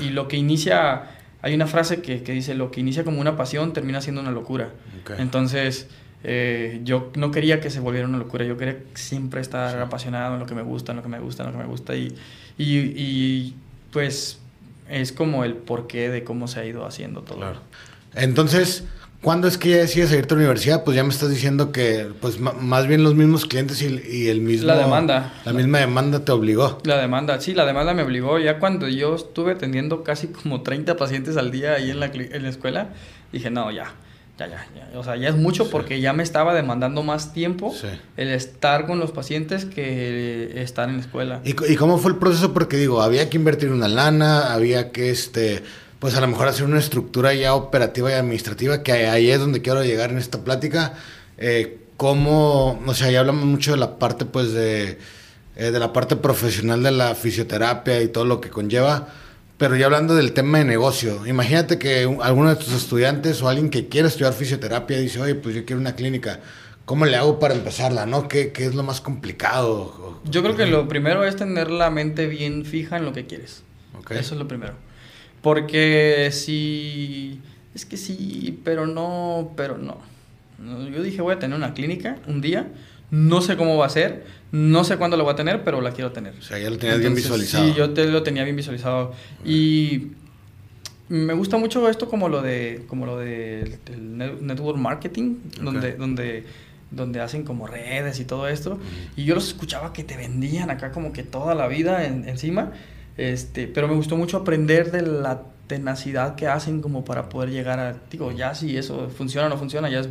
y, 0.00 0.10
lo 0.10 0.28
que 0.28 0.36
inicia... 0.36 1.20
Hay 1.44 1.52
una 1.52 1.66
frase 1.66 2.00
que, 2.00 2.22
que, 2.22 2.32
dice, 2.32 2.54
lo 2.54 2.70
que 2.70 2.80
inicia 2.80 3.04
como 3.04 3.20
una 3.20 3.36
pasión 3.36 3.74
termina 3.74 4.00
siendo 4.00 4.22
una 4.22 4.30
locura. 4.30 4.70
Entonces, 5.18 5.88
eh, 6.22 6.80
yo 6.84 7.12
no 7.16 7.30
quería 7.32 7.60
que 7.60 7.68
se 7.68 7.80
volviera 7.80 8.08
una 8.08 8.16
locura, 8.16 8.46
yo 8.46 8.56
quería 8.56 8.78
siempre 8.94 9.42
estar 9.42 9.78
apasionado 9.78 10.32
en 10.32 10.40
lo 10.40 10.46
que 10.46 10.54
me 10.54 10.62
gusta, 10.62 10.92
en 10.92 10.96
lo 10.96 11.02
que 11.02 11.10
me 11.10 11.18
gusta, 11.18 11.42
en 11.42 11.52
lo 11.52 11.58
que 11.58 11.62
me 11.62 11.68
gusta. 11.68 11.94
Y, 11.96 12.16
y, 12.56 12.78
y 12.96 13.56
pues 13.92 14.38
es 14.88 15.12
como 15.12 15.44
el 15.44 15.52
porqué 15.52 16.08
de 16.08 16.24
cómo 16.24 16.48
se 16.48 16.60
ha 16.60 16.64
ido 16.64 16.86
haciendo 16.86 17.20
todo. 17.20 17.36
Claro. 17.36 17.60
Entonces, 18.14 18.84
¿Cuándo 19.24 19.48
es 19.48 19.56
que 19.56 19.70
ya 19.70 19.76
decides 19.78 20.12
irte 20.12 20.34
a 20.34 20.36
la 20.36 20.42
universidad? 20.42 20.84
Pues 20.84 20.94
ya 20.94 21.02
me 21.02 21.08
estás 21.08 21.30
diciendo 21.30 21.72
que, 21.72 22.10
pues 22.20 22.38
más 22.38 22.86
bien 22.86 23.02
los 23.02 23.14
mismos 23.14 23.46
clientes 23.46 23.80
y, 23.80 24.28
el 24.28 24.42
mismo... 24.42 24.66
La 24.66 24.76
demanda. 24.76 25.32
La 25.46 25.54
misma 25.54 25.78
demanda 25.78 26.26
te 26.26 26.30
obligó. 26.30 26.78
La 26.84 26.98
demanda, 26.98 27.40
sí, 27.40 27.54
la 27.54 27.64
demanda 27.64 27.94
me 27.94 28.02
obligó. 28.02 28.38
Ya 28.38 28.58
cuando 28.58 28.86
yo 28.86 29.14
estuve 29.14 29.52
atendiendo 29.52 30.04
casi 30.04 30.26
como 30.26 30.60
30 30.60 30.98
pacientes 30.98 31.38
al 31.38 31.50
día 31.50 31.72
ahí 31.72 31.90
en 31.90 32.00
la, 32.00 32.10
en 32.12 32.42
la 32.42 32.48
escuela, 32.50 32.90
dije, 33.32 33.50
no, 33.50 33.70
ya, 33.70 33.94
ya, 34.38 34.46
ya, 34.46 34.68
ya. 34.76 34.98
O 34.98 35.02
sea, 35.02 35.16
ya 35.16 35.30
es 35.30 35.36
mucho 35.36 35.70
porque 35.70 36.02
ya 36.02 36.12
me 36.12 36.22
estaba 36.22 36.52
demandando 36.52 37.02
más 37.02 37.32
tiempo 37.32 37.74
el 38.18 38.28
estar 38.28 38.86
con 38.86 39.00
los 39.00 39.10
pacientes 39.12 39.64
que 39.64 40.60
estar 40.60 40.90
en 40.90 40.96
la 40.96 41.00
escuela. 41.00 41.40
¿Y, 41.44 41.52
¿Y 41.72 41.76
cómo 41.76 41.96
fue 41.96 42.10
el 42.10 42.18
proceso? 42.18 42.52
Porque 42.52 42.76
digo, 42.76 43.00
había 43.00 43.30
que 43.30 43.38
invertir 43.38 43.70
una 43.70 43.88
lana, 43.88 44.52
había 44.52 44.92
que, 44.92 45.08
este 45.08 45.62
pues 46.04 46.14
a 46.16 46.20
lo 46.20 46.26
mejor 46.26 46.48
hacer 46.48 46.66
una 46.66 46.78
estructura 46.78 47.32
ya 47.32 47.54
operativa 47.54 48.10
y 48.10 48.12
administrativa, 48.12 48.82
que 48.82 48.92
ahí 48.92 49.30
es 49.30 49.40
donde 49.40 49.62
quiero 49.62 49.82
llegar 49.82 50.10
en 50.10 50.18
esta 50.18 50.44
plática. 50.44 50.92
Eh, 51.38 51.78
cómo, 51.96 52.78
o 52.86 52.92
sea, 52.92 53.10
ya 53.10 53.20
hablamos 53.20 53.46
mucho 53.46 53.70
de 53.70 53.78
la 53.78 53.98
parte, 53.98 54.26
pues, 54.26 54.52
de, 54.52 54.98
eh, 55.56 55.70
de 55.70 55.78
la 55.78 55.94
parte 55.94 56.16
profesional 56.16 56.82
de 56.82 56.90
la 56.90 57.14
fisioterapia 57.14 58.02
y 58.02 58.08
todo 58.08 58.26
lo 58.26 58.42
que 58.42 58.50
conlleva, 58.50 59.08
pero 59.56 59.76
ya 59.76 59.86
hablando 59.86 60.14
del 60.14 60.34
tema 60.34 60.58
de 60.58 60.66
negocio, 60.66 61.26
imagínate 61.26 61.78
que 61.78 62.02
alguno 62.20 62.50
de 62.50 62.56
tus 62.56 62.74
estudiantes 62.74 63.40
o 63.40 63.48
alguien 63.48 63.70
que 63.70 63.88
quiere 63.88 64.08
estudiar 64.08 64.34
fisioterapia 64.34 64.98
dice, 64.98 65.22
oye, 65.22 65.36
pues 65.36 65.54
yo 65.54 65.64
quiero 65.64 65.80
una 65.80 65.94
clínica. 65.94 66.40
¿Cómo 66.84 67.06
le 67.06 67.16
hago 67.16 67.38
para 67.38 67.54
empezarla, 67.54 68.04
no? 68.04 68.28
¿Qué, 68.28 68.52
qué 68.52 68.66
es 68.66 68.74
lo 68.74 68.82
más 68.82 69.00
complicado? 69.00 70.20
Yo 70.24 70.42
creo 70.42 70.54
que 70.54 70.66
lo 70.66 70.86
primero 70.86 71.24
es 71.24 71.36
tener 71.36 71.70
la 71.70 71.88
mente 71.88 72.26
bien 72.26 72.66
fija 72.66 72.98
en 72.98 73.06
lo 73.06 73.14
que 73.14 73.24
quieres. 73.24 73.62
Eso 74.10 74.34
es 74.34 74.38
lo 74.38 74.46
primero. 74.46 74.83
Porque 75.44 76.30
si... 76.32 77.38
Es 77.74 77.84
que 77.84 77.98
sí, 77.98 78.58
pero 78.64 78.86
no, 78.86 79.52
pero 79.56 79.76
no. 79.76 79.98
Yo 80.90 81.02
dije, 81.02 81.20
voy 81.20 81.34
a 81.34 81.38
tener 81.38 81.54
una 81.54 81.74
clínica 81.74 82.16
un 82.26 82.40
día. 82.40 82.66
No 83.10 83.42
sé 83.42 83.58
cómo 83.58 83.76
va 83.76 83.84
a 83.84 83.90
ser, 83.90 84.24
no 84.52 84.84
sé 84.84 84.96
cuándo 84.96 85.18
lo 85.18 85.24
voy 85.24 85.34
a 85.34 85.36
tener, 85.36 85.62
pero 85.62 85.82
la 85.82 85.92
quiero 85.92 86.12
tener. 86.12 86.34
O 86.38 86.42
sea, 86.42 86.58
ya 86.58 86.70
lo 86.70 86.78
tenías 86.78 86.98
bien 86.98 87.14
visualizado. 87.14 87.66
Sí, 87.66 87.74
yo 87.76 87.90
te, 87.90 88.06
lo 88.06 88.22
tenía 88.22 88.42
bien 88.42 88.56
visualizado. 88.56 89.12
Y 89.44 90.12
me 91.10 91.34
gusta 91.34 91.58
mucho 91.58 91.90
esto 91.90 92.08
como 92.08 92.30
lo 92.30 92.40
de 92.40 92.86
como 92.88 93.04
lo 93.04 93.18
de 93.18 93.78
network 94.40 94.78
marketing, 94.78 95.36
donde, 95.60 95.92
donde, 95.92 96.44
donde 96.90 97.20
hacen 97.20 97.44
como 97.44 97.66
redes 97.66 98.18
y 98.18 98.24
todo 98.24 98.48
esto. 98.48 98.78
Y 99.14 99.24
yo 99.24 99.34
los 99.34 99.46
escuchaba 99.48 99.92
que 99.92 100.04
te 100.04 100.16
vendían 100.16 100.70
acá 100.70 100.90
como 100.90 101.12
que 101.12 101.22
toda 101.22 101.54
la 101.54 101.68
vida 101.68 102.06
encima. 102.06 102.72
Este, 103.16 103.68
pero 103.68 103.88
me 103.88 103.94
gustó 103.94 104.16
mucho 104.16 104.38
aprender 104.38 104.90
de 104.90 105.02
la 105.02 105.42
tenacidad 105.66 106.34
que 106.34 106.46
hacen 106.46 106.82
como 106.82 107.04
para 107.04 107.28
poder 107.28 107.50
llegar 107.50 107.78
a, 107.78 107.96
digo, 108.10 108.32
ya 108.32 108.54
si 108.54 108.76
eso 108.76 109.08
funciona 109.08 109.46
o 109.46 109.50
no 109.50 109.56
funciona, 109.56 109.88
ya 109.88 110.00
es 110.00 110.08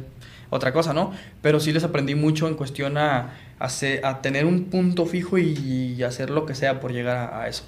otra 0.49 0.71
cosa, 0.71 0.93
¿no? 0.93 1.11
Pero 1.41 1.59
sí 1.59 1.71
les 1.71 1.83
aprendí 1.83 2.15
mucho 2.15 2.47
en 2.47 2.55
cuestión 2.55 2.97
a, 2.97 3.33
a, 3.59 4.21
tener 4.21 4.45
un 4.45 4.65
punto 4.65 5.05
fijo 5.05 5.37
y, 5.37 6.01
hacer 6.03 6.29
lo 6.29 6.45
que 6.45 6.55
sea 6.55 6.79
por 6.79 6.91
llegar 6.91 7.33
a, 7.33 7.47
eso. 7.47 7.63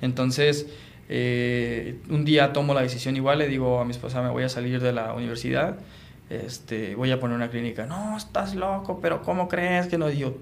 Entonces, 0.00 0.66
eh, 1.08 1.98
un 2.08 2.24
día 2.24 2.52
tomo 2.52 2.74
la 2.74 2.82
decisión 2.82 3.16
igual, 3.16 3.38
le 3.38 3.48
digo 3.48 3.80
a 3.80 3.84
mi 3.84 3.92
esposa, 3.92 4.22
me 4.22 4.30
voy 4.30 4.44
a 4.44 4.48
salir 4.48 4.80
de 4.80 4.92
la 4.92 5.12
universidad, 5.14 5.76
este, 6.30 6.94
voy 6.94 7.10
a 7.12 7.20
poner 7.20 7.36
una 7.36 7.50
clínica. 7.50 7.86
No, 7.86 8.16
estás 8.16 8.54
loco, 8.54 8.98
pero 9.00 9.22
¿cómo 9.22 9.48
crees 9.48 9.86
que 9.86 9.98
no? 9.98 10.08
Digo, 10.08 10.36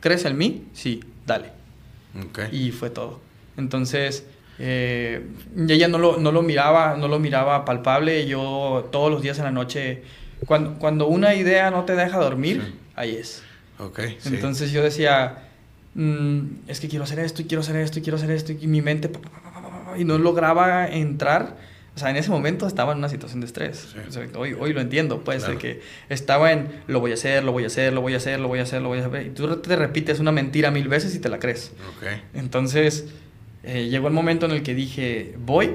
¿crees 0.00 0.24
en 0.24 0.38
mí? 0.38 0.66
Sí, 0.72 1.02
dale. 1.26 1.52
Y 2.50 2.72
fue 2.72 2.90
todo. 2.90 3.20
Entonces, 3.60 4.26
eh, 4.58 5.24
ella 5.68 5.86
no 5.86 5.98
lo, 5.98 6.16
no 6.16 6.32
lo, 6.32 6.42
miraba, 6.42 6.96
no 6.96 7.06
lo 7.06 7.20
miraba 7.20 7.64
palpable. 7.64 8.26
Yo 8.26 8.88
todos 8.90 9.10
los 9.10 9.22
días 9.22 9.38
en 9.38 9.44
la 9.44 9.52
noche, 9.52 10.02
cuando, 10.46 10.78
cuando 10.78 11.06
una 11.06 11.34
idea 11.34 11.70
no 11.70 11.84
te 11.84 11.94
deja 11.94 12.18
dormir, 12.18 12.74
ahí 12.96 13.14
es. 13.14 13.44
Okay, 13.78 14.18
Entonces 14.26 14.72
yo 14.72 14.82
decía, 14.82 15.48
mm, 15.94 16.40
es 16.68 16.80
que 16.80 16.88
quiero 16.88 17.04
hacer 17.04 17.20
esto 17.20 17.40
y 17.40 17.46
quiero 17.46 17.62
hacer 17.62 17.76
esto 17.76 17.98
y 17.98 18.02
quiero 18.02 18.18
hacer 18.18 18.30
esto 18.30 18.52
y 18.52 18.66
mi 18.66 18.82
mente 18.82 19.10
y 19.96 20.04
no 20.04 20.18
lograba 20.18 20.86
entrar. 20.86 21.56
O 21.96 21.98
sea, 21.98 22.10
en 22.10 22.16
ese 22.16 22.30
momento 22.30 22.66
estaba 22.66 22.92
en 22.92 22.98
una 22.98 23.08
situación 23.08 23.40
de 23.40 23.46
estrés. 23.46 23.94
hoy, 24.36 24.54
hoy 24.58 24.72
lo 24.72 24.80
entiendo, 24.80 25.22
pues, 25.24 25.46
de 25.46 25.56
que 25.56 25.80
estaba 26.08 26.52
en 26.52 26.68
lo 26.86 27.00
voy 27.00 27.10
a 27.10 27.14
hacer, 27.14 27.42
lo 27.42 27.52
voy 27.52 27.64
a 27.64 27.66
hacer, 27.66 27.92
lo 27.92 28.00
voy 28.00 28.14
a 28.14 28.18
hacer, 28.18 28.38
lo 28.38 28.48
voy 28.48 28.58
a 28.60 28.62
hacer, 28.62 28.80
lo 28.82 28.88
voy 28.88 28.98
a 28.98 29.06
hacer. 29.06 29.26
Y 29.26 29.30
tú 29.30 29.56
te 29.56 29.76
repites 29.76 30.20
una 30.20 30.30
mentira 30.30 30.70
mil 30.70 30.88
veces 30.88 31.14
y 31.14 31.18
te 31.18 31.28
la 31.28 31.38
crees. 31.38 31.72
Okay. 31.96 32.22
Entonces, 32.34 33.06
eh, 33.62 33.88
llegó 33.88 34.08
el 34.08 34.14
momento 34.14 34.46
en 34.46 34.52
el 34.52 34.62
que 34.62 34.74
dije, 34.74 35.34
voy, 35.44 35.74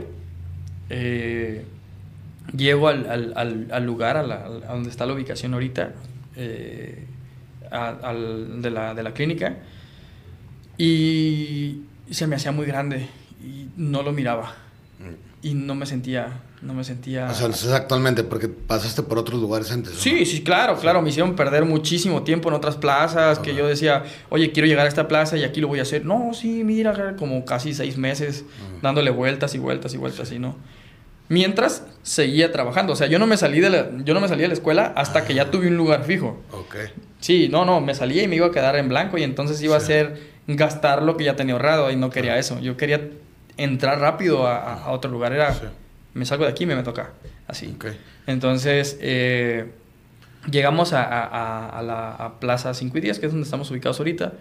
eh, 0.90 1.66
llego 2.56 2.88
al, 2.88 3.10
al, 3.36 3.68
al, 3.72 3.86
lugar, 3.86 4.18
a, 4.18 4.24
la, 4.24 4.46
a, 4.46 4.74
donde 4.74 4.90
está 4.90 5.06
la 5.06 5.14
ubicación 5.14 5.54
ahorita, 5.54 5.94
eh, 6.36 7.06
de, 7.62 8.72
la, 8.72 8.94
de, 8.94 9.04
la, 9.04 9.14
clínica. 9.14 9.58
Y 10.78 11.82
se 12.10 12.28
me 12.28 12.36
hacía 12.36 12.52
muy 12.52 12.66
grande 12.66 13.08
y 13.44 13.70
no 13.78 14.04
lo 14.04 14.12
miraba. 14.12 14.56
Y 15.44 15.54
no 15.54 15.76
me 15.76 15.86
sentía, 15.86 16.42
no 16.66 16.74
me 16.74 16.84
sentía... 16.84 17.28
O 17.30 17.34
sea, 17.34 17.48
es 17.48 17.66
actualmente 17.68 18.24
porque 18.24 18.48
pasaste 18.50 19.04
por 19.04 19.18
otros 19.18 19.40
lugares 19.40 19.72
antes. 19.72 19.94
¿no? 19.94 20.00
Sí, 20.00 20.26
sí, 20.26 20.44
claro, 20.44 20.78
claro. 20.78 21.02
Me 21.02 21.10
hicieron 21.10 21.36
perder 21.36 21.64
muchísimo 21.66 22.24
tiempo 22.24 22.50
en 22.50 22.56
otras 22.56 22.76
plazas, 22.76 23.40
que 23.40 23.54
yo 23.56 23.68
decía, 23.68 24.04
oye, 24.30 24.52
quiero 24.52 24.68
llegar 24.68 24.86
a 24.86 24.90
esta 24.90 25.08
plaza 25.08 25.38
y 25.38 25.44
aquí 25.44 25.62
lo 25.62 25.68
voy 25.68 25.80
a 25.80 25.84
hacer. 25.84 26.06
No, 26.06 26.32
sí, 26.34 26.64
mira, 26.64 27.16
como 27.18 27.46
casi 27.46 27.74
seis 27.74 27.98
meses 27.98 28.44
dándole 28.82 29.12
vueltas 29.12 29.56
y 29.56 29.60
vueltas 29.60 29.94
y 29.94 29.98
vueltas 29.98 30.32
y 30.32 30.40
no. 30.40 30.56
Mientras 31.28 31.84
seguía 32.04 32.52
trabajando. 32.52 32.94
O 32.94 32.96
sea, 32.96 33.08
yo 33.08 33.18
no 33.18 33.26
me 33.28 33.38
salí 33.38 33.60
de 33.60 33.70
la, 33.70 33.90
yo 34.04 34.14
no 34.14 34.22
me 34.22 34.28
salí 34.28 34.42
de 34.44 34.48
la 34.50 34.54
escuela 34.54 34.94
hasta 34.96 35.26
que 35.26 35.34
ya 35.34 35.50
tuve 35.50 35.68
un 35.68 35.78
lugar 35.78 36.04
fijo. 36.04 36.44
Ok. 36.52 36.76
Sí, 37.20 37.48
no, 37.50 37.66
no, 37.66 37.82
me 37.82 37.96
salía 37.96 38.22
y 38.24 38.28
me 38.28 38.36
iba 38.36 38.48
a 38.48 38.52
quedar 38.52 38.76
en 38.76 38.90
blanco 38.90 39.18
y 39.18 39.24
entonces 39.24 39.60
iba 39.64 39.76
a 39.76 39.80
ser 39.80 40.20
gastar 40.48 41.02
lo 41.02 41.18
que 41.18 41.24
ya 41.24 41.36
tenía 41.36 41.54
ahorrado 41.56 41.90
y 41.90 41.96
no 41.96 42.12
quería 42.12 42.38
eso. 42.38 42.60
Yo 42.60 42.78
quería 42.78 43.10
entrar 43.58 44.00
rápido 44.00 44.46
a, 44.46 44.84
a 44.84 44.92
otro 44.92 45.10
lugar. 45.10 45.34
Era, 45.34 45.54
Sí. 45.54 45.62
Me 46.16 46.26
salgo 46.26 46.46
de 46.46 46.50
aquí 46.52 46.64
y 46.64 46.68
me, 46.68 46.76
me 46.76 46.82
toca. 46.84 47.12
Así. 47.48 47.68
Entonces, 48.26 48.98
eh, 49.02 49.72
llegamos 50.50 50.94
a, 50.94 51.04
a- 51.04 51.26
a- 51.28 51.70
a 51.80 51.82
la 51.84 52.12
a 52.16 52.40
Plaza 52.40 52.74
5 52.74 52.98
y 52.98 53.02
10, 53.02 53.20
que 53.20 53.28
es 53.28 53.32
donde 53.32 53.46
estamos 53.46 53.70
ubicados 53.70 54.00
ahorita. 54.00 54.34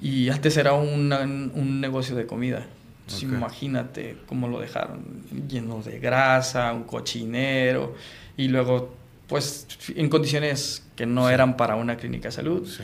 Y 0.00 0.28
antes 0.28 0.56
era 0.56 0.74
una- 0.74 1.20
un 1.22 1.80
negocio 1.80 2.14
de 2.14 2.26
comida. 2.26 2.66
Entonces, 3.00 3.22
imagínate 3.38 4.18
cómo 4.26 4.46
lo 4.48 4.60
dejaron 4.60 5.02
lleno 5.48 5.82
de 5.82 5.98
grasa, 5.98 6.72
un 6.72 6.84
cochinero. 6.84 7.94
Y 8.36 8.48
luego, 8.48 8.94
pues, 9.26 9.66
en 9.96 10.08
condiciones 10.10 10.84
que 10.94 11.06
no 11.06 11.30
eran 11.30 11.56
para 11.56 11.74
una 11.76 11.96
clínica 11.96 12.28
de 12.28 12.32
salud. 12.32 12.68
Sí. 12.68 12.82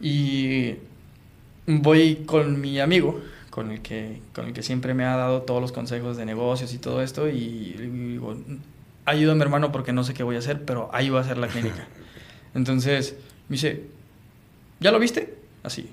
Y 0.00 0.76
voy 1.66 2.16
con 2.26 2.60
mi 2.60 2.78
amigo, 2.80 3.20
con 3.54 3.70
el 3.70 3.82
que, 3.82 4.20
con 4.34 4.46
el 4.46 4.52
que 4.52 4.64
siempre 4.64 4.94
me 4.94 5.04
ha 5.04 5.14
dado 5.14 5.42
todos 5.42 5.60
los 5.60 5.70
consejos 5.70 6.16
de 6.16 6.26
negocios 6.26 6.74
y 6.74 6.78
todo 6.78 7.02
esto, 7.02 7.28
y 7.28 7.76
digo, 7.78 8.36
ayúdame 9.04 9.44
hermano 9.44 9.70
porque 9.70 9.92
no 9.92 10.02
sé 10.02 10.12
qué 10.12 10.24
voy 10.24 10.34
a 10.34 10.40
hacer, 10.40 10.64
pero 10.64 10.90
ahí 10.92 11.08
va 11.08 11.20
a 11.20 11.24
ser 11.24 11.38
la 11.38 11.46
clínica. 11.46 11.86
Entonces 12.56 13.14
me 13.48 13.54
dice, 13.54 13.84
¿ya 14.80 14.90
lo 14.90 14.98
viste? 14.98 15.36
Así. 15.62 15.88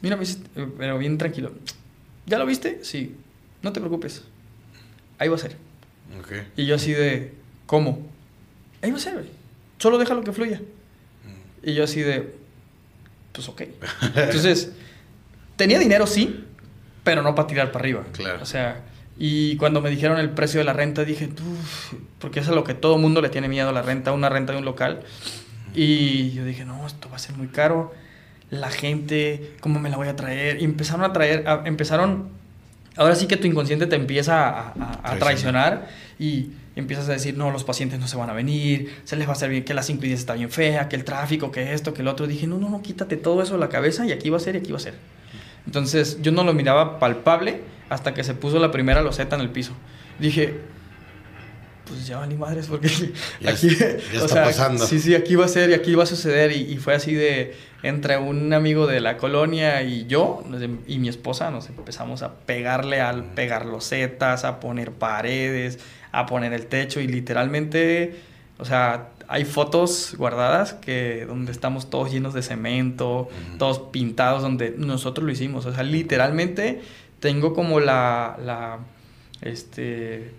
Mira, 0.00 0.16
me 0.16 0.20
dice, 0.20 0.38
pero 0.78 0.96
bien 0.96 1.18
tranquilo. 1.18 1.52
¿Ya 2.24 2.38
lo 2.38 2.46
viste? 2.46 2.82
Sí. 2.82 3.14
No 3.60 3.74
te 3.74 3.80
preocupes. 3.80 4.22
Ahí 5.18 5.28
va 5.28 5.36
a 5.36 5.38
ser. 5.38 5.54
Ok. 6.18 6.32
Y 6.56 6.64
yo 6.64 6.76
así 6.76 6.92
de, 6.94 7.34
¿cómo? 7.66 8.06
Ahí 8.80 8.90
va 8.90 8.96
a 8.96 9.00
ser, 9.00 9.12
güey. 9.12 9.26
Solo 9.76 9.98
déjalo 9.98 10.24
que 10.24 10.32
fluya. 10.32 10.62
Y 11.62 11.74
yo 11.74 11.84
así 11.84 12.00
de, 12.00 12.32
pues 13.32 13.50
ok. 13.50 13.64
Entonces, 14.16 14.72
tenía 15.56 15.78
dinero 15.78 16.06
sí, 16.06 16.45
pero 17.06 17.22
no 17.22 17.34
para 17.36 17.46
tirar 17.46 17.70
para 17.70 17.82
arriba. 17.84 18.02
Claro. 18.12 18.42
O 18.42 18.46
sea, 18.46 18.80
y 19.16 19.56
cuando 19.56 19.80
me 19.80 19.88
dijeron 19.90 20.18
el 20.18 20.30
precio 20.30 20.58
de 20.58 20.64
la 20.64 20.72
renta, 20.72 21.04
dije, 21.04 21.28
"Uf", 21.28 21.92
porque 22.18 22.40
es 22.40 22.48
a 22.48 22.52
lo 22.52 22.64
que 22.64 22.74
todo 22.74 22.98
mundo 22.98 23.22
le 23.22 23.28
tiene 23.28 23.48
miedo, 23.48 23.70
la 23.72 23.80
renta, 23.82 24.12
una 24.12 24.28
renta 24.28 24.52
de 24.52 24.58
un 24.58 24.64
local. 24.64 25.00
Y 25.74 26.32
yo 26.32 26.44
dije, 26.44 26.64
no, 26.64 26.86
esto 26.86 27.08
va 27.08 27.16
a 27.16 27.18
ser 27.18 27.36
muy 27.36 27.46
caro. 27.48 27.94
La 28.50 28.70
gente, 28.70 29.52
¿cómo 29.60 29.78
me 29.80 29.88
la 29.90 29.96
voy 29.96 30.08
a 30.08 30.16
traer? 30.16 30.60
Y 30.60 30.64
empezaron 30.64 31.04
a 31.04 31.12
traer, 31.12 31.46
a- 31.48 31.62
empezaron, 31.64 32.28
ahora 32.96 33.14
sí 33.14 33.26
que 33.26 33.36
tu 33.36 33.46
inconsciente 33.46 33.86
te 33.86 33.96
empieza 33.96 34.48
a, 34.48 34.72
a- 34.78 35.12
a 35.12 35.18
Traicionar. 35.18 35.88
y 36.18 36.50
empiezas 36.76 37.08
a 37.08 37.12
decir, 37.12 37.36
no, 37.38 37.50
los 37.50 37.62
pacientes 37.64 37.98
no 38.00 38.06
se 38.08 38.16
van 38.16 38.28
a 38.30 38.32
venir, 38.32 38.94
se 39.04 39.16
les 39.16 39.26
va 39.26 39.30
a 39.30 39.32
hacer 39.34 39.48
bien 39.50 39.64
que 39.64 39.74
las 39.74 39.86
5 39.86 40.04
y 40.04 40.08
10 40.08 40.20
está 40.20 40.34
bien 40.34 40.50
fea, 40.50 40.88
que 40.88 40.96
el 40.96 41.04
tráfico, 41.04 41.50
que 41.50 41.72
esto, 41.74 41.94
que 41.94 42.02
el 42.02 42.08
otro. 42.08 42.26
Dije, 42.26 42.46
no, 42.46 42.58
no, 42.58 42.68
no, 42.70 42.82
quítate 42.82 43.16
todo 43.16 43.42
eso 43.42 43.54
de 43.54 43.60
la 43.60 43.68
cabeza 43.68 44.04
y 44.06 44.12
aquí 44.12 44.28
va 44.30 44.36
a 44.38 44.40
ser 44.40 44.56
y 44.56 44.58
aquí 44.58 44.72
va 44.72 44.78
a 44.78 44.80
ser. 44.80 44.94
Entonces 45.66 46.18
yo 46.22 46.32
no 46.32 46.44
lo 46.44 46.54
miraba 46.54 46.98
palpable 46.98 47.60
hasta 47.88 48.14
que 48.14 48.24
se 48.24 48.34
puso 48.34 48.58
la 48.58 48.70
primera 48.70 49.02
loseta 49.02 49.36
en 49.36 49.42
el 49.42 49.50
piso. 49.50 49.72
Dije, 50.18 50.60
pues 51.86 52.06
ya 52.06 52.18
valí 52.18 52.34
madres 52.34 52.66
porque 52.66 52.88
Ya 53.40 53.50
aquí 53.50 53.68
es- 53.68 53.78
ya 54.12 54.18
está 54.24 54.42
pasando. 54.44 54.84
Sí, 54.86 54.98
sí, 54.98 55.14
aquí 55.14 55.36
va 55.36 55.44
a 55.44 55.48
ser 55.48 55.70
y 55.70 55.74
aquí 55.74 55.94
va 55.94 56.02
a 56.02 56.06
suceder 56.06 56.50
y, 56.52 56.72
y 56.72 56.76
fue 56.78 56.94
así 56.94 57.14
de 57.14 57.54
entre 57.82 58.16
un 58.18 58.52
amigo 58.52 58.86
de 58.88 59.00
la 59.00 59.16
colonia 59.18 59.82
y 59.82 60.06
yo 60.06 60.42
em- 60.60 60.78
y 60.88 60.98
mi 60.98 61.08
esposa 61.08 61.50
nos 61.52 61.68
empezamos 61.68 62.22
a 62.22 62.34
pegarle 62.34 63.00
al 63.00 63.24
pegar 63.34 63.66
losetas, 63.66 64.44
a 64.44 64.58
poner 64.58 64.90
paredes, 64.92 65.78
a 66.10 66.26
poner 66.26 66.52
el 66.54 66.66
techo 66.66 67.00
y 67.00 67.06
literalmente, 67.06 68.16
o 68.58 68.64
sea, 68.64 69.10
hay 69.28 69.44
fotos 69.44 70.14
guardadas 70.18 70.72
que 70.74 71.24
donde 71.26 71.52
estamos 71.52 71.90
todos 71.90 72.10
llenos 72.12 72.32
de 72.34 72.42
cemento, 72.42 73.28
todos 73.58 73.78
pintados 73.90 74.42
donde 74.42 74.74
nosotros 74.76 75.24
lo 75.26 75.32
hicimos, 75.32 75.66
o 75.66 75.72
sea, 75.74 75.82
literalmente 75.82 76.80
tengo 77.20 77.54
como 77.54 77.80
la 77.80 78.38
la 78.44 78.78
este 79.42 80.30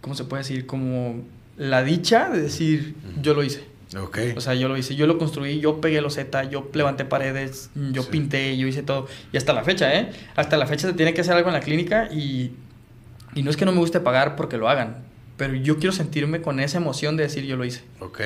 ¿cómo 0.00 0.14
se 0.14 0.24
puede 0.24 0.42
decir? 0.42 0.66
Como 0.66 1.22
la 1.56 1.82
dicha 1.82 2.28
de 2.30 2.42
decir, 2.42 2.94
yo 3.22 3.32
lo 3.34 3.42
hice. 3.42 3.64
Ok. 3.98 4.18
O 4.36 4.40
sea, 4.40 4.54
yo 4.54 4.68
lo 4.68 4.76
hice, 4.76 4.96
yo 4.96 5.06
lo 5.06 5.18
construí, 5.18 5.60
yo 5.60 5.80
pegué 5.80 6.00
loseta, 6.00 6.42
yo 6.44 6.68
levanté 6.74 7.04
paredes, 7.04 7.70
yo 7.92 8.02
Sí. 8.02 8.08
pinté, 8.10 8.56
yo 8.56 8.66
hice 8.66 8.82
todo. 8.82 9.06
Y 9.32 9.36
hasta 9.36 9.52
la 9.52 9.62
fecha, 9.62 9.94
¿eh? 9.94 10.10
Hasta 10.34 10.56
la 10.56 10.66
fecha 10.66 10.88
se 10.88 10.94
tiene 10.94 11.14
que 11.14 11.20
hacer 11.20 11.34
algo 11.34 11.48
en 11.48 11.54
la 11.54 11.60
clínica 11.60 12.08
y, 12.12 12.52
y 13.34 13.42
no 13.44 13.50
es 13.50 13.56
que 13.56 13.64
no 13.64 13.72
me 13.72 13.78
guste 13.78 14.00
pagar 14.00 14.34
porque 14.36 14.56
lo 14.58 14.68
hagan, 14.68 14.96
pero 15.36 15.54
yo 15.54 15.78
quiero 15.78 15.92
sentirme 15.92 16.40
con 16.42 16.60
esa 16.60 16.78
emoción 16.78 17.16
de 17.16 17.24
decir, 17.24 17.44
yo 17.44 17.56
lo 17.56 17.64
hice. 17.64 17.82
ok. 18.00 18.20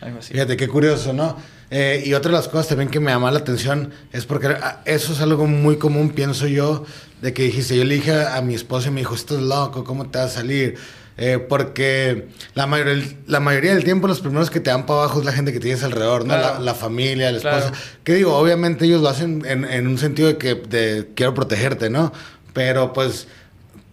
Algo 0.00 0.20
así. 0.20 0.32
Fíjate 0.32 0.56
qué 0.56 0.66
curioso, 0.66 1.12
¿no? 1.12 1.36
Eh, 1.70 2.02
y 2.06 2.14
otra 2.14 2.30
de 2.30 2.36
las 2.38 2.48
cosas 2.48 2.68
también 2.68 2.88
que 2.88 3.00
me 3.00 3.10
llama 3.10 3.30
la 3.30 3.40
atención 3.40 3.92
es 4.12 4.24
porque 4.24 4.46
ah, 4.48 4.80
eso 4.86 5.12
es 5.12 5.20
algo 5.20 5.46
muy 5.46 5.76
común, 5.76 6.10
pienso 6.10 6.46
yo, 6.46 6.86
de 7.20 7.34
que 7.34 7.42
dijiste, 7.42 7.76
yo 7.76 7.84
le 7.84 7.96
dije 7.96 8.12
a 8.24 8.40
mi 8.40 8.54
esposa 8.54 8.88
y 8.88 8.92
me 8.92 9.00
dijo, 9.00 9.14
estás 9.14 9.40
loco, 9.42 9.84
¿cómo 9.84 10.08
te 10.08 10.18
vas 10.18 10.30
a 10.32 10.34
salir? 10.40 10.76
Eh, 11.18 11.38
porque 11.38 12.28
la, 12.54 12.66
mayor- 12.66 13.02
la 13.26 13.40
mayoría 13.40 13.74
del 13.74 13.84
tiempo 13.84 14.08
los 14.08 14.20
primeros 14.20 14.48
que 14.48 14.58
te 14.60 14.70
dan 14.70 14.86
para 14.86 15.00
abajo 15.00 15.18
es 15.20 15.26
la 15.26 15.32
gente 15.32 15.52
que 15.52 15.60
tienes 15.60 15.84
alrededor, 15.84 16.22
¿no? 16.24 16.32
Claro. 16.34 16.54
La, 16.54 16.60
la 16.60 16.74
familia, 16.74 17.30
la 17.30 17.36
esposa. 17.36 17.58
Claro. 17.70 17.76
Que 18.02 18.14
digo, 18.14 18.34
obviamente 18.38 18.86
ellos 18.86 19.02
lo 19.02 19.10
hacen 19.10 19.44
en, 19.46 19.66
en 19.66 19.86
un 19.86 19.98
sentido 19.98 20.28
de 20.28 20.38
que 20.38 20.54
de, 20.54 21.10
quiero 21.14 21.34
protegerte, 21.34 21.90
¿no? 21.90 22.10
Pero 22.54 22.94
pues, 22.94 23.28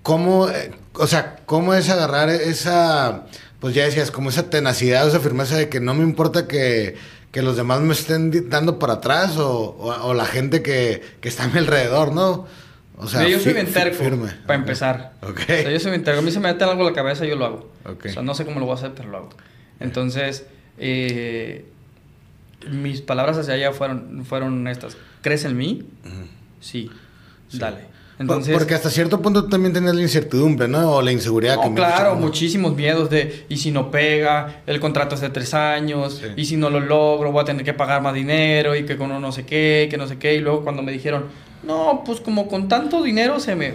¿cómo, 0.03 0.47
eh, 0.49 0.71
o 0.99 1.07
sea, 1.07 1.37
cómo 1.45 1.73
es 1.73 1.89
agarrar 1.89 2.29
esa, 2.29 3.25
pues 3.59 3.73
ya 3.75 3.85
decías, 3.85 4.11
como 4.11 4.29
esa 4.29 4.49
tenacidad, 4.49 5.07
esa 5.07 5.19
firmeza 5.19 5.55
de 5.57 5.69
que 5.69 5.79
no 5.79 5.93
me 5.93 6.03
importa 6.03 6.47
que, 6.47 6.95
que 7.31 7.41
los 7.41 7.55
demás 7.57 7.81
me 7.81 7.93
estén 7.93 8.49
dando 8.49 8.79
para 8.79 8.93
atrás 8.93 9.37
o, 9.37 9.49
o- 9.77 10.07
o 10.07 10.13
la 10.13 10.25
gente 10.25 10.61
que, 10.61 11.01
que 11.21 11.29
está 11.29 11.43
a 11.45 11.47
mi 11.47 11.57
alrededor, 11.59 12.13
¿no? 12.13 12.45
O 12.99 13.07
sea, 13.07 13.27
yo 13.27 13.39
soy 13.39 13.53
bien 13.53 13.71
terco, 13.71 13.95
fi- 13.97 14.03
firme. 14.05 14.31
para 14.47 14.57
empezar. 14.59 15.13
Ok. 15.21 15.39
O 15.41 15.45
sea, 15.45 15.69
yo 15.71 15.79
soy 15.79 15.91
bien 15.91 16.03
terco. 16.03 16.19
A 16.19 16.23
mí 16.23 16.31
se 16.31 16.39
me 16.39 16.51
mete 16.51 16.63
algo 16.63 16.81
en 16.81 16.87
la 16.87 16.93
cabeza, 16.93 17.25
yo 17.25 17.35
lo 17.35 17.45
hago. 17.45 17.71
Ok. 17.85 18.07
O 18.07 18.09
sea, 18.09 18.21
no 18.23 18.33
sé 18.33 18.43
cómo 18.43 18.59
lo 18.59 18.65
voy 18.65 18.73
a 18.75 18.77
hacer, 18.79 18.93
pero 18.95 19.09
lo 19.09 19.17
hago. 19.17 19.29
Entonces, 19.79 20.45
eh, 20.79 21.65
mis 22.71 23.01
palabras 23.01 23.37
hacia 23.37 23.55
ella 23.55 23.71
fueron, 23.71 24.25
fueron 24.25 24.67
estas. 24.67 24.97
¿Crees 25.21 25.45
en 25.45 25.55
mí? 25.57 25.87
Sí. 26.59 26.89
Dale. 27.53 27.85
Entonces, 28.19 28.57
Porque 28.57 28.73
hasta 28.73 28.89
cierto 28.89 29.21
punto 29.21 29.45
también 29.45 29.73
tenías 29.73 29.93
la 29.93 30.01
incertidumbre, 30.01 30.67
¿no? 30.67 30.91
O 30.93 31.01
la 31.03 31.11
inseguridad 31.11 31.57
No, 31.57 31.61
que 31.61 31.69
me 31.69 31.75
claro, 31.75 32.15
muchísimos 32.15 32.75
miedos 32.75 33.11
de, 33.11 33.45
y 33.47 33.57
si 33.57 33.69
no 33.69 33.91
pega, 33.91 34.61
el 34.65 34.79
contrato 34.79 35.13
es 35.13 35.21
de 35.21 35.29
tres 35.29 35.53
años, 35.53 36.15
Sí. 36.23 36.25
y 36.35 36.45
si 36.45 36.57
no 36.57 36.71
lo 36.71 36.79
logro, 36.79 37.31
voy 37.31 37.41
a 37.43 37.45
tener 37.45 37.63
que 37.63 37.73
pagar 37.75 38.01
más 38.01 38.15
dinero, 38.15 38.75
y 38.75 38.85
que 38.85 38.97
con 38.97 39.11
uno 39.11 39.19
no 39.19 39.31
sé 39.31 39.45
qué, 39.45 39.87
que 39.91 39.97
no 39.97 40.07
sé 40.07 40.17
qué, 40.17 40.33
y 40.33 40.39
luego 40.39 40.63
cuando 40.63 40.81
me 40.81 40.91
dijeron, 40.91 41.25
no, 41.63 42.01
pues 42.05 42.19
como 42.19 42.47
con 42.47 42.67
tanto 42.67 43.03
dinero 43.03 43.39
se 43.39 43.55
me, 43.55 43.73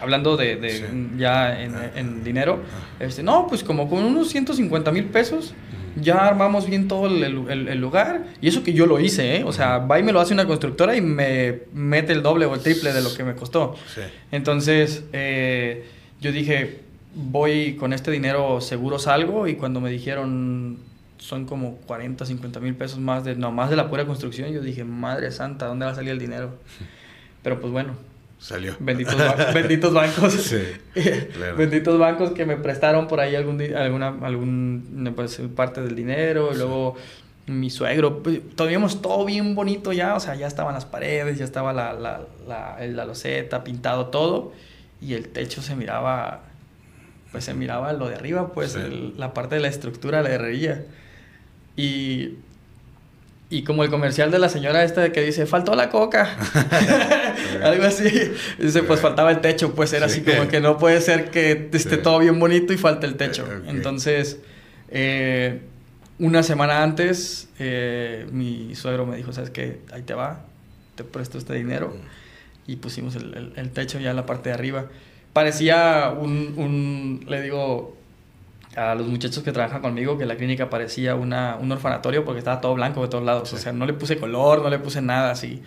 hablando 0.00 0.38
de, 0.38 0.56
de 0.56 0.70
Sí. 0.70 0.84
ya 1.18 1.60
en, 1.60 1.74
en 1.96 2.24
dinero, 2.24 2.60
este, 2.98 3.22
no, 3.22 3.46
pues 3.46 3.62
como 3.62 3.90
con 3.90 4.02
unos 4.04 4.28
150 4.30 4.90
mil 4.90 5.04
pesos, 5.04 5.52
ya 6.00 6.26
armamos 6.26 6.68
bien 6.68 6.88
todo 6.88 7.06
el, 7.06 7.22
el- 7.24 7.68
el 7.68 7.80
lugar, 7.80 8.24
y 8.40 8.48
eso 8.48 8.62
que 8.62 8.72
yo 8.72 8.86
lo 8.86 9.00
hice, 9.00 9.36
¿eh? 9.36 9.44
O 9.44 9.52
sea, 9.52 9.78
va 9.78 9.98
y 9.98 10.02
me 10.02 10.12
lo 10.12 10.20
hace 10.20 10.34
una 10.34 10.46
constructora 10.46 10.96
y 10.96 11.00
me 11.00 11.60
mete 11.72 12.12
el 12.12 12.22
doble 12.22 12.46
o 12.46 12.54
el 12.54 12.60
triple 12.60 12.92
de 12.92 13.02
lo 13.02 13.14
que 13.14 13.24
me 13.24 13.34
costó. 13.34 13.74
Sí. 13.94 14.02
Entonces, 14.32 15.04
eh, 15.12 15.86
yo 16.20 16.32
dije, 16.32 16.80
voy 17.14 17.74
con 17.76 17.92
este 17.92 18.10
dinero 18.10 18.60
seguro 18.60 18.98
salgo 18.98 19.46
y 19.48 19.54
cuando 19.56 19.80
me 19.80 19.90
dijeron 19.90 20.78
son 21.18 21.46
como 21.46 21.76
40, 21.86 22.26
50 22.26 22.60
mil 22.60 22.74
pesos 22.74 22.98
más 22.98 23.24
de 23.24 23.34
nomás 23.36 23.70
de 23.70 23.76
la 23.76 23.88
pura 23.88 24.04
construcción, 24.06 24.50
yo 24.52 24.60
dije, 24.60 24.84
madre 24.84 25.30
santa, 25.32 25.66
¿dónde 25.66 25.86
va 25.86 25.92
a 25.92 25.94
salir 25.94 26.10
el 26.10 26.18
dinero? 26.18 26.54
Pero 27.42 27.58
pues 27.60 27.72
bueno, 27.72 27.94
Salió. 28.46 28.76
benditos, 28.78 29.16
ba- 29.18 29.50
benditos 29.54 29.92
bancos. 29.92 30.32
Sí, 30.34 30.58
claro. 31.34 31.56
Benditos 31.56 31.98
bancos 31.98 32.30
que 32.30 32.44
me 32.46 32.56
prestaron 32.56 33.08
por 33.08 33.18
ahí 33.20 33.34
algún, 33.34 33.60
alguna 33.74 34.08
algún, 34.22 35.12
pues, 35.16 35.40
parte 35.56 35.82
del 35.82 35.96
dinero. 35.96 36.50
Y 36.52 36.56
luego 36.56 36.94
mi 37.46 37.70
suegro, 37.70 38.22
pues, 38.22 38.40
teníamos 38.54 39.02
todo 39.02 39.24
bien 39.24 39.54
bonito 39.56 39.92
ya. 39.92 40.14
O 40.14 40.20
sea, 40.20 40.34
ya 40.36 40.46
estaban 40.46 40.74
las 40.74 40.84
paredes, 40.84 41.38
ya 41.38 41.44
estaba 41.44 41.72
la, 41.72 41.92
la, 41.92 42.20
la, 42.46 42.76
la 42.86 43.04
loseta, 43.04 43.64
pintado 43.64 44.06
todo. 44.06 44.52
Y 45.00 45.14
el 45.14 45.28
techo 45.28 45.60
se 45.60 45.74
miraba, 45.74 46.42
pues 47.32 47.44
se 47.44 47.52
miraba 47.54 47.92
lo 47.94 48.08
de 48.08 48.14
arriba, 48.14 48.52
pues 48.52 48.72
Sí. 48.72 48.78
el- 48.80 49.14
la 49.18 49.34
parte 49.34 49.56
de 49.56 49.60
la 49.60 49.68
estructura, 49.68 50.22
la 50.22 50.30
herrería. 50.30 50.84
Y 51.76 52.36
Y 53.48 53.62
como 53.62 53.84
el 53.84 53.90
comercial 53.90 54.32
de 54.32 54.40
la 54.40 54.48
señora 54.48 54.82
esta 54.82 55.12
que 55.12 55.22
dice, 55.22 55.46
faltó 55.46 55.76
la 55.76 55.88
coca. 55.88 56.36
Algo 57.62 57.84
así. 57.84 58.32
Dice, 58.58 58.82
pues 58.82 59.00
faltaba 59.00 59.30
el 59.30 59.40
techo. 59.40 59.72
Pues 59.74 59.92
era 59.92 60.06
así 60.06 60.22
como 60.22 60.48
que 60.48 60.60
no 60.60 60.78
puede 60.78 61.00
ser 61.00 61.30
que 61.30 61.70
esté 61.72 61.96
todo 61.96 62.18
bien 62.18 62.40
bonito 62.40 62.72
y 62.72 62.76
falte 62.76 63.06
el 63.06 63.14
techo. 63.14 63.46
Entonces, 63.68 64.40
eh, 64.88 65.60
una 66.18 66.42
semana 66.42 66.82
antes, 66.82 67.48
eh, 67.60 68.26
mi 68.32 68.74
suegro 68.74 69.06
me 69.06 69.16
dijo, 69.16 69.32
¿sabes 69.32 69.50
qué? 69.50 69.78
Ahí 69.92 70.02
te 70.02 70.14
va, 70.14 70.44
te 70.96 71.04
presto 71.04 71.38
este 71.38 71.54
dinero. 71.54 71.90
Mm. 71.90 72.72
Y 72.72 72.76
pusimos 72.76 73.14
el, 73.14 73.52
el, 73.54 73.70
techo 73.70 74.00
ya 74.00 74.10
en 74.10 74.16
la 74.16 74.26
parte 74.26 74.48
de 74.48 74.54
arriba. 74.56 74.86
Parecía 75.32 76.12
un, 76.18 76.54
un 76.56 77.26
le 77.28 77.42
digo, 77.42 77.95
a 78.76 78.94
los 78.94 79.06
muchachos 79.06 79.42
que 79.42 79.52
trabajan 79.52 79.80
conmigo 79.80 80.18
que 80.18 80.26
la 80.26 80.36
clínica 80.36 80.68
parecía 80.68 81.14
una, 81.14 81.56
un 81.56 81.72
orfanatorio 81.72 82.24
porque 82.24 82.38
estaba 82.38 82.60
todo 82.60 82.74
blanco 82.74 83.02
de 83.02 83.08
todos 83.08 83.24
lados. 83.24 83.52
O 83.52 83.56
sea, 83.56 83.72
no 83.72 83.86
le 83.86 83.94
puse 83.94 84.18
color, 84.18 84.62
no 84.62 84.68
le 84.68 84.78
puse 84.78 85.00
nada 85.00 85.30
así. 85.30 85.62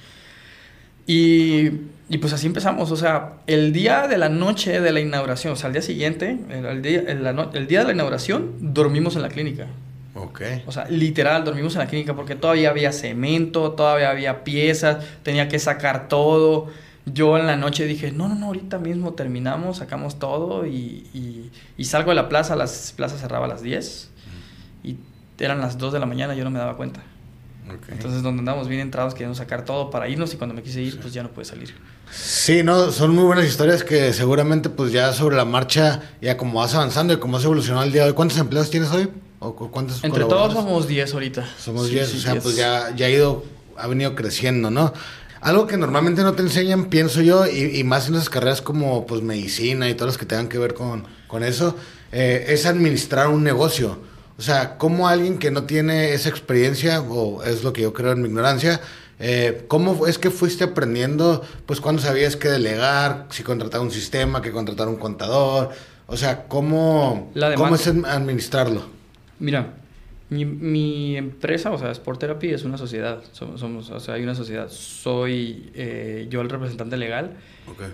Y, 1.07 1.71
y, 2.07 2.19
pues 2.19 2.33
así 2.33 2.45
empezamos. 2.45 2.91
O 2.91 2.95
sea, 2.95 3.33
el 3.47 3.73
día 3.73 4.07
de 4.07 4.19
la 4.19 4.29
noche 4.29 4.79
de 4.79 4.91
la 4.91 4.99
inauguración, 4.99 5.53
o 5.53 5.55
sea, 5.55 5.67
el 5.67 5.73
día 5.73 5.81
siguiente, 5.81 6.37
el, 6.49 6.83
día, 6.83 6.99
el, 7.07 7.67
día 7.67 7.79
de 7.79 7.85
la 7.85 7.93
inauguración, 7.93 8.53
dormimos 8.59 9.15
en 9.15 9.23
la 9.23 9.29
clínica. 9.29 9.65
Ok. 10.13 10.41
O 10.67 10.71
sea, 10.71 10.87
literal, 10.87 11.43
dormimos 11.43 11.73
en 11.73 11.79
la 11.79 11.87
clínica 11.87 12.15
porque 12.15 12.35
todavía 12.35 12.69
había 12.69 12.91
cemento, 12.91 13.71
todavía 13.71 14.11
había 14.11 14.43
piezas, 14.43 15.03
tenía 15.23 15.47
que 15.47 15.57
sacar 15.57 16.07
todo 16.09 16.67
yo 17.13 17.37
en 17.37 17.47
la 17.47 17.55
noche 17.55 17.85
dije, 17.85 18.11
no, 18.11 18.27
no, 18.27 18.35
no, 18.35 18.47
ahorita 18.47 18.77
mismo 18.77 19.13
terminamos, 19.13 19.77
sacamos 19.77 20.19
todo 20.19 20.65
y, 20.65 21.51
y, 21.77 21.83
salgo 21.85 22.11
de 22.11 22.15
la 22.15 22.29
plaza, 22.29 22.55
las 22.55 22.93
plazas 22.95 23.21
cerraba 23.21 23.45
a 23.45 23.49
las 23.49 23.61
10 23.61 24.09
y 24.83 24.97
eran 25.39 25.59
las 25.59 25.77
2 25.77 25.93
de 25.93 25.99
la 25.99 26.05
mañana, 26.05 26.35
yo 26.35 26.43
no 26.43 26.51
me 26.51 26.59
daba 26.59 26.75
cuenta. 26.75 27.01
Entonces, 27.89 28.23
donde 28.23 28.39
andamos 28.39 28.67
bien 28.67 28.81
entrados, 28.81 29.13
queríamos 29.13 29.37
sacar 29.37 29.63
todo 29.63 29.89
para 29.91 30.07
irnos 30.09 30.33
y 30.33 30.37
cuando 30.37 30.55
me 30.55 30.63
quise 30.63 30.81
ir, 30.81 30.99
pues 30.99 31.13
ya 31.13 31.21
no 31.21 31.29
pude 31.29 31.45
salir. 31.45 31.75
Sí, 32.11 32.63
no, 32.63 32.91
son 32.91 33.13
muy 33.13 33.23
buenas 33.23 33.45
historias 33.45 33.83
que 33.83 34.11
seguramente 34.13 34.69
pues 34.69 34.91
ya 34.91 35.13
sobre 35.13 35.35
la 35.35 35.45
marcha, 35.45 36.01
ya 36.21 36.37
como 36.37 36.59
vas 36.59 36.73
avanzando 36.73 37.13
y 37.13 37.17
como 37.17 37.37
has 37.37 37.43
evolucionado 37.43 37.85
el 37.85 37.91
día 37.91 38.03
de 38.03 38.09
hoy, 38.09 38.15
¿cuántos 38.15 38.39
empleados 38.39 38.71
tienes 38.71 38.89
hoy? 38.91 39.09
¿O 39.39 39.55
cuántos 39.55 40.03
Entre 40.03 40.25
todos 40.25 40.53
somos 40.53 40.87
10 40.87 41.13
ahorita. 41.13 41.47
Somos 41.57 41.89
10, 41.89 42.15
o 42.15 42.17
sea, 42.19 42.35
pues 42.41 42.55
ya, 42.55 42.93
ya 42.95 43.05
ha 43.05 43.09
ido, 43.09 43.45
ha 43.77 43.87
venido 43.87 44.15
creciendo, 44.15 44.71
¿no? 44.71 44.91
Algo 45.41 45.67
que 45.67 45.77
normalmente 45.77 46.21
no 46.21 46.33
te 46.33 46.41
enseñan, 46.41 46.85
pienso 46.85 47.21
yo, 47.21 47.47
y, 47.47 47.83
más 47.83 48.09
en 48.09 48.15
esas 48.15 48.29
carreras 48.29 48.61
como 48.61 49.05
pues 49.05 49.21
medicina 49.21 49.89
y 49.89 49.93
todas 49.93 50.13
las 50.13 50.17
que 50.17 50.25
tengan 50.25 50.49
que 50.49 50.57
ver 50.57 50.73
con, 50.73 51.05
con 51.27 51.43
eso, 51.43 51.75
eh, 52.11 52.45
es 52.49 52.65
administrar 52.65 53.29
un 53.29 53.43
negocio. 53.43 53.99
O 54.37 54.41
sea, 54.41 54.77
¿cómo 54.77 55.07
alguien 55.07 55.37
que 55.37 55.51
no 55.51 55.63
tiene 55.63 56.13
esa 56.13 56.29
experiencia, 56.29 57.01
o 57.01 57.43
es 57.43 57.63
lo 57.63 57.73
que 57.73 57.81
yo 57.81 57.93
creo 57.93 58.11
en 58.11 58.21
mi 58.21 58.27
ignorancia, 58.27 58.81
eh, 59.19 59.65
¿cómo 59.67 60.07
es 60.07 60.17
que 60.17 60.29
fuiste 60.29 60.63
aprendiendo, 60.63 61.43
pues 61.65 61.81
cuando 61.81 62.01
sabías 62.01 62.35
que 62.35 62.49
delegar, 62.49 63.27
si 63.29 63.43
contratar 63.43 63.81
un 63.81 63.91
sistema, 63.91 64.41
que 64.41 64.51
contratar 64.51 64.87
un 64.87 64.95
contador? 64.95 65.69
O 66.07 66.17
sea, 66.17 66.47
¿cómo, 66.47 67.31
¿cómo 67.55 67.75
es 67.75 67.87
administrarlo? 67.87 68.83
Mira, 69.39 69.73
mi, 70.29 70.45
mi, 70.45 71.17
empresa, 71.17 71.71
o 71.71 71.77
sea, 71.77 71.91
Sport 71.91 72.19
Therapy 72.19 72.49
es 72.49 72.63
una 72.63 72.77
sociedad. 72.77 73.23
Somos, 73.31 73.89
o 73.89 73.99
sea, 73.99 74.13
hay 74.13 74.23
una 74.23 74.35
sociedad. 74.35 74.69
Soy 74.69 75.71
eh, 75.73 76.27
yo 76.29 76.41
el 76.41 76.49
representante 76.49 76.97
legal. 76.97 77.37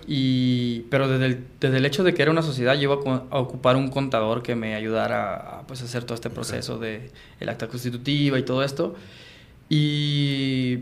Y, 0.06 0.80
pero 0.90 1.08
desde 1.08 1.26
el, 1.26 1.44
desde 1.60 1.76
el 1.78 1.86
hecho 1.86 2.04
de 2.04 2.14
que 2.14 2.22
era 2.22 2.30
una 2.30 2.42
sociedad, 2.42 2.74
yo 2.74 2.82
iba 2.82 2.94
a, 3.30 3.38
ocupar 3.38 3.76
un 3.76 3.88
contador 3.88 4.42
que 4.42 4.54
me 4.54 4.74
ayudara 4.74 5.34
a, 5.34 5.66
pues, 5.66 5.82
hacer 5.82 6.04
todo 6.04 6.14
este 6.14 6.30
proceso 6.30 6.78
de 6.78 7.10
el 7.40 7.48
acta 7.48 7.68
constitutiva 7.68 8.38
y 8.38 8.42
todo 8.42 8.62
esto. 8.62 8.94
Y, 9.68 10.80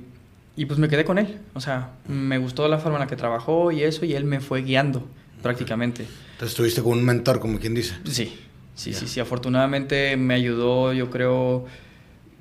y 0.56 0.66
pues 0.66 0.78
me 0.78 0.88
quedé 0.88 1.04
con 1.04 1.18
él. 1.18 1.38
O 1.54 1.60
sea, 1.60 1.92
me 2.08 2.38
gustó 2.38 2.68
la 2.68 2.78
forma 2.78 2.98
en 2.98 3.02
la 3.02 3.06
que 3.06 3.16
trabajó 3.16 3.72
y 3.72 3.82
eso, 3.82 4.04
y 4.04 4.14
él 4.14 4.24
me 4.24 4.40
fue 4.40 4.62
guiando 4.62 5.06
prácticamente. 5.42 6.02
Entonces 6.32 6.50
estuviste 6.50 6.82
con 6.82 6.98
un 6.98 7.04
mentor, 7.04 7.38
como 7.38 7.58
quien 7.58 7.74
dice. 7.74 7.94
Sí. 8.04 8.34
Sí, 8.74 8.92
sí, 8.92 9.06
sí, 9.06 9.20
afortunadamente 9.20 10.16
me 10.16 10.34
ayudó, 10.34 10.92
yo 10.92 11.08
creo 11.10 11.64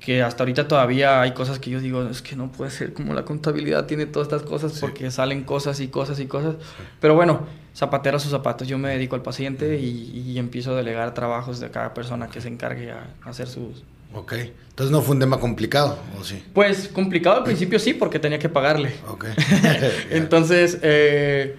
que 0.04 0.22
hasta 0.22 0.42
ahorita 0.42 0.68
todavía 0.68 1.22
hay 1.22 1.32
cosas 1.32 1.58
que 1.58 1.70
yo 1.70 1.80
digo, 1.80 2.02
es 2.08 2.20
que 2.20 2.36
no 2.36 2.52
puede 2.52 2.70
ser 2.70 2.92
como 2.92 3.14
la 3.14 3.24
contabilidad 3.24 3.86
tiene 3.86 4.04
todas 4.04 4.26
estas 4.26 4.42
cosas 4.42 4.78
porque 4.78 5.10
salen 5.10 5.44
cosas 5.44 5.80
y 5.80 5.88
cosas 5.88 6.20
y 6.20 6.26
cosas. 6.26 6.56
Pero 7.00 7.14
bueno, 7.14 7.46
zapatera 7.74 8.18
sus 8.18 8.30
zapatos, 8.30 8.68
yo 8.68 8.76
me 8.76 8.90
dedico 8.90 9.14
al 9.14 9.22
paciente 9.22 9.78
y, 9.78 10.38
empiezo 10.38 10.72
a 10.72 10.76
delegar 10.76 11.14
trabajos 11.14 11.60
de 11.60 11.70
cada 11.70 11.94
persona 11.94 12.28
que 12.28 12.40
se 12.40 12.48
encargue 12.48 12.90
a 12.90 13.06
hacer 13.24 13.46
sus... 13.46 13.84
Ok, 14.12 14.32
entonces 14.32 14.90
no 14.90 15.00
fue 15.00 15.14
un 15.14 15.20
tema 15.20 15.40
complicado, 15.40 15.98
¿o 16.20 16.24
sí? 16.24 16.42
Pues 16.52 16.88
complicado 16.88 17.38
al 17.38 17.44
principio 17.44 17.78
sí, 17.78 17.94
porque 17.94 18.18
tenía 18.18 18.38
que 18.38 18.48
pagarle. 18.48 18.94
Ok. 19.08 19.26
entonces... 20.10 20.78
Eh, 20.82 21.56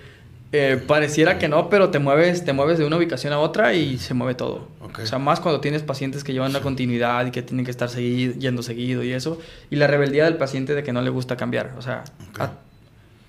eh, 0.58 0.78
pareciera 0.78 1.38
que 1.38 1.48
no, 1.48 1.70
pero 1.70 1.90
te 1.90 2.00
mueves, 2.00 2.46
te 2.46 2.54
mueves 2.54 2.78
de 2.78 2.86
una 2.86 2.98
ubicación 2.98 3.34
a 3.34 3.40
otra 3.40 3.74
y 3.74 3.98
se 3.98 4.14
mueve 4.14 4.36
todo. 4.36 4.70
O 4.80 5.06
sea, 5.06 5.20
más 5.20 5.40
cuando 5.40 5.62
tienes 5.62 5.84
pacientes 5.84 6.24
que 6.24 6.34
llevan 6.34 6.54
la 6.54 6.62
continuidad 6.62 7.26
y 7.26 7.32
que 7.32 7.42
tienen 7.42 7.66
que 7.66 7.72
estar 7.72 7.90
yendo 7.90 8.64
seguido 8.64 9.04
y 9.04 9.12
eso. 9.12 9.40
Y 9.70 9.76
la 9.76 9.88
rebeldía 9.88 10.26
del 10.26 10.38
paciente 10.38 10.74
de 10.74 10.84
que 10.84 10.94
no 10.94 11.02
le 11.02 11.10
gusta 11.10 11.36
cambiar. 11.36 11.74
O 11.78 11.82
sea, 11.82 12.04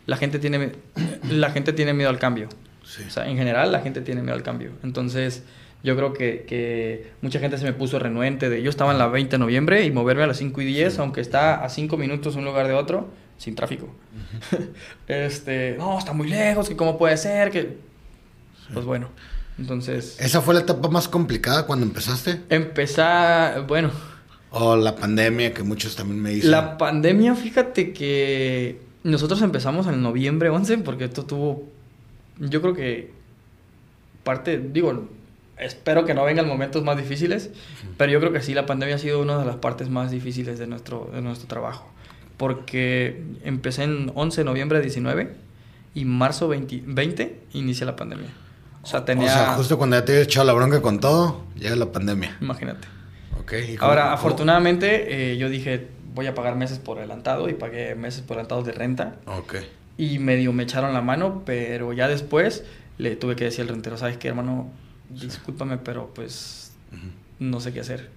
la, 0.06 0.16
gente 0.16 0.38
tiene, 0.38 0.72
la 1.30 1.50
gente 1.50 1.72
tiene 1.72 1.92
miedo 1.92 2.10
al 2.10 2.18
cambio. 2.18 2.48
O 2.82 3.10
sea, 3.10 3.28
en 3.28 3.36
general 3.36 3.72
la 3.72 3.80
gente 3.80 4.00
tiene 4.00 4.22
miedo 4.22 4.34
al 4.34 4.42
cambio. 4.42 4.70
Entonces, 4.84 5.42
yo 5.82 5.96
creo 5.96 6.12
que, 6.12 6.44
que, 6.46 7.12
mucha 7.20 7.40
gente 7.40 7.58
se 7.58 7.64
me 7.64 7.72
puso 7.72 7.98
renuente 7.98 8.48
de 8.48 8.62
yo 8.62 8.70
estaba 8.70 8.92
en 8.92 8.98
la 8.98 9.08
20 9.08 9.32
de 9.32 9.38
noviembre 9.38 9.84
y 9.84 9.90
moverme 9.90 10.22
a 10.22 10.26
las 10.28 10.36
5 10.36 10.60
y 10.60 10.64
10, 10.64 10.98
aunque 11.00 11.20
está 11.20 11.64
a 11.64 11.68
5 11.68 11.96
minutos 11.96 12.36
un 12.36 12.44
lugar 12.44 12.68
de 12.68 12.74
otro, 12.74 13.08
sin 13.38 13.54
tráfico. 13.54 13.88
este, 15.08 15.76
no, 15.78 15.98
está 15.98 16.12
muy 16.12 16.28
lejos, 16.28 16.68
que 16.68 16.76
cómo 16.76 16.98
puede 16.98 17.16
ser, 17.16 17.50
que... 17.50 17.78
Pues 18.72 18.84
bueno, 18.84 19.08
entonces... 19.58 20.16
¿Esa 20.20 20.40
fue 20.40 20.54
la 20.54 20.60
etapa 20.60 20.88
más 20.88 21.08
complicada 21.08 21.66
cuando 21.66 21.86
empezaste? 21.86 22.42
Empezar, 22.48 23.66
bueno... 23.66 23.90
O 24.50 24.74
la 24.76 24.96
pandemia, 24.96 25.52
que 25.52 25.62
muchos 25.62 25.96
también 25.96 26.22
me 26.22 26.30
dicen. 26.30 26.50
La 26.50 26.78
pandemia, 26.78 27.34
fíjate 27.34 27.92
que 27.92 28.80
nosotros 29.02 29.42
empezamos 29.42 29.86
en 29.86 30.02
noviembre 30.02 30.48
11, 30.48 30.78
porque 30.78 31.04
esto 31.04 31.26
tuvo, 31.26 31.64
yo 32.38 32.62
creo 32.62 32.72
que 32.72 33.10
parte, 34.24 34.58
digo, 34.58 35.08
espero 35.58 36.04
que 36.04 36.14
no 36.14 36.24
vengan 36.24 36.48
momentos 36.48 36.82
más 36.84 36.96
difíciles, 36.96 37.50
pero 37.98 38.12
yo 38.12 38.20
creo 38.20 38.32
que 38.32 38.40
sí, 38.40 38.54
la 38.54 38.66
pandemia 38.66 38.96
ha 38.96 38.98
sido 38.98 39.20
una 39.20 39.38
de 39.38 39.44
las 39.44 39.56
partes 39.56 39.90
más 39.90 40.10
difíciles 40.10 40.58
de 40.58 40.66
nuestro, 40.66 41.10
de 41.12 41.20
nuestro 41.20 41.46
trabajo 41.48 41.90
porque 42.36 43.22
empecé 43.44 43.84
en 43.84 44.12
11 44.14 44.40
de 44.40 44.44
noviembre 44.44 44.78
de 44.78 44.82
19 44.82 45.34
y 45.94 46.04
marzo 46.04 46.48
20, 46.48 46.82
20 46.86 47.40
inicia 47.54 47.86
la 47.86 47.96
pandemia. 47.96 48.28
O 48.82 48.86
sea, 48.86 49.04
tenía... 49.04 49.26
O 49.26 49.28
sea, 49.28 49.46
justo 49.54 49.78
cuando 49.78 49.96
ya 49.96 50.04
te 50.04 50.12
habías 50.12 50.26
echado 50.26 50.46
la 50.46 50.52
bronca 50.52 50.80
con 50.80 51.00
todo, 51.00 51.44
llega 51.56 51.74
la 51.74 51.90
pandemia. 51.90 52.36
Imagínate. 52.40 52.86
Ok. 53.40 53.52
Ahora, 53.80 54.12
afortunadamente, 54.12 55.32
eh, 55.32 55.36
yo 55.38 55.48
dije, 55.48 55.88
voy 56.14 56.26
a 56.26 56.34
pagar 56.34 56.56
meses 56.56 56.78
por 56.78 56.98
adelantado 56.98 57.48
y 57.48 57.54
pagué 57.54 57.94
meses 57.94 58.22
por 58.22 58.36
adelantado 58.36 58.62
de 58.62 58.72
renta. 58.72 59.16
Ok. 59.26 59.56
Y 59.98 60.18
medio 60.18 60.52
me 60.52 60.64
echaron 60.64 60.92
la 60.92 61.00
mano, 61.00 61.42
pero 61.44 61.92
ya 61.92 62.08
después 62.08 62.64
le 62.98 63.16
tuve 63.16 63.36
que 63.36 63.44
decir 63.44 63.62
al 63.62 63.68
rentero, 63.68 63.96
¿sabes 63.96 64.18
qué, 64.18 64.28
hermano? 64.28 64.70
Discúlpame, 65.10 65.78
pero 65.78 66.12
pues 66.14 66.72
no 67.38 67.60
sé 67.60 67.72
qué 67.72 67.80
hacer. 67.80 68.10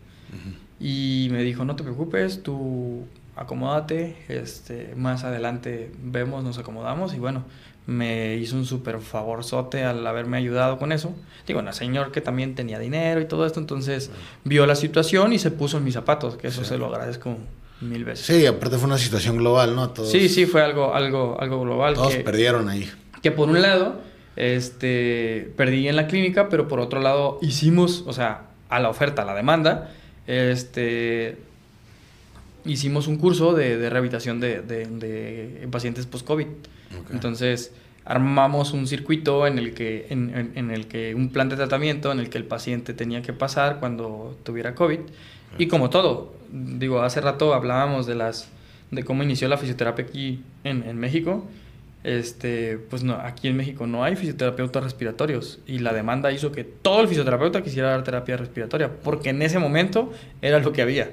Y 0.79 1.29
me 1.31 1.43
dijo, 1.43 1.65
no 1.65 1.75
te 1.75 1.83
preocupes, 1.83 2.43
tú 2.43 3.05
acomódate, 3.39 4.17
este, 4.27 4.93
más 4.97 5.23
adelante 5.23 5.91
vemos, 6.03 6.43
nos 6.43 6.57
acomodamos 6.57 7.13
y 7.13 7.19
bueno, 7.19 7.45
me 7.85 8.35
hizo 8.35 8.57
un 8.57 8.65
súper 8.65 8.99
favorzote 8.99 9.83
al 9.83 10.05
haberme 10.05 10.37
ayudado 10.37 10.77
con 10.77 10.91
eso. 10.91 11.15
Digo, 11.47 11.61
un 11.61 11.73
señor 11.73 12.11
que 12.11 12.19
también 12.19 12.53
tenía 12.53 12.77
dinero 12.79 13.21
y 13.21 13.25
todo 13.25 13.45
esto, 13.45 13.61
entonces 13.61 14.11
vio 14.43 14.65
la 14.65 14.75
situación 14.75 15.31
y 15.31 15.39
se 15.39 15.51
puso 15.51 15.77
en 15.77 15.85
mis 15.85 15.93
zapatos, 15.93 16.35
que 16.35 16.47
eso 16.47 16.65
se 16.65 16.77
lo 16.77 16.87
agradezco 16.87 17.37
mil 17.79 18.03
veces. 18.03 18.25
Sí, 18.25 18.45
aparte 18.45 18.77
fue 18.77 18.87
una 18.87 18.97
situación 18.97 19.37
global, 19.37 19.73
¿no? 19.73 19.89
Todos, 19.91 20.11
sí, 20.11 20.27
sí, 20.27 20.45
fue 20.45 20.61
algo, 20.61 20.93
algo, 20.93 21.37
algo 21.39 21.61
global. 21.61 21.93
Todos 21.93 22.15
perdieron 22.17 22.67
ahí. 22.67 22.91
Que 23.21 23.31
por 23.31 23.47
un 23.47 23.61
lado, 23.61 24.01
este, 24.35 25.53
perdí 25.55 25.87
en 25.87 25.95
la 25.95 26.07
clínica, 26.07 26.49
pero 26.49 26.67
por 26.67 26.81
otro 26.81 26.99
lado 26.99 27.39
hicimos, 27.41 28.03
o 28.05 28.11
sea, 28.11 28.47
a 28.67 28.79
la 28.81 28.89
oferta, 28.89 29.21
a 29.21 29.25
la 29.25 29.33
demanda, 29.33 29.91
este, 30.27 31.37
hicimos 32.65 33.07
un 33.07 33.17
curso 33.17 33.53
de, 33.53 33.89
rehabilitación 33.89 34.39
de, 34.39 35.67
pacientes 35.71 36.05
post-COVID. 36.05 36.47
Entonces, 37.11 37.71
armamos 38.05 38.73
un 38.73 38.87
circuito 38.87 39.45
en 39.45 39.59
el, 39.59 39.73
que, 39.73 40.07
en, 40.09 40.71
el 40.71 40.87
que 40.87 41.13
un 41.13 41.29
plan 41.29 41.47
de 41.49 41.55
tratamiento 41.55 42.11
en 42.11 42.19
el 42.19 42.29
que 42.29 42.37
el 42.39 42.45
paciente 42.45 42.93
tenía 42.93 43.21
que 43.21 43.33
pasar 43.33 43.79
cuando 43.79 44.35
tuviera 44.43 44.73
COVID. 44.75 44.99
Y 45.57 45.67
como 45.67 45.89
todo, 45.89 46.33
digo, 46.51 47.01
hace 47.01 47.21
rato 47.21 47.53
hablábamos 47.53 48.07
de, 48.07 48.15
las, 48.15 48.49
de 48.91 49.03
cómo 49.03 49.23
inició 49.23 49.47
la 49.47 49.57
fisioterapia 49.57 50.05
aquí 50.05 50.41
en, 50.63 50.97
México. 50.97 51.45
Este, 52.03 52.77
pues 52.77 53.03
no, 53.03 53.13
aquí 53.13 53.49
en 53.49 53.57
México 53.57 53.85
no 53.85 54.03
hay 54.03 54.15
fisioterapeutas 54.15 54.83
respiratorios 54.83 55.59
y 55.67 55.79
la 55.79 55.91
demanda 55.91 56.31
hizo 56.31 56.51
que 56.51 56.63
todo 56.63 57.01
el 57.01 57.09
fisioterapeuta 57.09 57.61
quisiera 57.61 57.89
dar 57.89 58.05
terapia 58.05 58.37
respiratoria 58.37 58.89
porque 59.03 59.31
en 59.31 59.41
ese 59.41 59.59
momento 59.59 60.11
era 60.41 60.59
lo 60.59 60.71
que 60.71 60.81
había. 60.81 61.11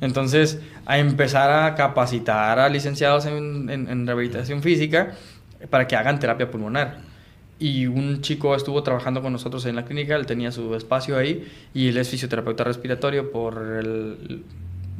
Entonces, 0.00 0.60
a 0.84 0.98
empezar 0.98 1.50
a 1.50 1.74
capacitar 1.74 2.58
a 2.58 2.68
licenciados 2.68 3.26
en, 3.26 4.06
rehabilitación 4.06 4.62
física 4.62 5.14
para 5.70 5.86
que 5.86 5.96
hagan 5.96 6.18
terapia 6.18 6.50
pulmonar. 6.50 6.98
Y 7.58 7.86
un 7.86 8.20
chico 8.20 8.54
estuvo 8.54 8.82
trabajando 8.82 9.22
con 9.22 9.32
nosotros 9.32 9.64
en 9.64 9.76
la 9.76 9.84
clínica, 9.84 10.14
él 10.14 10.26
tenía 10.26 10.52
su 10.52 10.74
espacio 10.74 11.16
ahí 11.16 11.48
y 11.72 11.88
él 11.88 11.96
es 11.96 12.10
fisioterapeuta 12.10 12.64
respiratorio 12.64 13.32
por 13.32 13.78
el 13.78 14.44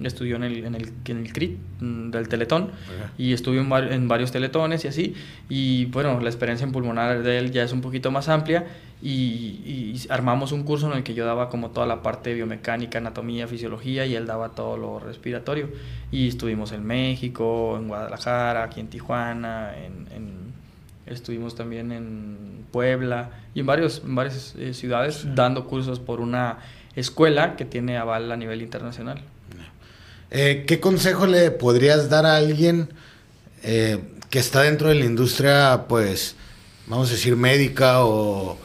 estudió 0.02 0.36
en 0.36 0.44
el, 0.44 0.64
en 0.64 0.74
el, 0.74 0.92
en 1.06 1.18
el 1.18 1.32
CRIT 1.32 1.58
mm, 1.80 2.10
del 2.10 2.28
Teletón 2.28 2.70
y 3.16 3.32
estuvo 3.32 3.54
en, 3.54 3.92
en, 3.92 4.08
varios 4.08 4.32
teletones 4.32 4.84
y 4.84 4.88
así. 4.88 5.14
Y 5.48 5.86
bueno, 5.86 6.20
la 6.20 6.28
experiencia 6.28 6.64
en 6.64 6.72
pulmonar 6.72 7.22
de 7.22 7.38
él 7.38 7.50
ya 7.50 7.62
es 7.62 7.72
un 7.72 7.80
poquito 7.80 8.10
más 8.10 8.28
amplia 8.28 8.66
y, 9.02 9.10
y, 9.10 10.06
armamos 10.08 10.52
un 10.52 10.64
curso 10.64 10.90
en 10.90 10.98
el 10.98 11.02
que 11.02 11.14
yo 11.14 11.24
daba 11.24 11.48
como 11.48 11.70
toda 11.70 11.86
la 11.86 12.02
parte 12.02 12.30
de 12.30 12.36
biomecánica, 12.36 12.98
anatomía, 12.98 13.46
fisiología 13.46 14.06
y 14.06 14.14
él 14.14 14.26
daba 14.26 14.50
todo 14.50 14.76
lo 14.76 14.98
respiratorio. 14.98 15.68
Y 16.10 16.28
estuvimos 16.28 16.72
en 16.72 16.84
México, 16.84 17.76
en 17.78 17.88
Guadalajara, 17.88 18.64
aquí 18.64 18.80
en 18.80 18.88
Tijuana, 18.88 19.72
en, 19.76 20.06
en 20.14 20.46
estuvimos 21.06 21.54
también 21.54 21.92
en 21.92 22.66
Puebla 22.72 23.30
y 23.54 23.60
en, 23.60 23.66
varios, 23.66 24.02
en 24.04 24.14
varias 24.14 24.54
eh, 24.56 24.74
ciudades 24.74 25.26
dando 25.34 25.66
cursos 25.66 26.00
por 26.00 26.20
una 26.20 26.58
escuela 26.94 27.56
que 27.56 27.64
tiene 27.64 27.96
aval 27.96 28.30
a 28.30 28.36
nivel 28.36 28.62
internacional. 28.62 29.22
Eh, 30.30 30.64
¿Qué 30.66 30.80
consejo 30.80 31.26
le 31.26 31.50
podrías 31.50 32.08
dar 32.10 32.26
a 32.26 32.36
alguien 32.36 32.88
eh, 33.62 33.98
que 34.30 34.38
está 34.38 34.62
dentro 34.62 34.88
de 34.88 34.96
la 34.96 35.04
industria, 35.04 35.84
pues, 35.88 36.34
vamos 36.86 37.08
a 37.08 37.12
decir, 37.12 37.36
médica 37.36 38.04
o... 38.04 38.58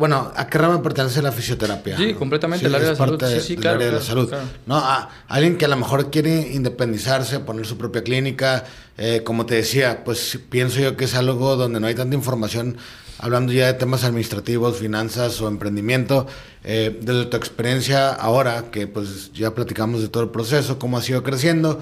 Bueno, 0.00 0.32
¿a 0.34 0.46
qué 0.46 0.56
rama 0.56 0.82
pertenece 0.82 1.20
la 1.20 1.30
fisioterapia? 1.30 1.94
Sí, 1.94 2.14
completamente, 2.14 2.66
el 2.66 2.74
área 2.74 2.88
de 2.88 2.96
salud. 2.96 3.22
Sí, 3.22 3.40
sí, 3.40 3.56
claro, 3.56 3.76
área 3.76 3.88
de 3.88 3.96
la 3.98 4.02
salud. 4.02 4.32
No, 4.64 4.78
a 4.78 5.10
alguien 5.28 5.58
que 5.58 5.66
a 5.66 5.68
lo 5.68 5.76
mejor 5.76 6.10
quiere 6.10 6.54
independizarse, 6.54 7.40
poner 7.40 7.66
su 7.66 7.76
propia 7.76 8.02
clínica, 8.02 8.64
eh, 8.96 9.20
como 9.22 9.44
te 9.44 9.56
decía, 9.56 10.02
pues 10.02 10.38
pienso 10.48 10.80
yo 10.80 10.96
que 10.96 11.04
es 11.04 11.14
algo 11.14 11.54
donde 11.54 11.80
no 11.80 11.86
hay 11.86 11.94
tanta 11.94 12.16
información 12.16 12.78
hablando 13.18 13.52
ya 13.52 13.66
de 13.66 13.74
temas 13.74 14.02
administrativos, 14.04 14.78
finanzas 14.78 15.38
o 15.42 15.48
emprendimiento, 15.48 16.26
eh, 16.64 16.98
desde 17.02 17.26
tu 17.26 17.36
experiencia 17.36 18.08
ahora, 18.08 18.70
que 18.70 18.86
pues 18.86 19.34
ya 19.34 19.54
platicamos 19.54 20.00
de 20.00 20.08
todo 20.08 20.22
el 20.22 20.30
proceso, 20.30 20.78
cómo 20.78 20.96
ha 20.96 21.02
sido 21.02 21.22
creciendo, 21.22 21.78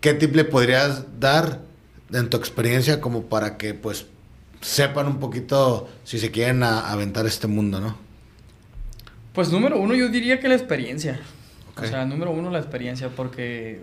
¿qué 0.00 0.14
tip 0.14 0.34
le 0.34 0.44
podrías 0.44 1.04
dar 1.20 1.60
en 2.14 2.30
tu 2.30 2.38
experiencia 2.38 3.02
como 3.02 3.24
para 3.24 3.58
que 3.58 3.74
pues 3.74 4.06
sepan 4.64 5.06
un 5.06 5.20
poquito 5.20 5.88
si 6.04 6.18
se 6.18 6.30
quieren 6.30 6.62
aventar 6.62 7.26
este 7.26 7.46
mundo, 7.46 7.80
¿no? 7.80 7.96
Pues 9.34 9.50
número 9.50 9.78
uno 9.78 9.94
yo 9.94 10.08
diría 10.08 10.40
que 10.40 10.48
la 10.48 10.54
experiencia. 10.54 11.20
O 11.76 11.84
sea, 11.84 12.04
número 12.06 12.30
uno 12.30 12.50
la 12.50 12.60
experiencia 12.60 13.08
porque 13.08 13.82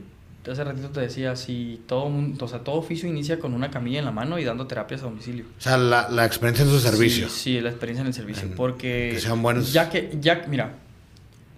hace 0.50 0.64
ratito 0.64 0.90
te 0.90 1.02
decía, 1.02 1.36
si 1.36 1.82
todo 1.88 2.10
mundo, 2.10 2.46
o 2.46 2.48
sea, 2.48 2.60
todo 2.60 2.78
oficio 2.78 3.08
inicia 3.08 3.40
con 3.40 3.54
una 3.54 3.70
camilla 3.70 4.00
en 4.00 4.06
la 4.06 4.12
mano 4.12 4.40
y 4.40 4.44
dando 4.44 4.66
terapias 4.66 5.02
a 5.02 5.06
domicilio. 5.06 5.46
O 5.60 5.62
sea, 5.62 5.78
la, 5.78 6.10
la 6.10 6.26
experiencia 6.26 6.66
en 6.66 6.72
su 6.72 6.80
servicio. 6.80 7.30
Sí, 7.30 7.36
sí, 7.36 7.62
la 7.62 7.70
experiencia 7.70 8.02
en 8.02 8.08
el 8.08 8.14
servicio. 8.14 8.50
porque. 8.56 9.12
Que 9.14 9.20
sean 9.20 9.42
buenos. 9.42 9.72
Ya 9.74 9.90
que, 9.90 10.18
ya, 10.20 10.46
mira, 10.48 10.78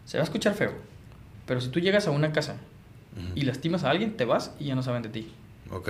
se 0.06 0.18
va 0.18 0.24
a 0.24 0.26
escuchar 0.26 0.54
feo. 0.56 0.74
Pero 1.46 1.62
si 1.62 1.70
tú 1.70 1.80
llegas 1.80 2.08
a 2.08 2.12
una 2.12 2.34
casa 2.34 2.56
y 3.36 3.44
lastimas 3.44 3.84
a 3.84 3.92
alguien, 3.92 4.18
te 4.18 4.26
vas 4.26 4.52
y 4.60 4.66
ya 4.66 4.76
no 4.76 4.84
saben 4.84 5.04
de 5.04 5.10
ti. 5.10 5.32
Ok. 5.70 5.90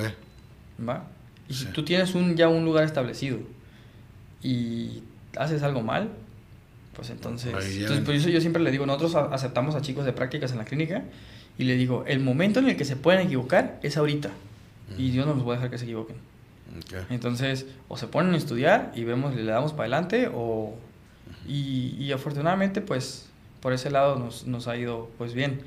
¿Va? 0.88 1.08
Y 1.50 1.54
si 1.54 1.66
tú 1.68 1.84
tienes 1.84 2.16
un, 2.16 2.36
ya 2.36 2.48
un 2.48 2.66
lugar 2.66 2.84
establecido 2.86 3.40
y 4.42 5.04
haces 5.38 5.64
algo 5.64 5.82
mal, 5.82 6.10
pues 6.96 7.10
entonces. 7.10 7.54
entonces 7.54 8.06
por 8.06 8.14
eso 8.14 8.30
yo 8.30 8.40
siempre 8.40 8.62
le 8.62 8.72
digo, 8.72 8.86
nosotros 8.86 9.16
aceptamos 9.16 9.76
a 9.76 9.82
chicos 9.82 10.06
de 10.06 10.14
prácticas 10.14 10.52
en 10.52 10.60
la 10.60 10.66
clínica 10.66 11.04
y 11.58 11.66
le 11.66 11.76
digo, 11.76 12.04
el 12.08 12.20
momento 12.20 12.60
en 12.60 12.70
el 12.70 12.78
que 12.78 12.86
se 12.86 12.96
pueden 12.96 13.28
equivocar 13.28 13.80
es 13.84 13.98
ahorita. 13.98 14.32
Y 14.98 15.12
Dios 15.12 15.26
no 15.26 15.34
los 15.34 15.48
va 15.48 15.54
a 15.54 15.56
dejar 15.56 15.72
que 15.72 15.78
se 15.78 15.86
equivoquen. 15.86 16.18
Entonces, 17.10 17.66
o 17.88 17.98
se 17.98 18.08
ponen 18.08 18.34
a 18.34 18.38
estudiar 18.38 18.92
y 18.96 19.04
vemos, 19.04 19.36
le 19.36 19.44
damos 19.44 19.72
para 19.72 19.84
adelante, 19.84 20.30
o... 20.34 20.76
Y, 21.48 21.96
y, 22.00 22.12
afortunadamente, 22.12 22.82
pues, 22.82 23.30
por 23.60 23.74
ese 23.74 23.90
lado 23.90 24.18
nos, 24.18 24.48
nos 24.48 24.68
ha 24.68 24.78
ido, 24.78 25.10
pues, 25.18 25.34
bien. 25.34 25.62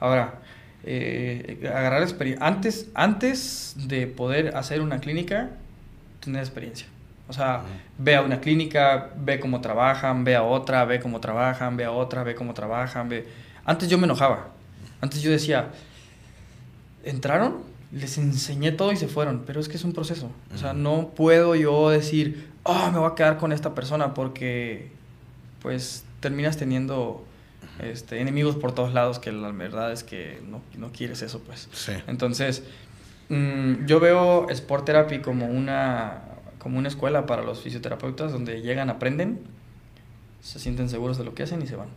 Ahora, 0.00 0.40
eh, 0.86 1.60
agarrar 1.68 2.02
experiencia. 2.02 2.46
Antes, 2.46 2.88
antes 2.94 3.74
de 3.76 4.06
poder 4.06 4.56
hacer 4.56 4.80
una 4.80 5.00
clínica, 5.00 5.50
tener 6.20 6.40
experiencia. 6.40 6.86
O 7.28 7.32
sea, 7.32 7.62
ve 7.98 8.16
a 8.16 8.22
una 8.22 8.40
clínica, 8.40 9.10
ve 9.16 9.40
cómo 9.40 9.60
trabajan, 9.60 10.24
ve 10.24 10.36
a 10.36 10.42
otra, 10.42 10.84
ve 10.84 11.00
cómo 11.00 11.20
trabajan, 11.20 11.76
ve 11.76 11.84
a 11.84 11.90
otra, 11.90 12.22
ve 12.22 12.34
cómo 12.34 12.52
trabajan, 12.52 13.08
ve... 13.08 13.26
Antes 13.64 13.88
yo 13.88 13.96
me 13.96 14.04
enojaba. 14.04 14.50
Antes 15.00 15.22
yo 15.22 15.30
decía, 15.30 15.70
entraron, 17.02 17.62
les 17.92 18.18
enseñé 18.18 18.72
todo 18.72 18.92
y 18.92 18.96
se 18.96 19.08
fueron, 19.08 19.44
pero 19.46 19.60
es 19.60 19.68
que 19.68 19.76
es 19.76 19.84
un 19.84 19.94
proceso. 19.94 20.30
O 20.54 20.58
sea, 20.58 20.74
no 20.74 21.12
puedo 21.16 21.54
yo 21.54 21.88
decir, 21.88 22.50
oh, 22.62 22.90
me 22.90 22.98
voy 22.98 23.10
a 23.10 23.14
quedar 23.14 23.38
con 23.38 23.52
esta 23.52 23.74
persona 23.74 24.12
porque, 24.12 24.90
pues, 25.62 26.04
terminas 26.20 26.58
teniendo 26.58 27.24
este, 27.80 28.20
enemigos 28.20 28.56
por 28.56 28.72
todos 28.72 28.92
lados 28.92 29.18
que 29.18 29.32
la 29.32 29.50
verdad 29.52 29.92
es 29.92 30.04
que 30.04 30.40
no, 30.48 30.62
no 30.76 30.92
quieres 30.92 31.22
eso, 31.22 31.40
pues. 31.40 31.68
Sí. 31.72 31.92
Entonces, 32.06 32.62
mm, 33.28 33.86
yo 33.86 34.00
veo 34.00 34.48
Sport 34.50 34.84
Therapy 34.84 35.18
como 35.18 35.46
una, 35.46 36.22
como 36.58 36.78
una 36.78 36.88
escuela 36.88 37.26
para 37.26 37.42
los 37.42 37.60
fisioterapeutas 37.60 38.32
donde 38.32 38.62
llegan, 38.62 38.90
aprenden, 38.90 39.40
se 40.40 40.58
sienten 40.58 40.88
seguros 40.88 41.18
de 41.18 41.24
lo 41.24 41.34
que 41.34 41.42
hacen 41.42 41.62
y 41.62 41.66
se 41.66 41.76
van. 41.76 41.88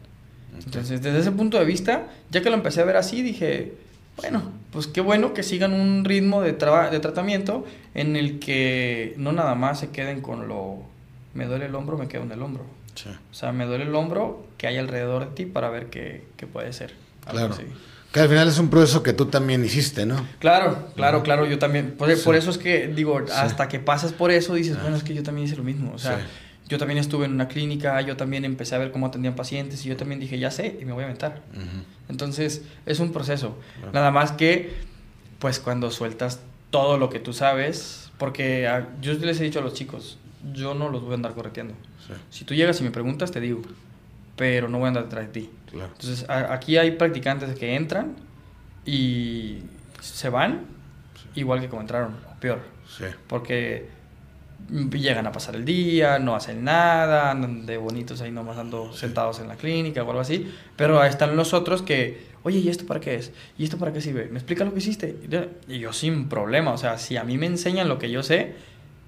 Entonces, 0.66 1.02
desde 1.02 1.20
ese 1.20 1.32
punto 1.32 1.60
de 1.60 1.66
vista, 1.66 2.08
ya 2.32 2.42
que 2.42 2.50
lo 2.50 2.56
empecé 2.56 2.82
a 2.82 2.86
ver 2.86 2.96
así, 2.96 3.22
dije, 3.22 3.74
bueno, 4.16 4.52
pues 4.72 4.88
qué 4.88 5.02
bueno 5.02 5.34
que 5.34 5.44
sigan 5.44 5.74
un 5.74 6.04
ritmo 6.04 6.42
de, 6.42 6.54
de 6.54 7.00
tratamiento 7.00 7.66
en 7.94 8.16
el 8.16 8.40
que 8.40 9.14
no 9.18 9.32
nada 9.32 9.54
más 9.54 9.80
se 9.80 9.90
queden 9.90 10.22
con 10.22 10.48
lo, 10.48 10.82
me 11.34 11.46
duele 11.46 11.66
el 11.66 11.76
hombro, 11.76 11.98
me 11.98 12.08
quedo 12.08 12.24
en 12.24 12.32
el 12.32 12.42
hombro. 12.42 12.66
O 13.30 13.34
sea, 13.34 13.52
me 13.52 13.66
duele 13.66 13.84
el 13.84 13.94
hombro 13.94 14.47
que 14.58 14.68
hay 14.68 14.78
alrededor 14.78 15.30
de 15.30 15.36
ti 15.36 15.46
para 15.46 15.70
ver 15.70 15.88
qué, 15.88 16.24
qué 16.38 16.48
puede 16.48 16.74
ser. 16.74 16.94
Claro. 17.30 17.56
Que 18.12 18.22
al 18.22 18.30
final 18.30 18.48
es 18.48 18.58
un 18.58 18.70
proceso 18.70 19.04
que 19.04 19.14
tú 19.14 19.26
también 19.26 19.64
hiciste, 19.66 20.06
¿no? 20.06 20.26
Claro, 20.40 20.90
claro, 20.96 21.24
claro, 21.24 21.46
yo 21.46 21.60
también. 21.60 21.92
Por, 21.92 22.22
por, 22.24 22.36
eso 22.36 22.50
es 22.50 22.58
que, 22.58 22.88
digo, 22.88 23.22
hasta 23.34 23.68
que 23.68 23.80
pasas 23.80 24.14
por 24.14 24.32
eso, 24.32 24.54
dices, 24.54 24.82
bueno, 24.82 24.96
es 24.96 25.04
que 25.04 25.14
yo 25.14 25.24
también 25.24 25.46
hice 25.46 25.58
lo 25.58 25.64
mismo. 25.64 25.92
O 25.94 26.00
sea, 26.00 26.20
yo 26.70 26.78
también 26.78 26.98
estuve 27.00 27.26
en 27.26 27.34
una 27.34 27.48
clínica, 27.48 28.00
yo 28.02 28.16
también 28.18 28.46
empecé 28.46 28.76
a 28.76 28.78
ver 28.78 28.92
cómo 28.92 29.08
atendían 29.08 29.36
pacientes 29.36 29.86
y 29.86 29.90
yo 29.90 29.98
también 29.98 30.20
dije, 30.20 30.40
ya 30.40 30.52
sé, 30.52 30.78
y 30.82 30.86
me 30.86 30.94
voy 30.94 31.04
a 31.04 31.06
aventar. 31.06 31.42
Entonces, 32.10 32.64
es 32.86 33.00
un 33.00 33.12
proceso. 33.12 33.58
Nada 33.94 34.12
más 34.12 34.32
que, 34.32 34.74
pues 35.40 35.60
cuando 35.60 35.92
sueltas 35.92 36.40
todo 36.70 36.98
lo 36.98 37.10
que 37.10 37.20
tú 37.20 37.34
sabes, 37.34 38.10
porque 38.18 38.70
yo 39.02 39.14
les 39.14 39.40
he 39.40 39.44
dicho 39.44 39.60
a 39.60 39.62
los 39.62 39.74
chicos, 39.74 40.18
yo 40.54 40.74
no 40.74 40.90
los 40.90 41.02
voy 41.04 41.12
a 41.12 41.16
andar 41.16 41.34
correteando. 41.34 41.74
Si 42.30 42.46
tú 42.46 42.54
llegas 42.54 42.80
y 42.80 42.84
me 42.84 42.92
preguntas, 42.92 43.32
te 43.32 43.42
digo, 43.42 43.62
pero 44.38 44.70
no 44.70 44.78
voy 44.78 44.86
a 44.86 44.88
andar 44.90 45.04
detrás 45.04 45.26
de 45.26 45.32
ti. 45.42 45.50
Entonces, 45.74 46.26
aquí 46.30 46.78
hay 46.78 46.92
practicantes 46.92 47.54
que 47.60 47.76
entran 47.76 48.16
y 48.86 49.64
se 50.00 50.30
van 50.30 50.78
igual 51.36 51.60
que 51.60 51.68
como 51.68 51.82
entraron, 51.82 52.16
o 52.32 52.40
peor. 52.40 52.60
Porque 53.28 53.90
llegan 54.70 55.28
a 55.28 55.32
pasar 55.32 55.56
el 55.56 55.66
día, 55.66 56.20
no 56.20 56.36
hacen 56.36 56.64
nada, 56.64 57.32
andan 57.32 57.66
de 57.66 57.78
bonitos 57.78 58.22
ahí 58.22 58.32
nomás 58.32 58.58
ando 58.58 58.92
sentados 58.94 59.40
en 59.40 59.48
la 59.48 59.56
clínica 59.56 60.04
o 60.04 60.08
algo 60.10 60.22
así, 60.22 60.52
pero 60.76 61.00
ahí 61.00 61.10
están 61.10 61.36
los 61.36 61.54
otros 61.54 61.82
que, 61.82 62.28
oye, 62.44 62.60
¿y 62.60 62.70
esto 62.70 62.86
para 62.86 63.00
qué 63.00 63.16
es? 63.16 63.32
¿Y 63.58 63.64
esto 63.64 63.78
para 63.78 63.94
qué 63.94 64.02
sirve? 64.02 64.28
¿Me 64.32 64.40
explica 64.40 64.66
lo 64.66 64.74
que 64.74 64.80
hiciste? 64.80 65.16
Y 65.68 65.80
yo 65.80 65.94
sin 65.94 66.28
problema, 66.28 66.72
o 66.72 66.78
sea, 66.78 66.98
si 66.98 67.18
a 67.18 67.24
mí 67.24 67.38
me 67.38 67.46
enseñan 67.46 67.88
lo 67.88 68.00
que 68.00 68.10
yo 68.10 68.24
sé, 68.24 68.56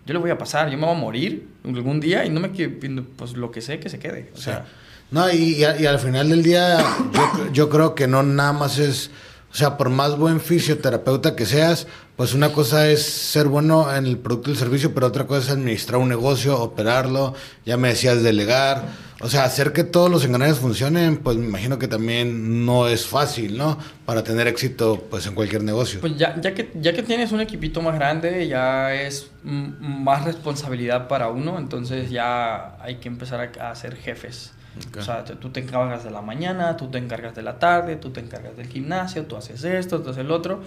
yo 0.05 0.13
le 0.13 0.19
voy 0.19 0.29
a 0.29 0.37
pasar, 0.37 0.69
yo 0.69 0.77
me 0.77 0.85
voy 0.85 0.95
a 0.95 0.99
morir 0.99 1.47
algún 1.65 1.99
día 1.99 2.25
y 2.25 2.29
no 2.29 2.39
me 2.39 2.49
pues 2.49 3.33
lo 3.33 3.51
que 3.51 3.61
sé, 3.61 3.79
que 3.79 3.89
se 3.89 3.99
quede, 3.99 4.31
o 4.33 4.37
sea... 4.37 4.65
No, 5.11 5.29
y, 5.31 5.63
y, 5.63 5.85
al 5.85 5.99
final 5.99 6.29
del 6.29 6.43
día 6.43 6.77
yo, 7.13 7.51
yo 7.51 7.69
creo 7.69 7.95
que 7.95 8.07
no 8.07 8.21
nada 8.21 8.53
más 8.53 8.77
es 8.77 9.09
o 9.51 9.55
sea, 9.55 9.77
por 9.77 9.89
más 9.89 10.15
buen 10.15 10.39
fisioterapeuta 10.39 11.35
que 11.35 11.45
seas, 11.47 11.87
pues 12.15 12.35
una 12.35 12.53
cosa 12.53 12.87
es 12.87 13.03
ser 13.03 13.47
bueno 13.47 13.93
en 13.95 14.05
el 14.05 14.19
producto 14.19 14.51
y 14.51 14.53
el 14.53 14.59
servicio, 14.59 14.93
pero 14.93 15.07
otra 15.07 15.25
cosa 15.25 15.39
es 15.39 15.49
administrar 15.49 15.99
un 15.99 16.09
negocio, 16.09 16.59
operarlo, 16.59 17.33
ya 17.65 17.75
me 17.75 17.87
decías 17.87 18.21
delegar, 18.21 18.83
o 19.21 19.27
sea, 19.27 19.45
hacer 19.45 19.73
que 19.73 19.83
todos 19.83 20.11
los 20.11 20.23
engranajes 20.23 20.59
funcionen, 20.59 21.17
pues 21.17 21.35
me 21.37 21.47
imagino 21.47 21.79
que 21.79 21.87
también 21.87 22.63
no 22.63 22.87
es 22.87 23.07
fácil, 23.07 23.57
¿no? 23.57 23.79
Para 24.05 24.23
tener 24.23 24.47
éxito 24.47 25.07
pues 25.09 25.25
en 25.25 25.33
cualquier 25.33 25.63
negocio. 25.63 25.99
Pues 25.99 26.15
ya, 26.15 26.39
ya, 26.39 26.53
que, 26.53 26.71
ya 26.75 26.93
que 26.93 27.01
tienes 27.01 27.31
un 27.31 27.41
equipito 27.41 27.81
más 27.81 27.95
grande, 27.95 28.47
ya 28.47 28.93
es 28.93 29.31
más 29.43 30.25
responsabilidad 30.25 31.07
para 31.07 31.29
uno, 31.29 31.57
entonces 31.57 32.11
ya 32.11 32.77
hay 32.83 32.97
que 32.97 33.07
empezar 33.07 33.51
a, 33.59 33.71
a 33.71 33.75
ser 33.75 33.95
jefes. 33.95 34.51
O 34.97 35.01
sea, 35.01 35.23
tú 35.25 35.49
te 35.49 35.61
encargas 35.61 36.03
de 36.03 36.11
la 36.11 36.21
mañana, 36.21 36.77
tú 36.77 36.89
te 36.89 36.97
encargas 36.97 37.35
de 37.35 37.41
la 37.41 37.59
tarde, 37.59 37.95
tú 37.95 38.11
te 38.11 38.19
encargas 38.21 38.55
del 38.55 38.67
gimnasio, 38.67 39.25
tú 39.25 39.35
haces 39.35 39.63
esto, 39.63 40.01
tú 40.01 40.11
haces 40.11 40.23
el 40.23 40.31
otro. 40.31 40.61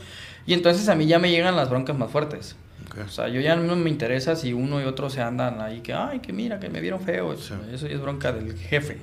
Y 0.46 0.54
entonces 0.54 0.88
a 0.88 0.94
mí 0.94 1.06
ya 1.06 1.18
me 1.18 1.30
llegan 1.30 1.56
las 1.56 1.70
broncas 1.70 1.96
más 1.96 2.10
fuertes. 2.10 2.56
O 3.04 3.08
sea, 3.08 3.28
yo 3.28 3.40
ya 3.40 3.56
no 3.56 3.76
me 3.76 3.88
interesa 3.88 4.36
si 4.36 4.52
uno 4.52 4.80
y 4.80 4.84
otro 4.84 5.08
se 5.08 5.22
andan 5.22 5.60
ahí 5.60 5.80
que, 5.80 5.94
ay, 5.94 6.20
que 6.20 6.32
mira, 6.32 6.60
que 6.60 6.68
me 6.68 6.80
vieron 6.80 7.00
feo. 7.00 7.32
Eso 7.32 7.56
ya 7.70 7.74
es 7.74 8.00
bronca 8.00 8.32
del 8.32 8.56
jefe. 8.56 8.98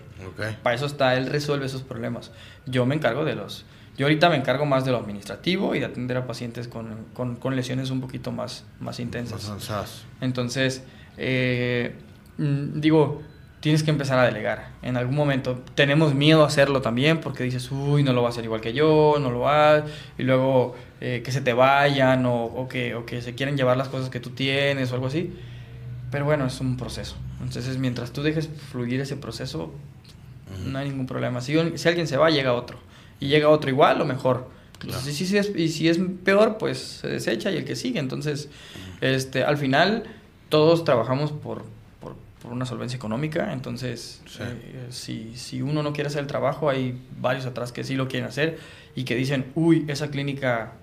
Para 0.62 0.76
eso 0.76 0.86
está, 0.86 1.16
él 1.16 1.28
resuelve 1.28 1.66
esos 1.66 1.82
problemas. 1.82 2.32
Yo 2.66 2.86
me 2.86 2.96
encargo 2.96 3.26
de 3.26 3.36
los... 3.36 3.66
Yo 3.98 4.06
ahorita 4.06 4.30
me 4.30 4.38
encargo 4.38 4.66
más 4.66 4.86
de 4.86 4.92
lo 4.92 4.98
administrativo 4.98 5.76
y 5.76 5.80
de 5.80 5.86
atender 5.86 6.18
a 6.18 6.26
pacientes 6.26 6.70
con, 6.70 7.06
con, 7.14 7.36
con 7.36 7.56
lesiones 7.56 7.90
un 7.90 8.00
poquito 8.00 8.32
más, 8.32 8.64
más 8.80 9.00
intensas. 9.00 9.50
Más 9.50 10.06
Entonces, 10.22 10.84
eh, 11.18 11.96
mm, 12.38 12.80
digo, 12.80 13.22
tienes 13.60 13.84
que 13.84 13.92
empezar 13.92 14.20
a 14.20 14.26
delegar. 14.26 14.70
En 14.82 14.98
algún 14.98 15.16
momento 15.16 15.62
tenemos 15.76 16.14
miedo 16.14 16.44
a 16.44 16.48
hacerlo 16.48 16.82
también 16.82 17.20
porque 17.20 17.44
dices, 17.44 17.72
uy, 17.72 18.04
no 18.04 18.14
lo 18.14 18.22
va 18.22 18.30
a 18.30 18.32
hacer 18.32 18.44
igual 18.44 18.62
que 18.62 18.74
yo, 18.74 19.18
no 19.20 19.32
lo 19.32 19.42
va, 19.42 19.86
y 20.18 20.24
luego 20.24 20.76
eh, 21.02 21.22
que 21.24 21.32
se 21.32 21.42
te 21.42 21.54
vayan 21.54 22.26
o, 22.26 22.46
o, 22.46 22.68
que, 22.68 22.96
o 22.96 23.06
que 23.06 23.22
se 23.22 23.36
quieren 23.36 23.58
llevar 23.58 23.78
las 23.78 23.90
cosas 23.90 24.10
que 24.10 24.20
tú 24.20 24.32
tienes 24.32 24.92
o 24.92 24.96
algo 24.96 25.08
así. 25.08 25.34
Pero 26.12 26.26
bueno, 26.26 26.46
es 26.46 26.60
un 26.60 26.78
proceso. 26.78 27.16
Entonces, 27.42 27.78
mientras 27.78 28.12
tú 28.12 28.24
dejes 28.24 28.50
fluir 28.72 29.00
ese 29.00 29.16
proceso, 29.16 29.72
no 30.66 30.80
hay 30.80 30.90
ningún 30.90 31.06
problema. 31.06 31.42
Si, 31.42 31.56
si, 31.78 31.88
alguien 31.88 32.08
se 32.08 32.18
va, 32.18 32.30
llega 32.30 32.54
otro. 32.54 32.80
Y 33.20 33.28
llega 33.28 33.50
otro 33.50 33.70
igual 33.70 34.02
o 34.02 34.06
mejor. 34.06 34.50
y, 34.84 34.92
si 34.92 35.38
es, 35.38 35.56
y 35.56 35.70
si 35.70 35.88
es 35.88 36.00
peor, 36.24 36.58
pues 36.58 36.80
se 37.02 37.08
desecha 37.08 37.52
y 37.52 37.58
el 37.58 37.66
que 37.66 37.76
sigue. 37.76 38.00
Entonces, 38.00 38.50
este, 39.02 39.44
al 39.44 39.58
final, 39.58 40.04
todos 40.50 40.84
trabajamos 40.84 41.32
por, 41.32 41.64
por 42.42 42.52
una 42.52 42.66
solvencia 42.66 42.98
económica. 42.98 43.52
Entonces, 43.54 44.22
eh, 44.40 44.88
si, 44.90 45.36
si, 45.36 45.62
uno 45.62 45.84
no 45.84 45.94
quiere 45.94 46.08
hacer 46.08 46.22
el 46.22 46.28
trabajo, 46.28 46.70
hay 46.70 47.00
varios 47.20 47.46
atrás 47.46 47.72
que 47.72 47.84
sí 47.84 47.96
lo 47.96 48.08
quieren 48.08 48.28
hacer 48.28 48.60
y 48.96 49.04
que 49.04 49.16
dicen, 49.16 49.52
uy, 49.56 49.86
esa 49.88 50.10
clínica 50.10 50.74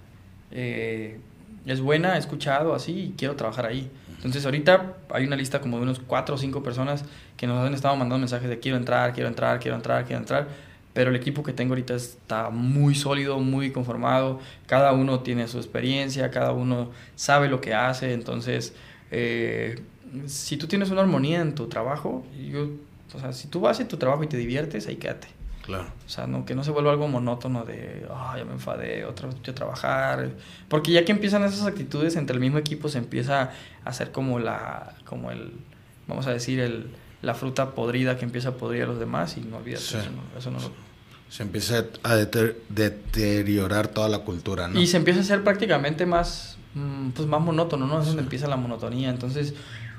eh, 0.50 1.18
es 1.64 1.80
buena, 1.80 2.16
he 2.16 2.18
escuchado 2.18 2.74
así 2.74 2.92
y 2.92 3.14
quiero 3.16 3.36
trabajar 3.36 3.66
ahí. 3.66 3.90
Entonces, 4.16 4.44
ahorita 4.44 4.96
hay 5.10 5.26
una 5.26 5.36
lista 5.36 5.60
como 5.60 5.76
de 5.78 5.84
unos 5.84 6.00
cuatro 6.00 6.34
o 6.34 6.38
cinco 6.38 6.62
personas 6.62 7.04
que 7.36 7.46
nos 7.46 7.66
han 7.66 7.74
estado 7.74 7.96
mandando 7.96 8.18
mensajes 8.18 8.48
de 8.48 8.58
quiero 8.58 8.76
entrar, 8.76 9.12
quiero 9.12 9.28
entrar, 9.28 9.58
quiero 9.60 9.76
entrar, 9.76 10.04
quiero 10.04 10.20
entrar. 10.20 10.48
Pero 10.92 11.10
el 11.10 11.16
equipo 11.16 11.42
que 11.42 11.52
tengo 11.52 11.72
ahorita 11.72 11.94
está 11.94 12.48
muy 12.48 12.94
sólido, 12.94 13.38
muy 13.38 13.70
conformado. 13.70 14.40
Cada 14.66 14.92
uno 14.92 15.20
tiene 15.20 15.46
su 15.46 15.58
experiencia, 15.58 16.30
cada 16.30 16.52
uno 16.52 16.90
sabe 17.16 17.48
lo 17.48 17.60
que 17.60 17.74
hace. 17.74 18.14
Entonces, 18.14 18.74
eh, 19.10 19.82
si 20.26 20.56
tú 20.56 20.66
tienes 20.66 20.90
una 20.90 21.02
armonía 21.02 21.40
en 21.40 21.54
tu 21.54 21.66
trabajo, 21.68 22.24
yo, 22.50 22.68
o 23.14 23.18
sea, 23.18 23.32
si 23.32 23.48
tú 23.48 23.60
vas 23.60 23.80
a 23.80 23.88
tu 23.88 23.96
trabajo 23.96 24.24
y 24.24 24.26
te 24.26 24.36
diviertes, 24.36 24.86
ahí 24.86 24.96
quédate. 24.96 25.28
Claro. 25.66 25.86
O 26.06 26.08
sea, 26.08 26.28
no, 26.28 26.46
que 26.46 26.54
no 26.54 26.62
se 26.62 26.70
vuelva 26.70 26.92
algo 26.92 27.08
monótono 27.08 27.64
de, 27.64 28.06
ah, 28.08 28.36
ya 28.38 28.44
me 28.44 28.52
enfadé, 28.52 29.04
otra 29.04 29.28
vez 29.28 29.36
a 29.48 29.54
trabajar. 29.54 30.30
Porque 30.68 30.92
ya 30.92 31.04
que 31.04 31.10
empiezan 31.10 31.42
esas 31.42 31.66
actitudes 31.66 32.14
entre 32.14 32.34
el 32.34 32.40
mismo 32.40 32.58
equipo, 32.58 32.88
se 32.88 32.98
empieza 32.98 33.42
a 33.42 33.52
hacer 33.84 34.12
como 34.12 34.38
la, 34.38 34.94
como 35.04 35.32
el, 35.32 35.52
vamos 36.06 36.28
a 36.28 36.32
decir, 36.32 36.60
el, 36.60 36.90
la 37.20 37.34
fruta 37.34 37.74
podrida 37.74 38.16
que 38.16 38.24
empieza 38.24 38.50
a 38.50 38.52
podrir 38.52 38.84
a 38.84 38.86
los 38.86 39.00
demás 39.00 39.36
y 39.36 39.40
no 39.40 39.56
olvides 39.56 39.88
eso, 39.88 39.98
eso 40.38 40.50
no 40.52 40.58
Se 41.28 41.42
empieza 41.42 41.84
a 42.04 42.14
deteriorar 42.14 43.88
toda 43.88 44.08
la 44.08 44.20
cultura, 44.20 44.68
¿no? 44.68 44.80
Y 44.80 44.86
se 44.86 44.96
empieza 44.96 45.18
a 45.18 45.22
hacer 45.22 45.42
prácticamente 45.42 46.06
más, 46.06 46.58
mm, 46.74 47.10
pues 47.10 47.26
más 47.26 47.40
monótono, 47.40 47.88
¿no? 47.88 48.00
Es 48.00 48.06
donde 48.06 48.22
empieza 48.22 48.46
la 48.46 48.56
monotonía. 48.56 49.10
Entonces, 49.10 49.54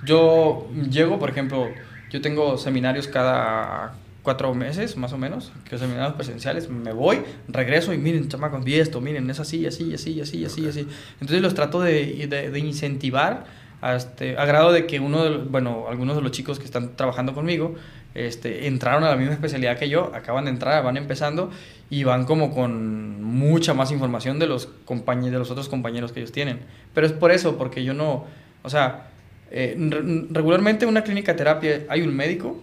yo 0.06 0.70
llego, 0.90 1.20
por 1.20 1.30
ejemplo, 1.30 1.68
yo 2.10 2.22
tengo 2.22 2.58
seminarios 2.58 3.08
cada 3.08 3.96
cuatro 4.28 4.54
meses, 4.54 4.98
más 4.98 5.14
o 5.14 5.18
menos, 5.18 5.54
que 5.70 5.78
seminarios 5.78 6.16
presenciales, 6.16 6.70
me 6.70 6.92
voy, 6.92 7.22
regreso 7.48 7.94
y 7.94 7.98
miren, 7.98 8.28
chamacos, 8.28 8.62
vi 8.64 8.76
esto, 8.76 9.00
miren, 9.00 9.30
es 9.30 9.40
así, 9.40 9.66
así, 9.66 9.94
así, 9.94 10.20
así, 10.20 10.44
así, 10.44 10.68
así. 10.68 10.88
Entonces 11.22 11.42
los 11.42 11.54
trato 11.54 11.80
de, 11.80 12.28
de, 12.28 12.60
incentivar 12.60 13.46
a, 13.80 13.96
este, 13.96 14.38
a 14.38 14.46
grado 14.46 14.74
de 14.74 14.86
que 14.86 15.00
uno, 15.00 15.24
de, 15.24 15.38
bueno, 15.38 15.86
algunos 15.90 16.18
de 16.18 16.22
los 16.22 16.32
chicos 16.32 16.60
que 16.60 16.66
están 16.66 16.98
trabajando 16.98 17.34
conmigo, 17.34 17.76
este, 18.16 18.68
entraron 18.68 19.06
a 19.06 19.10
la 19.12 19.16
misma 19.16 19.34
especialidad 19.34 19.78
que 19.78 19.88
yo, 19.88 20.12
acaban 20.14 20.44
de 20.44 20.52
entrar, 20.52 20.84
van 20.84 20.98
empezando 20.98 21.50
y 21.90 22.04
van 22.04 22.26
como 22.26 22.54
con 22.54 23.24
mucha 23.24 23.74
más 23.74 23.92
información 23.92 24.40
de 24.40 24.48
los, 24.48 24.66
compañeros, 24.86 25.32
de 25.32 25.40
los 25.40 25.52
otros 25.52 25.70
compañeros 25.70 26.12
que 26.12 26.20
ellos 26.20 26.34
tienen. 26.34 26.60
Pero 26.94 27.08
es 27.08 27.14
por 27.14 27.32
eso, 27.32 27.58
porque 27.58 27.86
yo 27.86 27.94
no, 27.94 28.26
o 28.64 28.70
sea, 28.70 29.12
eh, 29.50 30.28
regularmente 30.32 30.86
en 30.86 30.90
una 30.90 31.04
clínica 31.04 31.32
de 31.32 31.38
terapia 31.38 31.86
hay 31.90 32.02
un 32.02 32.16
médico 32.16 32.62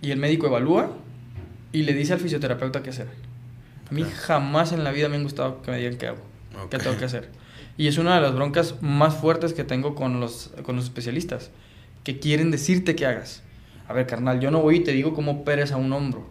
y 0.00 0.10
el 0.10 0.18
médico 0.18 0.46
evalúa 0.46 0.90
y 1.72 1.82
le 1.82 1.92
dice 1.92 2.12
al 2.12 2.20
fisioterapeuta 2.20 2.82
qué 2.82 2.90
hacer. 2.90 3.08
A 3.90 3.92
mí 3.92 4.04
jamás 4.04 4.72
en 4.72 4.84
la 4.84 4.92
vida 4.92 5.08
me 5.08 5.16
han 5.16 5.24
gustado 5.24 5.62
que 5.62 5.70
me 5.70 5.78
digan 5.78 5.96
qué 5.96 6.08
hago, 6.08 6.22
qué 6.70 6.78
tengo 6.78 6.96
que 6.96 7.04
hacer. 7.04 7.28
Y 7.76 7.88
es 7.88 7.98
una 7.98 8.14
de 8.14 8.20
las 8.20 8.34
broncas 8.34 8.82
más 8.82 9.16
fuertes 9.16 9.52
que 9.52 9.64
tengo 9.64 9.94
con 9.94 10.20
los, 10.20 10.52
con 10.62 10.76
los 10.76 10.84
especialistas, 10.84 11.50
que 12.04 12.18
quieren 12.18 12.50
decirte 12.50 12.94
qué 12.94 13.06
hagas. 13.06 13.42
A 13.88 13.92
ver, 13.92 14.06
carnal, 14.06 14.38
yo 14.38 14.50
no 14.50 14.60
voy 14.60 14.76
y 14.76 14.80
te 14.80 14.92
digo 14.92 15.14
cómo 15.14 15.32
operes 15.32 15.72
a 15.72 15.76
un 15.76 15.92
hombro, 15.92 16.28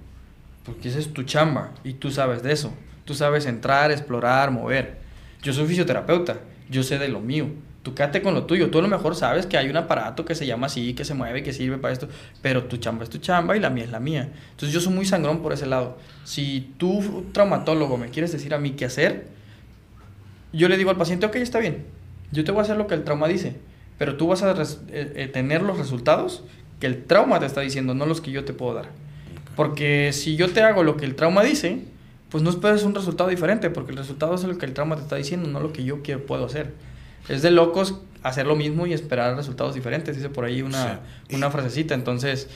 porque 0.63 0.87
esa 0.87 0.99
es 0.99 1.11
tu 1.11 1.23
chamba 1.23 1.71
y 1.83 1.93
tú 1.93 2.11
sabes 2.11 2.43
de 2.43 2.53
eso. 2.53 2.73
Tú 3.03 3.15
sabes 3.15 3.45
entrar, 3.47 3.91
explorar, 3.91 4.51
mover. 4.51 4.99
Yo 5.41 5.51
soy 5.51 5.67
fisioterapeuta, 5.67 6.39
yo 6.69 6.83
sé 6.83 6.99
de 6.99 7.07
lo 7.07 7.19
mío 7.19 7.49
Tú 7.89 7.95
quédate 7.95 8.21
con 8.21 8.35
lo 8.35 8.43
tuyo. 8.43 8.69
Tú 8.69 8.77
a 8.77 8.81
lo 8.83 8.87
mejor 8.87 9.15
sabes 9.15 9.47
que 9.47 9.57
hay 9.57 9.67
un 9.67 9.75
aparato 9.75 10.23
que 10.23 10.35
se 10.35 10.45
llama 10.45 10.67
así, 10.67 10.93
que 10.93 11.03
se 11.03 11.15
mueve, 11.15 11.41
que 11.41 11.53
sirve 11.53 11.79
para 11.79 11.91
esto, 11.91 12.07
pero 12.43 12.65
tu 12.65 12.77
chamba 12.77 13.03
es 13.03 13.09
tu 13.09 13.17
chamba 13.17 13.57
y 13.57 13.59
la 13.59 13.71
mía 13.71 13.83
es 13.83 13.89
la 13.89 13.99
mía. 13.99 14.29
Entonces 14.51 14.71
yo 14.71 14.79
soy 14.79 14.93
muy 14.93 15.07
sangrón 15.07 15.41
por 15.41 15.53
ese 15.53 15.65
lado. 15.65 15.97
Si 16.23 16.71
tú, 16.77 17.25
traumatólogo, 17.31 17.97
me 17.97 18.09
quieres 18.09 18.31
decir 18.31 18.53
a 18.53 18.59
mí 18.59 18.73
qué 18.73 18.85
hacer, 18.85 19.25
yo 20.53 20.69
le 20.69 20.77
digo 20.77 20.91
al 20.91 20.97
paciente, 20.97 21.25
ok, 21.25 21.37
está 21.37 21.57
bien, 21.57 21.83
yo 22.31 22.43
te 22.43 22.51
voy 22.51 22.59
a 22.59 22.61
hacer 22.61 22.77
lo 22.77 22.85
que 22.85 22.93
el 22.93 23.03
trauma 23.03 23.27
dice, 23.27 23.55
pero 23.97 24.17
tú 24.17 24.27
vas 24.27 24.43
a 24.43 24.51
eh, 24.51 25.13
eh, 25.15 25.27
tener 25.33 25.63
los 25.63 25.79
resultados 25.79 26.43
que 26.79 26.85
el 26.85 27.05
trauma 27.05 27.39
te 27.39 27.47
está 27.47 27.61
diciendo, 27.61 27.95
no 27.95 28.05
los 28.05 28.21
que 28.21 28.29
yo 28.29 28.45
te 28.45 28.53
puedo 28.53 28.75
dar. 28.75 28.89
Porque 29.55 30.13
si 30.13 30.35
yo 30.35 30.47
te 30.51 30.61
hago 30.61 30.83
lo 30.83 30.95
que 30.95 31.05
el 31.05 31.15
trauma 31.15 31.41
dice, 31.41 31.85
pues 32.29 32.43
no 32.43 32.51
esperes 32.51 32.83
un 32.83 32.93
resultado 32.93 33.31
diferente, 33.31 33.71
porque 33.71 33.93
el 33.93 33.97
resultado 33.97 34.35
es 34.35 34.43
lo 34.43 34.59
que 34.59 34.67
el 34.67 34.73
trauma 34.75 34.95
te 34.95 35.01
está 35.01 35.15
diciendo, 35.15 35.49
no 35.49 35.59
lo 35.59 35.73
que 35.73 35.83
yo 35.83 36.03
quiero, 36.03 36.27
puedo 36.27 36.45
hacer. 36.45 36.71
Es 37.29 37.41
de 37.41 37.51
locos 37.51 37.95
hacer 38.23 38.45
lo 38.45 38.55
mismo 38.55 38.85
y 38.85 38.93
esperar 38.93 39.35
resultados 39.35 39.75
diferentes, 39.75 40.15
dice 40.15 40.29
por 40.29 40.45
ahí 40.45 40.61
una, 40.61 40.99
una 41.31 41.49
frasecita. 41.49 41.93
Entonces, 41.93 42.49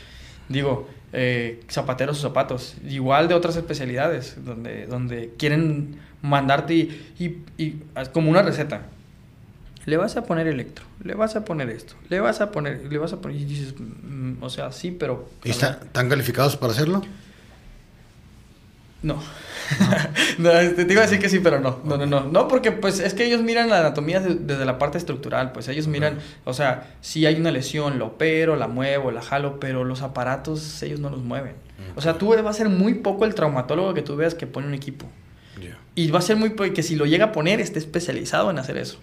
digo, 0.49 0.89
eh, 1.13 1.63
zapateros 1.69 2.19
o 2.19 2.21
zapatos, 2.21 2.76
igual 2.88 3.28
de 3.28 3.36
otras 3.36 3.55
especialidades, 3.55 4.36
donde, 4.43 4.88
donde 4.88 5.34
quieren 5.38 5.99
mandarte 6.21 6.74
y, 6.74 7.38
y, 7.57 7.82
como 8.11 8.30
una 8.30 8.41
receta. 8.41 8.88
Le 9.86 9.97
vas 9.97 10.15
a 10.15 10.24
poner 10.24 10.47
electro, 10.47 10.86
le 11.03 11.13
vas 11.13 11.36
a 11.36 11.43
poner 11.43 11.69
esto, 11.69 11.95
le 12.09 12.21
vas 12.21 12.39
a 12.39 12.51
poner, 12.51 12.86
le 12.89 12.97
vas 12.97 13.11
a 13.11 13.19
poner, 13.19 13.38
y 13.38 13.43
dices, 13.43 13.76
mm, 13.78 14.41
o 14.41 14.49
sea, 14.49 14.71
sí, 14.71 14.91
pero... 14.91 15.30
¿Y 15.43 15.49
están 15.49 16.09
calificados 16.09 16.55
para 16.55 16.71
hacerlo? 16.71 17.01
No. 19.01 19.21
no, 20.38 20.51
este, 20.51 20.86
te 20.86 20.93
iba 20.93 21.01
a 21.01 21.05
decir 21.05 21.19
que 21.19 21.30
sí, 21.30 21.39
pero 21.39 21.59
no. 21.59 21.80
No, 21.84 21.97
no, 21.97 22.05
no. 22.05 22.21
No, 22.21 22.47
porque 22.47 22.71
pues 22.71 22.99
es 22.99 23.13
que 23.13 23.26
ellos 23.26 23.41
miran 23.41 23.69
la 23.69 23.80
anatomía 23.80 24.19
desde 24.19 24.65
la 24.65 24.78
parte 24.78 24.97
estructural. 24.97 25.51
Pues 25.51 25.67
ellos 25.67 25.88
miran, 25.88 26.19
o 26.45 26.53
sea, 26.53 26.95
si 27.01 27.26
hay 27.26 27.36
una 27.36 27.51
lesión, 27.51 27.99
lo 27.99 28.07
opero, 28.07 28.55
la 28.55 28.67
muevo, 28.67 29.11
la 29.11 29.21
jalo, 29.21 29.59
pero 29.59 29.84
los 29.84 30.01
aparatos 30.01 30.82
ellos 30.84 30.99
no 30.99 31.09
los 31.09 31.21
mueven. 31.21 31.55
O 31.95 32.01
sea, 32.01 32.17
tú 32.17 32.30
va 32.30 32.49
a 32.49 32.53
ser 32.53 32.69
muy 32.69 32.95
poco 32.95 33.26
el 33.26 33.36
traumatólogo 33.36 33.93
que 33.93 34.01
tú 34.01 34.15
veas 34.15 34.36
que 34.36 34.47
pone 34.47 34.67
un 34.67 34.74
equipo. 34.74 35.07
Y 35.95 36.09
va 36.09 36.19
a 36.19 36.24
ser 36.24 36.38
muy 36.38 36.49
poco 36.51 36.74
que 36.74 36.82
si 36.82 36.95
lo 36.95 37.05
llega 37.05 37.26
a 37.26 37.32
poner 37.32 37.61
esté 37.61 37.78
especializado 37.78 38.49
en 38.49 38.57
hacer 38.57 38.78
eso. 38.78 38.97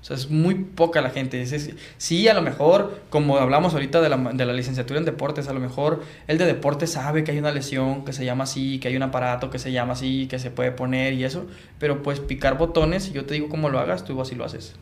O 0.00 0.04
sea, 0.04 0.16
es 0.16 0.30
muy 0.30 0.54
poca 0.54 1.00
la 1.00 1.10
gente. 1.10 1.42
Es, 1.42 1.70
sí, 1.96 2.28
a 2.28 2.34
lo 2.34 2.42
mejor, 2.42 3.02
como 3.10 3.36
hablamos 3.38 3.74
ahorita 3.74 4.00
de 4.00 4.08
la, 4.08 4.16
de 4.16 4.46
la, 4.46 4.52
licenciatura 4.52 4.98
en 5.00 5.04
deportes, 5.04 5.48
a 5.48 5.52
lo 5.52 5.60
mejor 5.60 6.04
el 6.28 6.38
de 6.38 6.46
deportes 6.46 6.92
sabe 6.92 7.24
que 7.24 7.32
hay 7.32 7.38
una 7.38 7.50
lesión 7.50 8.04
que 8.04 8.12
se 8.12 8.24
llama 8.24 8.44
así, 8.44 8.78
que 8.78 8.88
hay 8.88 8.96
un 8.96 9.02
aparato 9.02 9.50
que 9.50 9.58
se 9.58 9.72
llama 9.72 9.94
así, 9.94 10.28
que 10.28 10.38
se 10.38 10.50
puede 10.50 10.70
poner 10.70 11.14
y 11.14 11.24
eso, 11.24 11.46
pero 11.78 12.02
pues 12.02 12.20
picar 12.20 12.56
botones, 12.56 13.12
yo 13.12 13.24
te 13.24 13.34
digo 13.34 13.48
cómo 13.48 13.70
lo 13.70 13.80
hagas, 13.80 14.04
tú 14.04 14.20
así 14.20 14.34
lo 14.34 14.44
haces. 14.44 14.74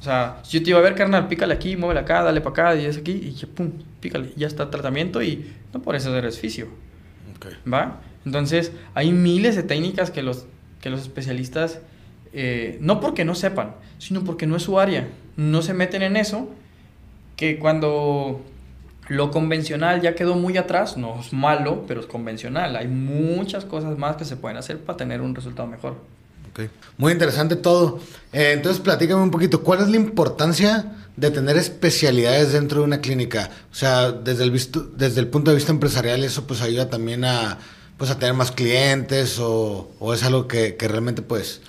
O 0.00 0.04
sea, 0.04 0.40
si 0.42 0.58
yo 0.58 0.64
te 0.64 0.70
iba 0.70 0.80
a 0.80 0.82
ver, 0.82 0.96
carnal, 0.96 1.28
pícale 1.28 1.54
aquí, 1.54 1.76
muévele 1.76 2.00
acá, 2.00 2.24
dale 2.24 2.40
para 2.40 2.72
acá, 2.72 2.80
y 2.80 2.86
es 2.86 2.98
aquí, 2.98 3.12
y 3.40 3.46
pum, 3.46 3.70
pícale, 4.00 4.32
ya 4.34 4.48
está 4.48 4.64
el 4.64 4.70
tratamiento 4.70 5.22
y 5.22 5.52
no 5.72 5.80
por 5.80 5.94
eso 5.94 6.08
hacer 6.08 6.24
ejercicio. 6.24 6.66
¿Va? 7.72 8.00
Entonces, 8.26 8.72
hay 8.94 9.12
miles 9.12 9.54
de 9.54 9.62
técnicas 9.62 10.10
que 10.10 10.22
los, 10.22 10.46
que 10.80 10.90
los 10.90 11.00
especialistas 11.02 11.80
eh, 12.32 12.78
no 12.80 13.00
porque 13.00 13.24
no 13.24 13.34
sepan, 13.34 13.74
sino 13.98 14.24
porque 14.24 14.46
no 14.46 14.56
es 14.56 14.62
su 14.62 14.78
área. 14.78 15.08
No 15.36 15.62
se 15.62 15.74
meten 15.74 16.02
en 16.02 16.16
eso, 16.16 16.48
que 17.36 17.58
cuando 17.58 18.42
lo 19.08 19.30
convencional 19.30 20.00
ya 20.00 20.14
quedó 20.14 20.34
muy 20.34 20.56
atrás, 20.56 20.96
no 20.96 21.20
es 21.20 21.32
malo, 21.32 21.84
pero 21.86 22.00
es 22.00 22.06
convencional. 22.06 22.76
Hay 22.76 22.88
muchas 22.88 23.64
cosas 23.64 23.98
más 23.98 24.16
que 24.16 24.24
se 24.24 24.36
pueden 24.36 24.56
hacer 24.58 24.78
para 24.78 24.96
tener 24.96 25.20
un 25.20 25.34
resultado 25.34 25.68
mejor. 25.68 25.96
Muy 26.98 27.12
interesante 27.12 27.56
todo. 27.56 28.00
Eh, 28.32 28.52
entonces, 28.52 28.80
platícame 28.82 29.22
un 29.22 29.30
poquito, 29.30 29.62
¿cuál 29.62 29.80
es 29.80 29.88
la 29.88 29.96
importancia 29.96 30.96
de 31.16 31.30
tener 31.30 31.56
especialidades 31.56 32.52
dentro 32.52 32.80
de 32.80 32.84
una 32.84 33.00
clínica? 33.00 33.50
O 33.70 33.74
sea, 33.74 34.12
desde 34.12 34.44
el, 34.44 34.50
visto, 34.50 34.82
desde 34.82 35.20
el 35.20 35.28
punto 35.28 35.50
de 35.50 35.56
vista 35.56 35.72
empresarial, 35.72 36.22
eso 36.24 36.46
pues 36.46 36.60
ayuda 36.60 36.90
también 36.90 37.24
a, 37.24 37.58
pues, 37.96 38.10
a 38.10 38.18
tener 38.18 38.34
más 38.34 38.52
clientes 38.52 39.38
o, 39.38 39.90
o 39.98 40.12
es 40.12 40.22
algo 40.24 40.46
que, 40.46 40.76
que 40.76 40.88
realmente 40.88 41.22
pues 41.22 41.62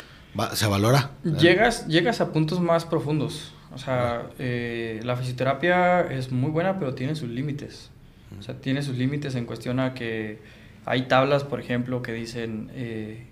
¿Se 0.54 0.68
valora? 0.68 1.12
Llegas, 1.24 1.88
llegas 1.88 2.22
a 2.22 2.32
puntos 2.32 2.60
más 2.60 2.86
profundos. 2.86 3.54
O 3.74 3.78
sea, 3.78 4.30
eh, 4.40 5.00
la 5.04 5.16
fisioterapia 5.16 6.02
es 6.02 6.32
muy 6.32 6.52
buena, 6.52 6.80
pero 6.80 6.94
tiene 6.94 7.16
sus 7.16 7.30
límites. 7.30 7.90
O 8.40 8.42
sea, 8.42 8.56
tiene 8.56 8.82
sus 8.82 8.98
límites 8.98 9.36
en 9.36 9.46
cuestión 9.46 9.80
a 9.80 9.94
que 9.94 10.40
hay 10.86 11.04
tablas, 11.04 11.44
por 11.44 11.60
ejemplo, 11.60 12.02
que 12.02 12.14
dicen 12.14 12.70
eh, 12.74 13.26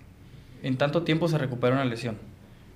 en 0.62 0.76
tanto 0.76 1.02
tiempo 1.02 1.28
se 1.28 1.38
recupera 1.38 1.74
una 1.74 1.84
lesión. 1.84 2.16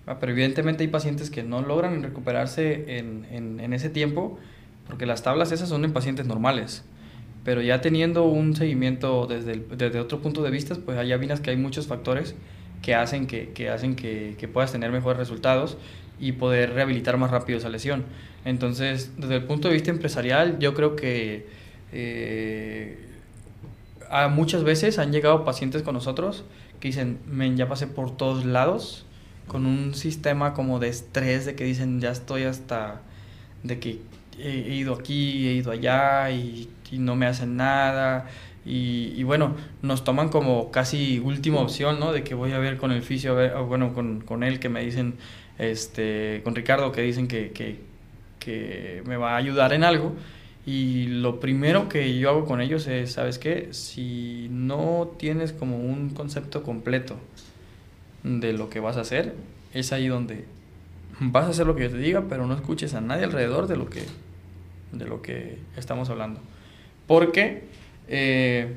Ah, 0.07 0.19
pero 0.21 0.33
evidentemente 0.33 0.85
hay 0.85 0.89
pacientes 0.89 1.31
que 1.31 1.43
no 1.43 1.63
logran 1.63 2.03
recuperarse 2.03 2.99
en, 2.99 3.27
en, 3.31 3.73
ese 3.73 3.91
tiempo 3.91 4.39
porque 4.87 5.05
las 5.05 5.23
tablas 5.23 5.51
esas 5.51 5.69
son 5.69 5.85
en 5.85 5.93
pacientes 5.93 6.27
normales. 6.27 6.85
Pero 7.45 7.61
ya 7.61 7.81
teniendo 7.81 8.25
un 8.25 8.55
seguimiento 8.55 9.27
desde, 9.27 9.65
desde 9.77 9.99
otro 9.99 10.21
punto 10.21 10.43
de 10.43 10.51
vista, 10.51 10.77
pues 10.85 10.99
allá 10.99 11.17
vienes 11.17 11.41
que 11.41 11.51
hay 11.51 11.57
muchos 11.57 11.87
factores 11.89 12.37
que 12.87 12.95
hacen 12.95 13.27
que, 13.27 13.49
que 13.49 13.69
hacen 13.69 13.97
que, 13.97 14.37
que, 14.39 14.47
puedas 14.47 14.71
tener 14.71 14.93
mejores 14.93 15.19
resultados 15.19 15.77
y 16.21 16.31
poder 16.31 16.73
rehabilitar 16.73 17.17
más 17.17 17.33
rápido 17.33 17.59
esa 17.59 17.69
lesión. 17.69 18.05
Entonces, 18.45 19.11
desde 19.17 19.35
el 19.35 19.43
punto 19.43 19.67
de 19.67 19.75
vista 19.75 19.91
empresarial, 19.91 20.61
yo 20.61 20.73
creo 20.73 20.95
que 20.95 21.49
eh, 21.91 22.97
a 24.09 24.29
muchas 24.29 24.63
veces 24.63 25.01
han 25.01 25.11
llegado 25.11 25.45
pacientes 25.45 25.83
con 25.83 25.95
nosotros 25.95 26.45
que 26.79 26.87
dicen, 26.87 27.19
men, 27.27 27.57
ya 27.57 27.69
pasé 27.69 27.89
por 27.89 28.17
todos 28.17 28.45
lados, 28.45 29.05
con 29.49 29.67
un 29.67 29.93
sistema 29.97 30.55
como 30.55 30.79
de 30.79 30.87
estrés, 30.89 31.45
de 31.45 31.57
que 31.57 31.65
dicen, 31.65 32.01
ya 32.01 32.13
estoy 32.13 32.45
hasta, 32.45 33.01
de 33.65 33.81
que 33.81 33.99
he, 34.39 34.75
ido 34.77 34.95
aquí, 34.95 35.49
he 35.49 35.55
ido 35.55 35.73
allá 35.73 36.31
y, 36.31 36.71
y 36.93 36.99
no 36.99 37.17
me 37.17 37.27
hacen 37.27 37.57
nada. 37.57 38.29
Y, 38.69 39.23
bueno, 39.23 39.55
nos 39.83 40.03
toman 40.03 40.29
como 40.29 40.73
casi 40.73 41.21
última 41.21 41.61
opción, 41.61 42.01
¿no? 42.01 42.13
De 42.13 42.25
que 42.25 42.35
voy 42.35 42.51
a 42.51 42.59
ver 42.59 42.79
con 42.79 42.91
el 42.91 43.03
fisio, 43.03 43.37
bueno, 43.67 43.95
con, 43.95 44.23
con 44.23 44.43
él 44.43 44.59
que 44.59 44.69
me 44.69 44.85
dicen, 44.85 45.15
este, 45.59 46.41
con 46.43 46.57
Ricardo 46.57 46.91
que 46.91 47.03
dicen 47.03 47.29
que, 47.29 47.53
que, 47.53 47.79
que 48.41 49.03
me 49.07 49.17
va 49.17 49.35
a 49.35 49.37
ayudar 49.37 49.73
en 49.73 49.85
algo. 49.85 50.15
Y 50.67 51.07
lo 51.07 51.39
primero 51.39 51.89
que 51.89 52.19
yo 52.19 52.29
hago 52.29 52.45
con 52.45 52.61
ellos 52.61 52.89
es, 52.89 53.13
¿sabes 53.13 53.39
qué? 53.39 53.69
Si 53.71 54.49
no 54.51 55.13
tienes 55.17 55.53
como 55.53 55.79
un 55.79 56.11
concepto 56.11 56.65
completo 56.65 57.17
de 58.25 58.53
lo 58.53 58.69
que 58.69 58.81
vas 58.81 58.97
a 58.97 59.03
hacer, 59.03 59.35
es 59.73 59.93
ahí 59.93 60.09
donde 60.09 60.45
vas 61.21 61.47
a 61.47 61.51
hacer 61.51 61.67
lo 61.67 61.77
que 61.77 61.85
yo 61.85 61.91
te 61.91 61.99
diga, 61.99 62.25
pero 62.29 62.47
no 62.47 62.55
escuches 62.55 62.95
a 62.95 63.01
nadie 63.01 63.25
alrededor 63.25 63.69
de 63.69 63.77
lo 63.77 63.89
que, 63.89 64.03
de 64.91 65.05
lo 65.05 65.23
que 65.23 65.59
estamos 65.77 66.11
hablando. 66.11 66.41
Porque, 67.07 67.65
eh, 68.09 68.77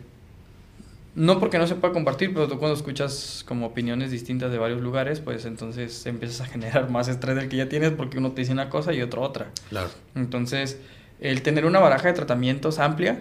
no 1.16 1.40
porque 1.40 1.58
no 1.58 1.68
se 1.68 1.76
pueda 1.76 1.94
compartir, 1.94 2.34
pero 2.34 2.48
tú 2.48 2.60
cuando 2.60 2.76
escuchas 2.76 3.44
como 3.48 3.68
opiniones 3.68 4.12
distintas 4.12 4.52
de 4.52 4.58
varios 4.58 4.82
lugares, 4.82 5.20
pues 5.20 5.46
entonces 5.46 6.06
empiezas 6.06 6.42
a 6.42 6.46
generar 6.46 6.90
más 6.90 7.08
estrés 7.08 7.36
del 7.36 7.50
que 7.50 7.58
ya 7.58 7.68
tienes 7.68 7.92
porque 7.92 8.18
uno 8.18 8.32
te 8.32 8.42
dice 8.42 8.54
una 8.54 8.70
cosa 8.70 8.94
y 8.94 9.02
otro 9.02 9.22
otra. 9.22 9.52
Claro. 9.70 9.90
Entonces, 10.16 10.80
el 11.20 11.42
tener 11.42 11.66
una 11.66 11.80
baraja 11.80 12.08
de 12.08 12.14
tratamientos 12.14 12.80
amplia, 12.80 13.20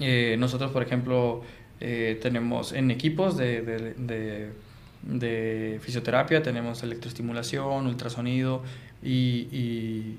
eh, 0.00 0.36
nosotros, 0.38 0.70
por 0.70 0.82
ejemplo, 0.82 1.42
eh, 1.80 2.18
tenemos 2.22 2.72
en 2.72 2.90
equipos 2.90 3.36
de, 3.36 3.62
de, 3.62 3.94
de, 3.94 4.52
de, 5.02 5.80
fisioterapia, 5.82 6.42
tenemos 6.42 6.82
electroestimulación, 6.82 7.86
ultrasonido 7.86 8.62
y, 9.02 9.48
y 9.52 10.18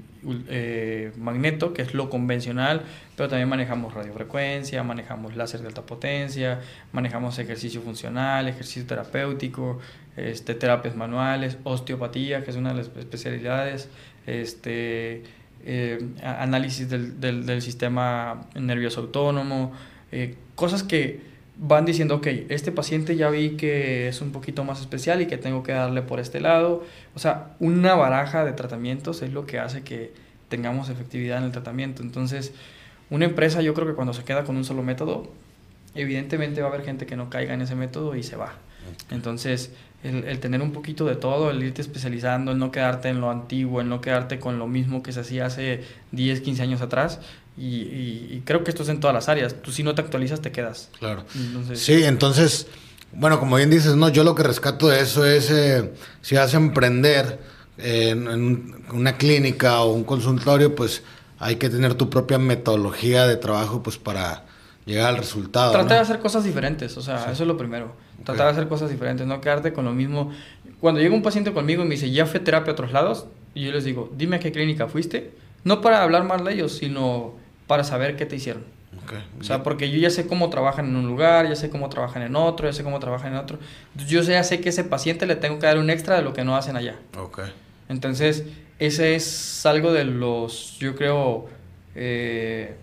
eh, 0.49 1.11
magneto, 1.17 1.73
que 1.73 1.81
es 1.81 1.93
lo 1.93 2.09
convencional, 2.09 2.83
pero 3.15 3.29
también 3.29 3.49
manejamos 3.49 3.93
radiofrecuencia, 3.93 4.83
manejamos 4.83 5.35
láser 5.35 5.61
de 5.61 5.67
alta 5.67 5.83
potencia, 5.83 6.61
manejamos 6.91 7.39
ejercicio 7.39 7.81
funcional, 7.81 8.47
ejercicio 8.47 8.85
terapéutico, 8.85 9.79
este, 10.17 10.55
terapias 10.55 10.95
manuales, 10.95 11.57
osteopatía, 11.63 12.43
que 12.43 12.51
es 12.51 12.57
una 12.57 12.69
de 12.69 12.77
las 12.77 12.91
especialidades, 12.97 13.89
este, 14.25 15.23
eh, 15.65 15.99
análisis 16.23 16.89
del, 16.89 17.19
del, 17.19 17.61
sistema 17.61 18.47
nervioso 18.55 19.01
autónomo, 19.01 19.71
eh, 20.11 20.35
cosas 20.55 20.83
que 20.83 21.32
van 21.57 21.85
diciendo, 21.85 22.15
ok, 22.15 22.27
este 22.49 22.71
paciente 22.71 23.15
ya 23.15 23.29
vi 23.29 23.51
que 23.51 24.07
es 24.07 24.21
un 24.21 24.31
poquito 24.31 24.63
más 24.63 24.81
especial 24.81 25.21
y 25.21 25.27
que 25.27 25.37
tengo 25.37 25.63
que 25.63 25.71
darle 25.71 26.01
por 26.01 26.19
este 26.19 26.41
lado. 26.41 26.83
O 27.15 27.19
sea, 27.19 27.55
una 27.59 27.95
baraja 27.95 28.43
de 28.43 28.53
tratamientos 28.53 29.21
es 29.21 29.31
lo 29.31 29.45
que 29.45 29.59
hace 29.59 29.83
que 29.83 30.13
tengamos 30.49 30.89
efectividad 30.89 31.37
en 31.37 31.45
el 31.45 31.51
tratamiento. 31.51 32.01
Entonces, 32.01 32.53
una 33.09 33.25
empresa 33.25 33.61
yo 33.61 33.73
creo 33.73 33.87
que 33.87 33.93
cuando 33.93 34.13
se 34.13 34.23
queda 34.23 34.43
con 34.43 34.57
un 34.57 34.65
solo 34.65 34.83
método, 34.83 35.31
evidentemente 35.95 36.61
va 36.61 36.67
a 36.67 36.69
haber 36.71 36.85
gente 36.85 37.05
que 37.05 37.15
no 37.15 37.29
caiga 37.29 37.53
en 37.53 37.61
ese 37.61 37.75
método 37.75 38.15
y 38.15 38.23
se 38.23 38.35
va. 38.35 38.53
Entonces, 39.11 39.71
el, 40.03 40.25
el, 40.25 40.39
tener 40.39 40.61
un 40.61 40.71
poquito 40.71 41.05
de 41.05 41.15
todo, 41.15 41.51
el 41.51 41.63
irte 41.63 41.81
especializando, 41.81 42.51
el 42.51 42.57
no 42.57 42.71
quedarte 42.71 43.09
en 43.09 43.21
lo 43.21 43.29
antiguo, 43.29 43.79
el 43.79 43.87
no 43.87 44.01
quedarte 44.01 44.39
con 44.39 44.59
lo 44.59 44.67
mismo 44.67 45.03
que 45.03 45.11
se 45.13 45.21
hacía 45.21 45.45
hace 45.45 45.83
10, 46.11 46.41
15 46.41 46.63
años 46.63 46.81
atrás. 46.81 47.21
Y, 47.57 47.65
y, 47.65 48.27
y 48.31 48.41
creo 48.45 48.63
que 48.63 48.71
esto 48.71 48.83
es 48.83 48.89
en 48.89 48.99
todas 48.99 49.13
las 49.13 49.29
áreas. 49.29 49.55
Tú 49.61 49.71
si 49.71 49.83
no 49.83 49.93
te 49.93 50.01
actualizas, 50.01 50.41
te 50.41 50.51
quedas. 50.51 50.89
Claro. 50.97 51.23
Entonces, 51.35 51.79
sí, 51.79 52.03
entonces, 52.03 52.67
bueno, 53.11 53.39
como 53.39 53.57
bien 53.57 53.69
dices, 53.69 53.95
no, 53.95 54.09
yo 54.09 54.23
lo 54.23 54.33
que 54.35 54.43
rescato 54.43 54.87
de 54.87 55.01
eso 55.01 55.25
es, 55.25 55.51
eh, 55.51 55.93
si 56.21 56.35
vas 56.35 56.53
a 56.53 56.57
emprender 56.57 57.39
eh, 57.77 58.09
en, 58.09 58.27
en 58.27 58.75
una 58.91 59.17
clínica 59.17 59.81
o 59.81 59.93
un 59.93 60.03
consultorio, 60.03 60.75
pues 60.75 61.03
hay 61.39 61.57
que 61.57 61.69
tener 61.69 61.95
tu 61.95 62.09
propia 62.09 62.39
metodología 62.39 63.27
de 63.27 63.35
trabajo, 63.35 63.83
pues 63.83 63.97
para 63.97 64.45
llegar 64.85 65.09
al 65.09 65.17
resultado. 65.17 65.71
Trata 65.71 65.89
¿no? 65.89 65.95
de 65.95 65.99
hacer 65.99 66.19
cosas 66.19 66.43
diferentes, 66.43 66.95
o 66.97 67.01
sea, 67.01 67.19
sí. 67.19 67.31
eso 67.33 67.43
es 67.43 67.47
lo 67.47 67.57
primero. 67.57 67.95
Tratar 68.23 68.35
okay. 68.35 68.45
de 68.45 68.51
hacer 68.51 68.67
cosas 68.67 68.89
diferentes, 68.89 69.27
no 69.27 69.41
quedarte 69.41 69.73
con 69.73 69.85
lo 69.85 69.93
mismo. 69.93 70.31
Cuando 70.79 71.01
llega 71.01 71.13
un 71.13 71.21
paciente 71.21 71.53
conmigo 71.53 71.83
y 71.83 71.87
me 71.87 71.95
dice, 71.95 72.11
ya 72.11 72.25
fui 72.25 72.39
a 72.39 72.43
terapia 72.43 72.71
a 72.71 72.73
otros 72.73 72.91
lados, 72.91 73.25
y 73.53 73.65
yo 73.65 73.71
les 73.71 73.83
digo, 73.83 74.11
dime 74.15 74.37
a 74.37 74.39
qué 74.39 74.51
clínica 74.51 74.87
fuiste. 74.87 75.31
No 75.63 75.81
para 75.81 76.03
hablar 76.03 76.25
mal 76.25 76.43
de 76.43 76.53
ellos, 76.53 76.77
sino 76.77 77.35
para 77.67 77.83
saber 77.83 78.15
qué 78.15 78.25
te 78.25 78.35
hicieron. 78.35 78.63
Okay. 79.05 79.23
O 79.39 79.43
sea, 79.43 79.63
porque 79.63 79.89
yo 79.89 79.97
ya 79.97 80.09
sé 80.09 80.27
cómo 80.27 80.49
trabajan 80.49 80.87
en 80.87 80.95
un 80.95 81.07
lugar, 81.07 81.47
ya 81.49 81.55
sé 81.55 81.69
cómo 81.69 81.89
trabajan 81.89 82.21
en 82.21 82.35
otro, 82.35 82.67
ya 82.67 82.73
sé 82.73 82.83
cómo 82.83 82.99
trabajan 82.99 83.33
en 83.33 83.39
otro. 83.39 83.59
Yo 84.07 84.21
ya 84.21 84.43
sé 84.43 84.61
que 84.61 84.69
ese 84.69 84.83
paciente 84.83 85.25
le 85.25 85.35
tengo 85.35 85.59
que 85.59 85.65
dar 85.65 85.77
un 85.77 85.89
extra 85.89 86.15
de 86.15 86.21
lo 86.21 86.33
que 86.33 86.43
no 86.43 86.55
hacen 86.55 86.75
allá. 86.75 86.95
Okay. 87.17 87.51
Entonces, 87.89 88.45
ese 88.79 89.15
es 89.15 89.65
algo 89.65 89.91
de 89.91 90.05
los, 90.05 90.77
yo 90.79 90.95
creo, 90.95 91.47
eh, 91.95 92.75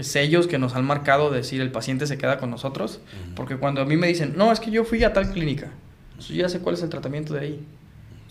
sellos 0.00 0.46
que 0.46 0.58
nos 0.58 0.74
han 0.74 0.84
marcado 0.84 1.30
decir 1.30 1.60
el 1.60 1.70
paciente 1.70 2.06
se 2.06 2.18
queda 2.18 2.38
con 2.38 2.50
nosotros, 2.50 3.00
uh 3.00 3.30
-huh. 3.30 3.34
porque 3.34 3.56
cuando 3.56 3.80
a 3.80 3.84
mí 3.84 3.96
me 3.96 4.08
dicen, 4.08 4.34
no, 4.36 4.52
es 4.52 4.60
que 4.60 4.70
yo 4.70 4.84
fui 4.84 5.02
a 5.04 5.12
tal 5.12 5.32
clínica, 5.32 5.70
yo 6.20 6.34
ya 6.34 6.48
sé 6.48 6.60
cuál 6.60 6.74
es 6.74 6.82
el 6.82 6.88
tratamiento 6.88 7.34
de 7.34 7.40
ahí. 7.40 7.66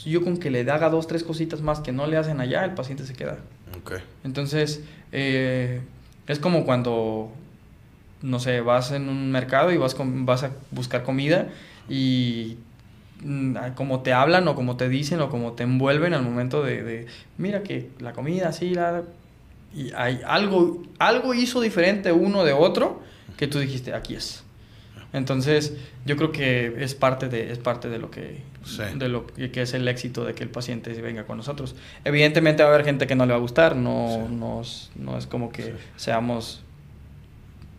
Yo 0.05 0.23
con 0.23 0.37
que 0.37 0.51
le 0.51 0.69
haga 0.69 0.89
dos, 0.89 1.07
tres 1.07 1.23
cositas 1.23 1.61
más 1.61 1.79
que 1.79 1.91
no 1.91 2.05
le 2.05 2.17
hacen 2.17 2.39
allá, 2.39 2.63
el 2.65 2.73
paciente 2.73 3.05
se 3.05 3.13
queda. 3.13 3.37
Okay. 3.81 3.97
Entonces, 4.23 4.83
eh, 5.11 5.81
es 6.27 6.39
como 6.39 6.65
cuando, 6.65 7.31
no 8.21 8.39
sé, 8.39 8.61
vas 8.61 8.91
en 8.91 9.09
un 9.09 9.31
mercado 9.31 9.71
y 9.71 9.77
vas, 9.77 9.95
con, 9.95 10.25
vas 10.25 10.43
a 10.43 10.51
buscar 10.71 11.03
comida 11.03 11.49
y 11.89 12.57
mm, 13.23 13.55
como 13.75 14.01
te 14.01 14.13
hablan 14.13 14.47
o 14.47 14.55
como 14.55 14.77
te 14.77 14.89
dicen 14.89 15.19
o 15.21 15.29
como 15.29 15.53
te 15.53 15.63
envuelven 15.63 16.13
al 16.13 16.23
momento 16.23 16.63
de, 16.63 16.83
de 16.83 17.07
mira 17.37 17.63
que 17.63 17.89
la 17.99 18.13
comida 18.13 18.49
así, 18.49 18.73
la, 18.73 19.03
y 19.75 19.91
hay 19.93 20.21
algo, 20.25 20.83
algo 20.99 21.33
hizo 21.33 21.59
diferente 21.59 22.13
uno 22.13 22.45
de 22.45 22.53
otro 22.53 23.01
que 23.35 23.47
tú 23.47 23.59
dijiste, 23.59 23.93
aquí 23.93 24.15
es. 24.15 24.44
Entonces, 25.15 25.73
yo 26.05 26.17
creo 26.17 26.33
que 26.33 26.75
es 26.83 26.93
parte 26.93 27.29
de, 27.29 27.49
es 27.49 27.57
parte 27.57 27.87
de 27.87 27.99
lo 27.99 28.11
que 28.11 28.41
sí. 28.65 28.83
de 28.95 29.07
lo 29.07 29.25
que, 29.25 29.49
que, 29.49 29.61
es 29.61 29.73
el 29.73 29.87
éxito 29.87 30.25
de 30.25 30.33
que 30.33 30.43
el 30.43 30.49
paciente 30.49 30.91
venga 31.01 31.23
con 31.23 31.37
nosotros. 31.37 31.73
Evidentemente 32.03 32.63
va 32.63 32.69
a 32.69 32.73
haber 32.73 32.85
gente 32.85 33.07
que 33.07 33.15
no 33.15 33.25
le 33.25 33.31
va 33.31 33.37
a 33.37 33.41
gustar, 33.41 33.77
no, 33.77 34.27
sí. 34.27 34.35
no, 34.35 34.61
no, 34.95 35.17
es 35.17 35.25
como 35.25 35.53
que 35.53 35.63
sí. 35.63 35.71
seamos 35.95 36.63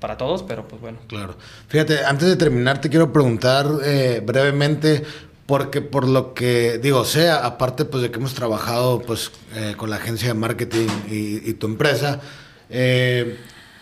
para 0.01 0.17
todos, 0.17 0.45
pero 0.45 0.67
pues 0.67 0.81
bueno. 0.81 0.97
Claro. 1.09 1.37
Fíjate, 1.69 2.07
antes 2.07 2.27
de 2.27 2.37
terminar 2.37 2.81
te 2.81 2.89
quiero 2.89 3.13
preguntar 3.13 3.67
eh, 3.85 4.23
brevemente 4.25 5.05
porque 5.45 5.83
por 5.83 6.09
lo 6.09 6.33
que 6.33 6.79
digo, 6.79 7.05
sea 7.05 7.45
aparte 7.45 7.85
pues 7.85 8.03
de 8.03 8.11
que 8.11 8.17
hemos 8.19 8.33
trabajado 8.33 9.03
pues 9.03 9.31
eh, 9.55 9.75
con 9.77 9.91
la 9.91 9.97
agencia 9.97 10.29
de 10.29 10.35
marketing 10.35 10.89
y, 11.11 11.51
y 11.51 11.53
tu 11.53 11.67
empresa, 11.67 12.19
eh, 12.71 13.37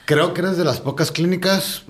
creo 0.06 0.34
que 0.34 0.40
eres 0.40 0.56
de 0.56 0.64
las 0.64 0.80
pocas 0.80 1.12
clínicas 1.12 1.84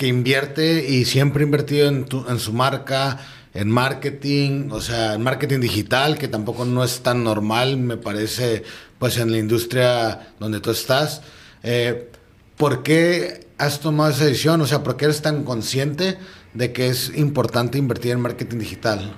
que 0.00 0.06
invierte 0.06 0.88
y 0.88 1.04
siempre 1.04 1.42
ha 1.42 1.44
invertido 1.44 1.86
en, 1.86 2.06
tu, 2.06 2.24
en 2.26 2.38
su 2.38 2.54
marca, 2.54 3.18
en 3.52 3.68
marketing, 3.68 4.70
o 4.70 4.80
sea, 4.80 5.12
en 5.12 5.22
marketing 5.22 5.60
digital, 5.60 6.16
que 6.16 6.26
tampoco 6.26 6.64
no 6.64 6.82
es 6.82 7.02
tan 7.02 7.22
normal, 7.22 7.76
me 7.76 7.98
parece, 7.98 8.62
pues 8.98 9.18
en 9.18 9.30
la 9.30 9.36
industria 9.36 10.32
donde 10.38 10.60
tú 10.60 10.70
estás. 10.70 11.20
Eh, 11.62 12.08
¿Por 12.56 12.82
qué 12.82 13.46
has 13.58 13.80
tomado 13.80 14.10
esa 14.10 14.24
decisión? 14.24 14.62
O 14.62 14.66
sea, 14.66 14.82
¿por 14.82 14.96
qué 14.96 15.04
eres 15.04 15.20
tan 15.20 15.44
consciente 15.44 16.16
de 16.54 16.72
que 16.72 16.86
es 16.86 17.14
importante 17.14 17.76
invertir 17.76 18.12
en 18.12 18.22
marketing 18.22 18.56
digital? 18.56 19.12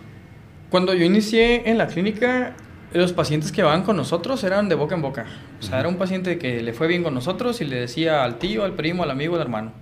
Cuando 0.69 0.95
yo 0.95 1.05
inicié 1.05 1.71
en 1.71 1.79
la 1.79 1.87
clínica, 1.87 2.57
los 2.93 3.13
pacientes 3.13 3.53
que 3.53 3.63
van 3.63 3.85
con 3.85 3.97
nosotros 3.97 4.43
eran 4.43 4.69
de 4.69 4.75
boca 4.75 4.97
en 4.97 5.03
boca. 5.03 5.27
O 5.61 5.63
sea, 5.63 5.75
uh 5.75 5.77
-huh. 5.77 5.79
era 5.79 5.89
un 5.89 5.97
paciente 5.97 6.39
que 6.39 6.61
le 6.61 6.73
fue 6.73 6.89
bien 6.89 7.05
con 7.05 7.15
nosotros 7.15 7.61
y 7.61 7.67
le 7.67 7.77
decía 7.77 8.25
al 8.25 8.41
tío, 8.41 8.65
al 8.65 8.75
primo, 8.75 9.05
al 9.05 9.13
amigo, 9.13 9.37
al 9.37 9.43
hermano. 9.43 9.82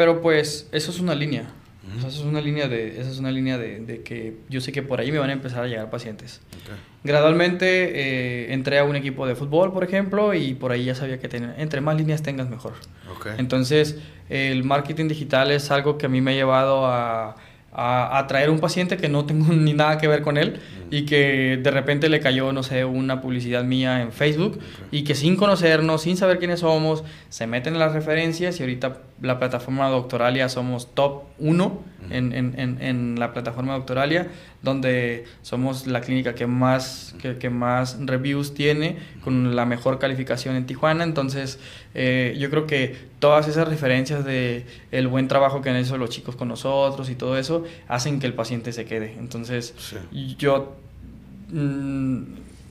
Pero 0.00 0.22
pues 0.22 0.66
eso 0.72 0.90
es 0.90 0.98
una 0.98 1.14
línea. 1.14 1.44
esa 1.98 2.08
es 2.08 2.20
una 2.20 2.40
línea, 2.40 2.68
de, 2.68 3.02
esa 3.02 3.10
es 3.10 3.18
una 3.18 3.30
línea 3.30 3.58
de, 3.58 3.80
de, 3.80 4.00
que 4.00 4.38
yo 4.48 4.62
sé 4.62 4.72
que 4.72 4.80
por 4.80 4.98
ahí 4.98 5.12
me 5.12 5.18
van 5.18 5.28
a 5.28 5.34
empezar 5.34 5.62
a 5.62 5.66
llegar 5.66 5.90
pacientes. 5.90 6.40
Gradualmente 7.04 7.66
eh, 8.46 8.54
entré 8.54 8.78
a 8.78 8.84
un 8.84 8.96
equipo 8.96 9.26
de 9.26 9.34
fútbol, 9.34 9.74
por 9.74 9.84
ejemplo, 9.84 10.32
y 10.32 10.54
por 10.54 10.72
ahí 10.72 10.86
ya 10.86 10.94
sabía 10.94 11.18
que 11.18 11.28
tener, 11.28 11.54
entre 11.58 11.82
más 11.82 11.98
líneas 11.98 12.22
tengas, 12.22 12.48
mejor. 12.48 12.72
Entonces, 13.36 13.98
el 14.30 14.64
marketing 14.64 15.08
digital 15.08 15.50
es 15.50 15.70
algo 15.70 15.98
que 15.98 16.06
a 16.06 16.08
mí 16.08 16.22
me 16.22 16.30
ha 16.30 16.34
llevado 16.34 16.86
a 16.86 17.36
a, 17.72 18.18
a, 18.18 18.26
traer 18.26 18.50
un 18.50 18.58
paciente 18.58 18.96
que 18.96 19.08
no 19.08 19.26
tengo 19.26 19.52
ni 19.52 19.72
nada 19.72 19.98
que 19.98 20.08
ver 20.08 20.22
con 20.22 20.36
él 20.36 20.60
y 20.90 21.04
que 21.04 21.58
de 21.62 21.70
repente 21.70 22.08
le 22.08 22.20
cayó, 22.20 22.52
no 22.52 22.62
sé, 22.62 22.84
una 22.84 23.20
publicidad 23.20 23.62
mía 23.64 24.02
en 24.02 24.12
Facebook 24.12 24.58
y 24.90 25.04
que 25.04 25.14
sin 25.14 25.36
conocernos, 25.36 26.02
sin 26.02 26.16
saber 26.16 26.38
quiénes 26.38 26.60
somos, 26.60 27.04
se 27.28 27.46
meten 27.46 27.74
en 27.74 27.80
las 27.80 27.92
referencias 27.92 28.58
y 28.58 28.62
ahorita 28.64 28.98
la 29.22 29.38
plataforma 29.38 29.88
Doctoralia 29.88 30.48
somos 30.48 30.94
top 30.94 31.24
1 31.38 31.84
en, 32.10 32.32
en, 32.32 32.78
en, 32.80 33.20
la 33.20 33.32
plataforma 33.32 33.74
Doctoralia, 33.74 34.28
donde 34.62 35.24
somos 35.42 35.86
la 35.86 36.00
clínica 36.00 36.34
que 36.34 36.46
más, 36.46 37.14
que, 37.20 37.36
que 37.36 37.50
más 37.50 37.98
reviews 38.00 38.54
tiene, 38.54 38.96
con 39.22 39.54
la 39.54 39.66
mejor 39.66 39.98
calificación 39.98 40.56
en 40.56 40.64
Tijuana. 40.64 41.04
Entonces, 41.04 41.60
eh, 41.94 42.34
yo 42.38 42.48
creo 42.50 42.66
que 42.66 42.96
todas 43.18 43.46
esas 43.46 43.68
referencias 43.68 44.24
de 44.24 44.64
el 44.90 45.06
buen 45.06 45.28
trabajo 45.28 45.60
que 45.60 45.68
han 45.68 45.76
hecho 45.76 45.98
los 45.98 46.10
chicos 46.10 46.34
con 46.34 46.48
nosotros 46.48 47.10
y 47.10 47.14
todo 47.14 47.36
eso, 47.36 47.64
hacen 47.88 48.20
que 48.20 48.26
el 48.26 48.34
paciente 48.34 48.72
se 48.72 48.86
quede. 48.86 49.14
Entonces, 49.18 49.74
yo 50.38 50.76
mm, 51.50 52.22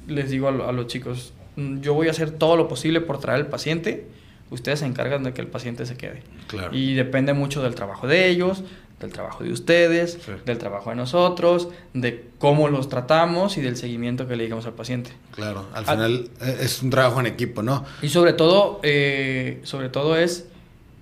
les 0.07 0.31
digo 0.31 0.47
a, 0.47 0.69
a 0.69 0.71
los 0.71 0.87
chicos, 0.87 1.33
mm, 1.55 1.81
yo 1.81 1.93
voy 1.93 2.07
a 2.07 2.11
hacer 2.11 2.31
todo 2.31 2.57
lo 2.57 2.67
posible 2.67 3.01
por 3.01 3.19
traer 3.19 3.41
al 3.41 3.47
paciente 3.47 4.07
ustedes 4.51 4.79
se 4.79 4.85
encargan 4.85 5.23
de 5.23 5.33
que 5.33 5.41
el 5.41 5.47
paciente 5.47 5.85
se 5.85 5.97
quede. 5.97 6.23
Claro. 6.47 6.75
Y 6.75 6.93
depende 6.93 7.33
mucho 7.33 7.61
del 7.61 7.75
trabajo 7.75 8.07
de 8.07 8.29
ellos, 8.29 8.63
del 8.99 9.11
trabajo 9.11 9.43
de 9.43 9.51
ustedes, 9.51 10.19
del 10.45 10.57
trabajo 10.57 10.89
de 10.89 10.95
nosotros, 10.97 11.69
de 11.93 12.29
cómo 12.37 12.67
los 12.67 12.89
tratamos 12.89 13.57
y 13.57 13.61
del 13.61 13.77
seguimiento 13.77 14.27
que 14.27 14.35
le 14.35 14.43
digamos 14.43 14.65
al 14.65 14.73
paciente. 14.73 15.11
Claro, 15.31 15.65
al 15.73 15.85
final 15.85 16.29
eh, 16.41 16.57
es 16.61 16.81
un 16.81 16.89
trabajo 16.89 17.19
en 17.19 17.27
equipo, 17.27 17.63
¿no? 17.63 17.85
Y 18.01 18.09
sobre 18.09 18.33
todo, 18.33 18.79
eh, 18.83 19.61
sobre 19.63 19.89
todo 19.89 20.17
es 20.17 20.47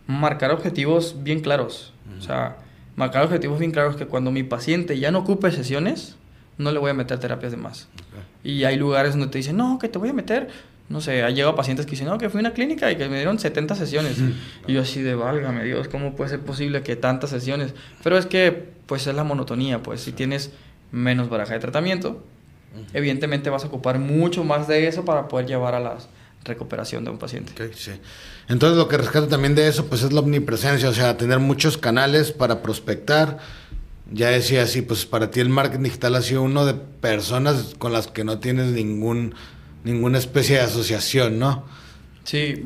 marcar 0.05 0.51
objetivos 0.51 1.15
bien 1.23 1.41
claros. 1.41 1.93
O 2.17 2.21
sea, 2.21 2.57
marcar 2.95 3.23
objetivos 3.23 3.59
bien 3.59 3.71
claros 3.71 3.95
que 3.95 4.05
cuando 4.05 4.31
mi 4.31 4.43
paciente 4.43 4.97
ya 4.97 5.11
no 5.11 5.19
ocupe 5.19 5.51
sesiones, 5.51 6.15
no 6.57 6.71
le 6.71 6.79
voy 6.79 6.91
a 6.91 6.93
meter 6.93 7.19
terapias 7.19 7.51
de 7.51 7.57
más. 7.57 7.87
Y 8.43 8.63
hay 8.63 8.77
lugares 8.77 9.13
donde 9.13 9.27
te 9.27 9.37
dicen, 9.37 9.57
no, 9.57 9.77
que 9.79 9.89
te 9.89 9.97
voy 9.97 10.09
a 10.09 10.13
meter 10.13 10.49
no 10.89 11.01
sé, 11.01 11.23
ha 11.23 11.29
llegado 11.29 11.55
pacientes 11.55 11.85
que 11.85 11.91
dicen, 11.91 12.07
no, 12.07 12.17
que 12.17 12.29
fui 12.29 12.39
a 12.39 12.41
una 12.41 12.53
clínica 12.53 12.89
y 12.91 12.95
que 12.95 13.09
me 13.09 13.17
dieron 13.17 13.39
70 13.39 13.75
sesiones. 13.75 14.17
Y 14.67 14.73
yo 14.73 14.81
así 14.81 15.01
de, 15.01 15.15
válgame 15.15 15.63
Dios, 15.63 15.87
¿cómo 15.89 16.15
puede 16.15 16.29
ser 16.29 16.39
posible 16.39 16.81
que 16.81 16.95
tantas 16.95 17.29
sesiones? 17.29 17.73
Pero 18.03 18.17
es 18.17 18.25
que, 18.25 18.69
pues 18.85 19.05
es 19.07 19.15
la 19.15 19.23
monotonía, 19.23 19.83
pues 19.83 20.01
si 20.01 20.13
tienes 20.13 20.51
menos 20.91 21.29
baraja 21.29 21.53
de 21.53 21.59
tratamiento, 21.59 22.23
evidentemente 22.93 23.49
vas 23.49 23.65
a 23.65 23.67
ocupar 23.67 23.99
mucho 23.99 24.43
más 24.43 24.67
de 24.67 24.87
eso 24.87 25.03
para 25.03 25.27
poder 25.27 25.47
llevar 25.47 25.75
a 25.75 25.79
la 25.79 25.97
recuperación 26.45 27.03
de 27.03 27.11
un 27.11 27.17
paciente. 27.17 27.51
sí. 27.75 27.91
Entonces 28.47 28.77
lo 28.77 28.87
que 28.87 28.97
rescata 28.97 29.27
también 29.27 29.55
de 29.55 29.67
eso, 29.67 29.87
pues 29.87 30.03
es 30.03 30.13
la 30.13 30.21
omnipresencia, 30.21 30.87
o 30.87 30.93
sea, 30.93 31.17
tener 31.17 31.39
muchos 31.39 31.77
canales 31.77 32.31
para 32.31 32.61
prospectar. 32.61 33.39
Ya 34.09 34.29
decía 34.29 34.63
así, 34.63 34.81
pues 34.81 35.05
para 35.05 35.31
ti 35.31 35.41
el 35.41 35.49
marketing 35.49 35.83
digital 35.83 36.15
ha 36.15 36.21
sido 36.21 36.43
uno 36.43 36.65
de 36.65 36.73
personas 36.73 37.75
con 37.77 37.91
las 37.91 38.07
que 38.07 38.23
no 38.23 38.39
tienes 38.39 38.67
ningún 38.67 39.35
ninguna 39.83 40.17
especie 40.17 40.57
de 40.57 40.63
asociación, 40.63 41.39
¿no? 41.39 41.65
Sí, 42.23 42.61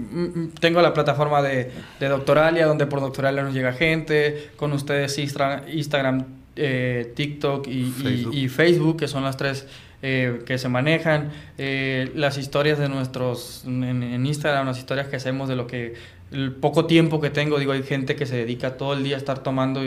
tengo 0.60 0.82
la 0.82 0.94
plataforma 0.94 1.42
de, 1.44 1.72
de 2.00 2.10
Doctoralia, 2.10 2.66
donde 2.66 2.88
por 2.88 3.00
Doctoralia 3.00 3.44
nos 3.44 3.54
llega 3.54 3.74
gente, 3.74 4.50
con 4.56 4.74
ustedes 4.74 5.20
Instagram, 5.20 6.26
eh, 6.56 7.14
TikTok 7.16 7.68
y 7.68 8.50
Facebook. 8.50 8.98
que 8.98 9.08
son 9.08 9.24
las 9.24 9.38
tres 9.38 9.68
eh, 10.04 10.42
que 10.48 10.58
se 10.58 10.68
manejan, 10.68 11.30
eh, 11.60 12.12
las 12.16 12.40
historias 12.40 12.80
de 12.80 12.90
nuestros, 12.90 13.62
en, 13.68 14.26
Instagram, 14.26 14.66
las 14.66 14.80
historias 14.80 15.08
que 15.08 15.18
hacemos 15.18 15.48
de 15.48 15.56
lo 15.56 15.68
que, 15.68 15.94
el 16.32 16.54
poco 16.54 16.88
tiempo 16.88 17.22
que 17.22 17.30
tengo, 17.30 17.60
digo, 17.60 17.74
hay 17.74 17.84
gente 17.84 18.16
que 18.16 18.26
se 18.26 18.38
dedica 18.38 18.78
todo 18.78 18.94
el 18.94 19.04
día 19.04 19.16
a 19.16 19.20
estar 19.20 19.44
tomando 19.44 19.82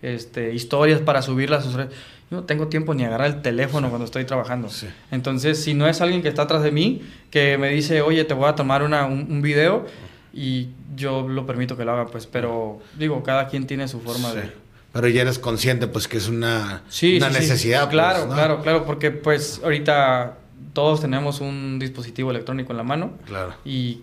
este, 0.00 0.54
historias 0.54 1.02
para 1.02 1.20
subirlas 1.20 1.60
a 1.60 1.62
sus 1.64 1.74
redes 1.74 1.92
no 2.30 2.44
tengo 2.44 2.68
tiempo 2.68 2.94
ni 2.94 3.04
agarrar 3.04 3.28
el 3.28 3.42
teléfono 3.42 3.88
cuando 3.88 4.04
estoy 4.04 4.24
trabajando. 4.24 4.68
Entonces, 5.10 5.62
si 5.62 5.74
no 5.74 5.88
es 5.88 6.00
alguien 6.00 6.22
que 6.22 6.28
está 6.28 6.42
atrás 6.42 6.62
de 6.62 6.72
mí, 6.72 7.02
que 7.30 7.58
me 7.58 7.68
dice, 7.68 8.02
oye, 8.02 8.24
te 8.24 8.34
voy 8.34 8.48
a 8.48 8.54
tomar 8.54 8.82
una, 8.82 9.06
un, 9.06 9.42
video, 9.42 9.86
y 10.32 10.68
yo 10.96 11.28
lo 11.28 11.46
permito 11.46 11.76
que 11.76 11.84
lo 11.84 11.92
haga, 11.92 12.06
pues, 12.06 12.26
pero 12.26 12.80
digo, 12.98 13.22
cada 13.22 13.48
quien 13.48 13.66
tiene 13.66 13.88
su 13.88 14.00
forma 14.00 14.32
de... 14.32 14.52
Pero 14.92 15.08
ya 15.08 15.22
eres 15.22 15.38
consciente, 15.38 15.86
pues, 15.86 16.06
que 16.06 16.18
es 16.18 16.28
una, 16.28 16.82
una 17.16 17.30
necesidad. 17.30 17.82
Pues, 17.82 17.90
claro, 17.92 18.28
claro, 18.28 18.62
claro, 18.62 18.84
porque, 18.84 19.10
pues, 19.10 19.60
ahorita 19.62 20.38
todos 20.72 21.00
tenemos 21.00 21.40
un 21.40 21.78
dispositivo 21.78 22.30
electrónico 22.30 22.72
en 22.72 22.76
la 22.76 22.82
mano. 22.84 23.12
Claro. 23.26 23.54
Y, 23.64 24.02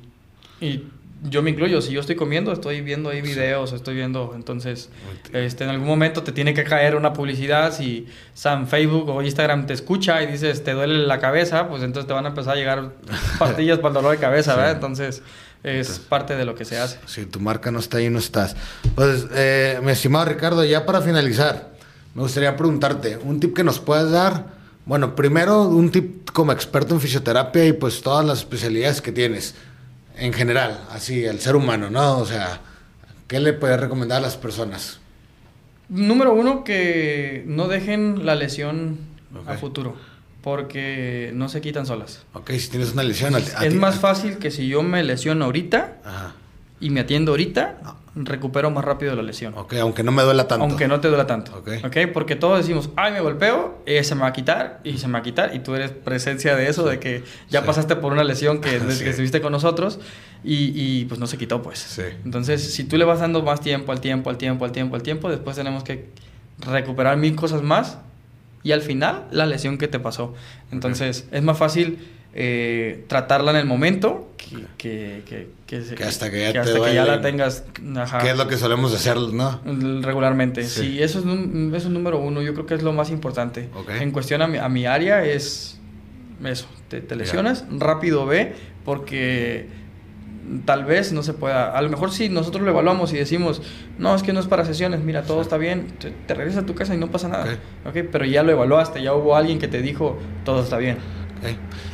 y 0.60 0.86
yo 1.24 1.44
me 1.44 1.52
incluyo, 1.52 1.82
si 1.82 1.92
yo 1.92 2.00
estoy 2.00 2.16
comiendo, 2.16 2.52
estoy 2.52 2.82
viendo 2.82 3.10
ahí 3.10 3.22
videos, 3.22 3.74
estoy 3.74 3.96
viendo, 3.96 4.34
entonces, 4.36 4.90
este, 5.34 5.64
en 5.64 5.70
algún 5.70 5.88
momento 5.88 6.24
te 6.24 6.32
tiene 6.32 6.54
que 6.54 6.64
caer 6.64 6.96
una 6.96 7.14
publicidad, 7.14 7.76
si 7.76 8.08
San 8.34 8.68
Facebook 8.68 9.08
o 9.10 9.22
Instagram 9.22 9.68
te 9.68 9.74
escucha 9.74 10.24
y 10.24 10.28
dices, 10.28 10.64
te 10.64 10.72
duele 10.72 11.06
la 11.06 11.20
cabeza, 11.20 11.68
pues 11.68 11.84
entonces 11.84 12.08
te 12.08 12.14
van 12.14 12.26
a 12.26 12.30
empezar 12.30 12.54
a 12.54 12.56
llegar 12.56 12.94
pastillas 13.40 13.78
para 13.78 13.90
el 13.90 13.94
dolor 13.94 14.12
de 14.12 14.18
cabeza, 14.18 14.56
¿verdad? 14.56 14.72
Entonces, 14.72 15.22
es 15.64 16.00
parte 16.00 16.36
de 16.36 16.44
lo 16.44 16.56
que 16.56 16.66
se 16.66 16.80
hace. 16.80 16.98
Si 17.06 17.26
tu 17.28 17.40
marca 17.40 17.70
no 17.70 17.78
está 17.78 17.98
ahí, 17.98 18.10
no 18.10 18.18
estás. 18.18 18.56
Pues, 18.96 19.28
eh, 19.36 19.80
mi 19.84 19.92
estimado 19.92 20.26
Ricardo, 20.26 20.66
ya 20.66 20.88
para 20.88 21.02
finalizar, 21.02 21.72
me 22.16 22.24
gustaría 22.24 22.56
preguntarte, 22.56 23.18
un 23.18 23.40
tip 23.40 23.56
que 23.56 23.64
nos 23.64 23.80
puedas 23.80 24.10
dar, 24.10 24.48
bueno, 24.88 25.16
primero, 25.16 25.64
un 25.64 25.92
tip 25.92 26.32
como 26.32 26.52
experto 26.52 26.96
en 26.96 27.02
fisioterapia 27.02 27.64
y 27.68 27.74
pues 27.74 28.02
todas 28.02 28.26
las 28.26 28.40
especialidades 28.40 29.02
que 29.02 29.12
tienes 29.12 29.54
en 30.18 30.34
general, 30.34 30.80
así, 30.90 31.26
el 31.26 31.40
ser 31.40 31.56
humano, 31.56 31.90
¿no? 31.90 32.18
O 32.18 32.26
sea, 32.26 32.62
¿qué 33.28 33.40
le 33.40 33.54
puedes 33.54 33.80
recomendar 33.80 34.20
a 34.20 34.22
las 34.22 34.38
personas? 34.38 35.00
Número 35.90 36.34
uno, 36.34 36.64
que 36.64 37.44
no 37.48 37.68
dejen 37.68 38.26
la 38.26 38.36
lesión 38.36 39.00
a 39.48 39.58
futuro, 39.58 39.96
porque 40.42 41.32
no 41.34 41.50
se 41.50 41.62
quitan 41.62 41.86
solas. 41.86 42.24
Ok, 42.34 42.52
si 42.52 42.70
tienes 42.70 42.94
una 42.94 43.04
lesión... 43.04 43.36
es 43.36 43.74
más 43.76 44.00
fácil 44.00 44.38
que 44.38 44.52
si 44.52 44.68
yo 44.68 44.84
me 44.84 45.04
lesiono 45.04 45.46
ahorita 45.46 46.34
y 46.80 46.90
me 46.90 47.02
atiendo 47.02 47.32
ahorita, 47.32 47.80
ah 47.84 47.96
recupero 48.16 48.70
más 48.72 48.84
rápido 48.84 49.16
la 49.16 49.22
lesión. 49.24 49.54
Ok, 49.56 49.76
aunque 49.76 50.04
no 50.04 50.12
me 50.12 50.22
duela 50.24 50.48
tanto. 50.48 50.66
Aunque 50.66 50.88
no 50.88 51.00
te 51.00 51.08
duela 51.08 51.28
tanto. 51.28 51.56
Ok. 51.58 51.70
okay 51.86 52.08
porque 52.08 52.36
todos 52.36 52.58
decimos, 52.58 52.90
ay, 52.96 53.14
me 53.14 53.22
golpeo, 53.22 53.82
eh, 53.86 54.04
se 54.04 54.16
me 54.16 54.22
va 54.22 54.28
a 54.28 54.34
quitar 54.34 54.82
y 54.84 54.98
se 54.98 55.08
me 55.08 55.14
va 55.14 55.20
a 55.20 55.24
quitar. 55.24 55.56
Y 55.56 55.60
tú 55.60 55.76
eres 55.76 55.92
presencia 55.92 56.56
de 56.56 56.68
eso, 56.68 56.84
de 56.84 57.00
que 57.00 57.24
ya 57.50 57.64
pasaste 57.64 57.96
por 57.96 58.12
una 58.12 58.24
lesión 58.24 58.60
que 58.60 58.80
desde 58.80 59.04
que 59.04 59.10
estuviste 59.12 59.42
con 59.42 59.52
nosotros 59.52 60.00
y, 60.44 60.72
y, 60.76 61.06
pues 61.06 61.20
no 61.20 61.28
se 61.28 61.38
quitó, 61.38 61.62
pues. 61.62 61.80
Sí. 61.80 62.04
Entonces, 62.26 62.74
si 62.74 62.84
tú 62.84 62.98
le 62.98 63.06
vas 63.06 63.20
dando 63.22 63.44
más 63.44 63.62
tiempo 63.62 63.92
al 63.92 64.02
tiempo, 64.02 64.30
al 64.30 64.38
tiempo, 64.38 64.66
al 64.66 64.72
tiempo, 64.72 64.96
al 64.96 65.04
tiempo, 65.04 65.30
después 65.30 65.56
tenemos 65.56 65.84
que 65.84 66.10
recuperar 66.60 67.18
mil 67.18 67.36
cosas 67.36 67.62
más 67.62 68.00
y 68.64 68.74
al 68.74 68.82
final 68.82 69.28
la 69.32 69.46
lesión 69.46 69.78
que 69.78 69.88
te 69.88 70.00
pasó. 70.00 70.34
Entonces, 70.72 71.28
es 71.32 71.44
más 71.44 71.58
fácil 71.58 72.00
eh, 72.34 73.06
tratarla 73.08 73.52
en 73.52 73.58
el 73.58 73.66
momento 73.66 74.30
que, 74.78 75.24
que, 75.26 75.50
que, 75.68 76.04
hasta 76.04 76.30
que 76.30 76.52
ya, 76.54 76.62
hasta 76.62 76.82
que 76.82 76.94
ya 76.94 77.06
la 77.06 77.22
tengas. 77.22 77.64
Ajá, 77.96 78.20
que 78.20 78.32
es 78.32 78.38
lo 78.38 78.48
que 78.48 78.58
solemos 78.58 78.94
hacer, 78.94 79.18
¿no? 79.18 79.62
Regularmente. 80.02 80.64
Sí, 80.64 81.02
eso, 81.02 81.20
es 81.20 81.26
un, 81.26 81.74
es 81.76 81.86
un 81.86 81.94
número 81.94 82.20
uno. 82.20 82.42
Yo 82.42 82.54
creo 82.54 82.66
que 82.66 82.76
es 82.76 82.84
lo 82.84 82.94
más 82.94 83.10
importante. 83.10 83.70
En 84.00 84.12
cuestión 84.12 84.42
a 84.42 84.48
mi, 84.48 84.58
a 84.58 84.70
mi 84.70 84.86
área 84.86 85.26
es 85.26 85.80
eso. 86.46 86.68
Te, 86.90 87.02
te 87.02 87.16
lesionas, 87.16 87.66
rápido 87.70 88.26
ve, 88.26 88.54
porque 88.84 89.68
tal 90.66 90.86
vez 90.86 91.14
no 91.14 91.24
se 91.24 91.34
pueda. 91.34 91.72
A 91.72 91.82
lo 91.82 91.90
mejor 91.90 92.12
si 92.12 92.30
nosotros 92.30 92.64
lo 92.64 92.72
evaluamos 92.72 93.14
y 93.14 93.18
decimos, 93.18 93.62
no, 93.98 94.16
es 94.16 94.24
que 94.24 94.34
no 94.34 94.40
es 94.40 94.48
para 94.48 94.66
sesiones, 94.66 95.02
mira, 95.02 95.24
todo 95.24 95.42
está 95.42 95.58
bien, 95.58 95.88
te, 96.00 96.34
regresas 96.34 96.64
a 96.64 96.66
tu 96.66 96.76
casa 96.76 96.94
y 96.94 96.98
no 96.98 97.12
pasa 97.12 97.28
nada. 97.28 97.58
Okay. 97.88 98.04
Pero 98.04 98.26
ya 98.26 98.44
lo 98.44 98.52
evaluaste, 98.52 99.02
ya 99.02 99.14
hubo 99.14 99.36
alguien 99.36 99.60
que 99.60 99.68
te 99.68 99.82
dijo, 99.82 100.18
todo 100.44 100.64
está 100.64 100.78
bien. 100.78 100.98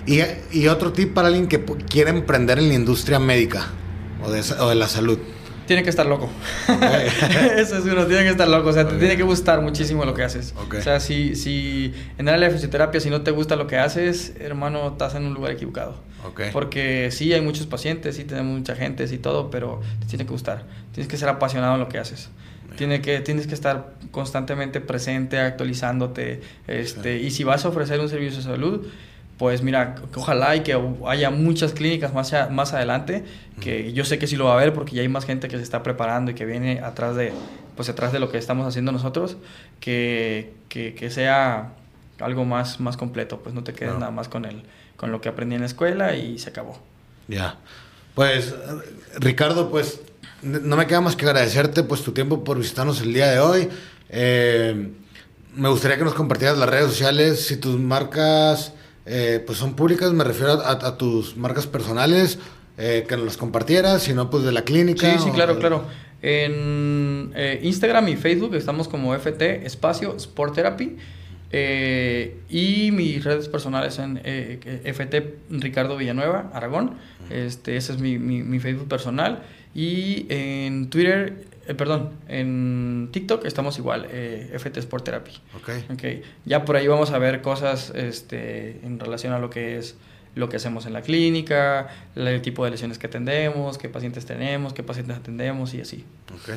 Y, 0.05 0.19
y, 0.51 0.67
otro 0.67 0.93
tip 0.93 1.13
para 1.13 1.27
alguien 1.27 1.47
que 1.47 1.63
quiere 1.89 2.09
emprender 2.11 2.59
en 2.59 2.69
la 2.69 2.73
industria 2.73 3.19
médica 3.19 3.67
o 4.23 4.31
de, 4.31 4.41
o 4.59 4.69
de 4.69 4.75
la 4.75 4.87
salud. 4.87 5.19
Tiene 5.67 5.83
que 5.83 5.89
estar 5.89 6.05
loco. 6.05 6.29
Eso 7.57 7.77
es 7.77 7.83
uno, 7.83 8.05
tiene 8.05 8.23
que 8.23 8.29
estar 8.29 8.47
loco. 8.47 8.69
O 8.69 8.73
sea, 8.73 8.87
te 8.87 8.95
tiene 8.95 9.17
que 9.17 9.23
gustar 9.23 9.61
muchísimo 9.61 10.05
lo 10.05 10.13
que 10.13 10.23
haces. 10.23 10.53
O 10.55 10.81
sea, 10.81 11.01
si, 11.01 11.35
si 11.35 11.93
en 12.17 12.27
el 12.29 12.35
área 12.35 12.47
de 12.47 12.53
fisioterapia, 12.53 13.01
si 13.01 13.09
no 13.09 13.21
te 13.21 13.31
gusta 13.31 13.57
lo 13.57 13.67
que 13.67 13.77
haces, 13.77 14.33
hermano, 14.39 14.87
estás 14.87 15.15
en 15.15 15.25
un 15.25 15.33
lugar 15.33 15.51
equivocado. 15.51 16.07
Porque 16.53 17.09
sí, 17.11 17.33
hay 17.33 17.41
muchos 17.41 17.67
pacientes, 17.67 18.15
sí, 18.15 18.23
tenemos 18.23 18.57
mucha 18.57 18.75
gente, 18.75 19.05
y 19.11 19.17
todo, 19.17 19.49
pero 19.49 19.81
te 19.99 20.07
tiene 20.07 20.25
que 20.25 20.31
gustar. 20.31 20.63
Tienes 20.93 21.09
que 21.09 21.17
ser 21.17 21.29
apasionado 21.29 21.73
en 21.73 21.81
lo 21.81 21.89
que 21.89 21.97
haces. 21.97 22.29
Tiene 22.77 23.01
que, 23.01 23.19
tienes 23.21 23.47
que 23.47 23.53
estar 23.53 23.93
constantemente 24.11 24.81
presente, 24.81 25.39
actualizándote. 25.39 26.41
Este, 26.67 27.17
Y 27.17 27.31
si 27.31 27.43
vas 27.43 27.65
a 27.65 27.69
ofrecer 27.69 27.99
un 27.99 28.07
servicio 28.07 28.37
de 28.37 28.43
salud, 28.43 28.87
pues 29.37 29.61
mira, 29.61 29.95
ojalá 30.15 30.55
y 30.55 30.61
que 30.61 30.79
haya 31.05 31.29
muchas 31.29 31.73
clínicas 31.73 32.13
más, 32.13 32.33
más 32.49 32.73
adelante, 32.73 33.23
que 33.61 33.93
yo 33.93 34.03
sé 34.03 34.17
que 34.17 34.25
sí 34.25 34.35
lo 34.35 34.45
va 34.45 34.51
a 34.51 34.53
haber 34.55 34.73
porque 34.73 34.95
ya 34.95 35.03
hay 35.03 35.09
más 35.09 35.25
gente 35.25 35.47
que 35.47 35.57
se 35.57 35.63
está 35.63 35.83
preparando 35.83 36.31
y 36.31 36.33
que 36.33 36.45
viene 36.45 36.79
atrás 36.79 37.15
de, 37.15 37.33
pues 37.75 37.87
atrás 37.87 38.11
de 38.11 38.19
lo 38.19 38.31
que 38.31 38.39
estamos 38.39 38.65
haciendo 38.67 38.91
nosotros, 38.91 39.37
que, 39.79 40.53
que, 40.69 41.09
sea 41.11 41.73
algo 42.19 42.45
más, 42.45 42.79
más 42.79 42.97
completo, 42.97 43.39
pues 43.39 43.53
no 43.53 43.63
te 43.63 43.73
quedes 43.73 43.93
nada 43.93 44.11
más 44.11 44.27
con, 44.27 44.45
el, 44.45 44.63
con 44.95 45.11
lo 45.11 45.21
que 45.21 45.29
aprendí 45.29 45.55
en 45.55 45.61
la 45.61 45.67
escuela 45.67 46.15
y 46.15 46.39
se 46.39 46.49
acabó. 46.49 46.79
Ya. 47.27 47.57
Pues, 48.15 48.55
Ricardo, 49.19 49.69
pues 49.69 50.01
no 50.41 50.75
me 50.75 50.87
queda 50.87 51.01
más 51.01 51.15
que 51.15 51.25
agradecerte 51.25 51.83
pues 51.83 52.01
tu 52.01 52.11
tiempo 52.11 52.43
por 52.43 52.57
visitarnos 52.57 53.01
el 53.01 53.13
día 53.13 53.29
de 53.29 53.39
hoy. 53.39 53.69
Eh, 54.09 54.91
me 55.55 55.69
gustaría 55.69 55.97
que 55.97 56.03
nos 56.03 56.15
compartieras 56.15 56.57
las 56.57 56.69
redes 56.69 56.87
sociales, 56.87 57.45
si 57.45 57.57
tus 57.57 57.79
marcas 57.79 58.73
eh, 59.07 59.41
pues 59.45 59.57
son 59.57 59.75
públicas, 59.75 60.11
me 60.11 60.23
refiero 60.23 60.53
a, 60.53 60.97
tus 60.97 61.37
marcas 61.37 61.65
personales, 61.65 62.39
eh, 62.77 63.05
que 63.07 63.15
nos 63.15 63.25
las 63.25 63.37
compartieras, 63.37 64.03
si 64.03 64.13
no, 64.13 64.29
pues 64.29 64.43
de 64.43 64.51
la 64.51 64.63
clínica. 64.63 65.11
Sí, 65.11 65.23
sí, 65.23 65.31
claro, 65.31 65.57
claro. 65.59 65.85
En 66.21 67.31
eh, 67.35 67.59
Instagram 67.63 68.09
y 68.09 68.15
Facebook 68.15 68.55
estamos 68.55 68.87
como 68.87 69.13
FT 69.15 69.65
Espacio 69.65 70.15
Sport 70.17 70.55
Therapy. 70.55 70.97
y 72.49 72.91
mis 72.91 73.23
redes 73.23 73.47
personales 73.47 73.97
en 73.99 74.19
FT 74.83 75.37
Ricardo 75.51 75.95
Villanueva, 75.95 76.51
Aragón. 76.53 76.95
Este, 77.29 77.77
ese 77.77 77.93
es 77.93 77.99
mi, 77.99 78.19
mi, 78.19 78.43
mi 78.43 78.59
Facebook 78.59 78.89
personal. 78.89 79.43
Y 79.73 80.25
en 80.29 80.89
Twitter 80.89 81.45
eh, 81.67 81.75
perdón, 81.75 82.11
en 82.27 83.09
TikTok 83.11 83.45
estamos 83.45 83.77
igual, 83.77 84.07
eh, 84.09 84.51
FT 84.53 84.79
Sport 84.79 85.03
Therapy. 85.03 85.31
Okay. 85.61 85.85
ok. 85.89 86.25
Ya 86.45 86.63
por 86.63 86.77
ahí 86.77 86.87
vamos 86.87 87.11
a 87.11 87.17
ver 87.17 87.41
cosas 87.41 87.91
este, 87.93 88.79
en 88.83 88.99
relación 88.99 89.33
a 89.33 89.39
lo 89.39 89.49
que 89.49 89.77
es 89.77 89.97
lo 90.35 90.49
que 90.49 90.57
hacemos 90.57 90.85
en 90.85 90.93
la 90.93 91.01
clínica, 91.01 91.87
el 92.15 92.41
tipo 92.41 92.63
de 92.63 92.71
lesiones 92.71 92.97
que 92.97 93.07
atendemos, 93.07 93.77
qué 93.77 93.89
pacientes 93.89 94.25
tenemos, 94.25 94.73
qué 94.73 94.83
pacientes 94.83 95.17
atendemos 95.17 95.73
y 95.73 95.81
así. 95.81 96.05
Ok. 96.33 96.55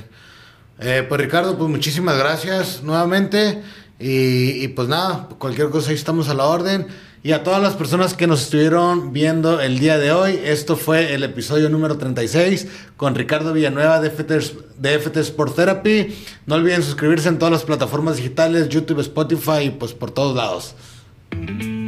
Eh, 0.81 1.05
pues 1.09 1.21
Ricardo, 1.21 1.59
pues 1.59 1.69
muchísimas 1.69 2.17
gracias 2.17 2.83
nuevamente. 2.83 3.63
Y, 3.99 4.65
y 4.65 4.69
pues 4.69 4.89
nada, 4.89 5.29
cualquier 5.39 5.71
cosa 5.71 5.91
ahí 5.91 5.97
estamos 5.97 6.29
a 6.29 6.35
la 6.35 6.47
orden. 6.47 6.87
Y 7.23 7.33
a 7.33 7.43
todas 7.43 7.63
las 7.63 7.75
personas 7.75 8.15
que 8.15 8.27
nos 8.27 8.43
estuvieron 8.43 9.13
viendo 9.13 9.61
el 9.61 9.79
día 9.79 9.99
de 9.99 10.11
hoy, 10.11 10.41
esto 10.43 10.75
fue 10.77 11.13
el 11.13 11.23
episodio 11.23 11.69
número 11.69 11.99
36 11.99 12.67
con 12.97 13.15
Ricardo 13.15 13.53
Villanueva 13.53 14.01
de 14.01 14.09
FT, 14.09 14.41
de 14.79 15.21
Sport 15.21 15.55
Therapy. 15.55 16.15
No 16.47 16.55
olviden 16.55 16.83
suscribirse 16.83 17.29
en 17.29 17.39
todas 17.39 17.53
las 17.53 17.65
plataformas 17.65 18.17
digitales, 18.17 18.71
YouTube, 18.71 19.01
Spotify 19.01 19.65
y 19.65 19.71
pues 19.71 19.93
por 19.93 20.13
todos 20.13 20.35
lados. 20.35 20.75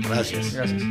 Gracias. 0.06 0.52
Gracias. 0.52 0.82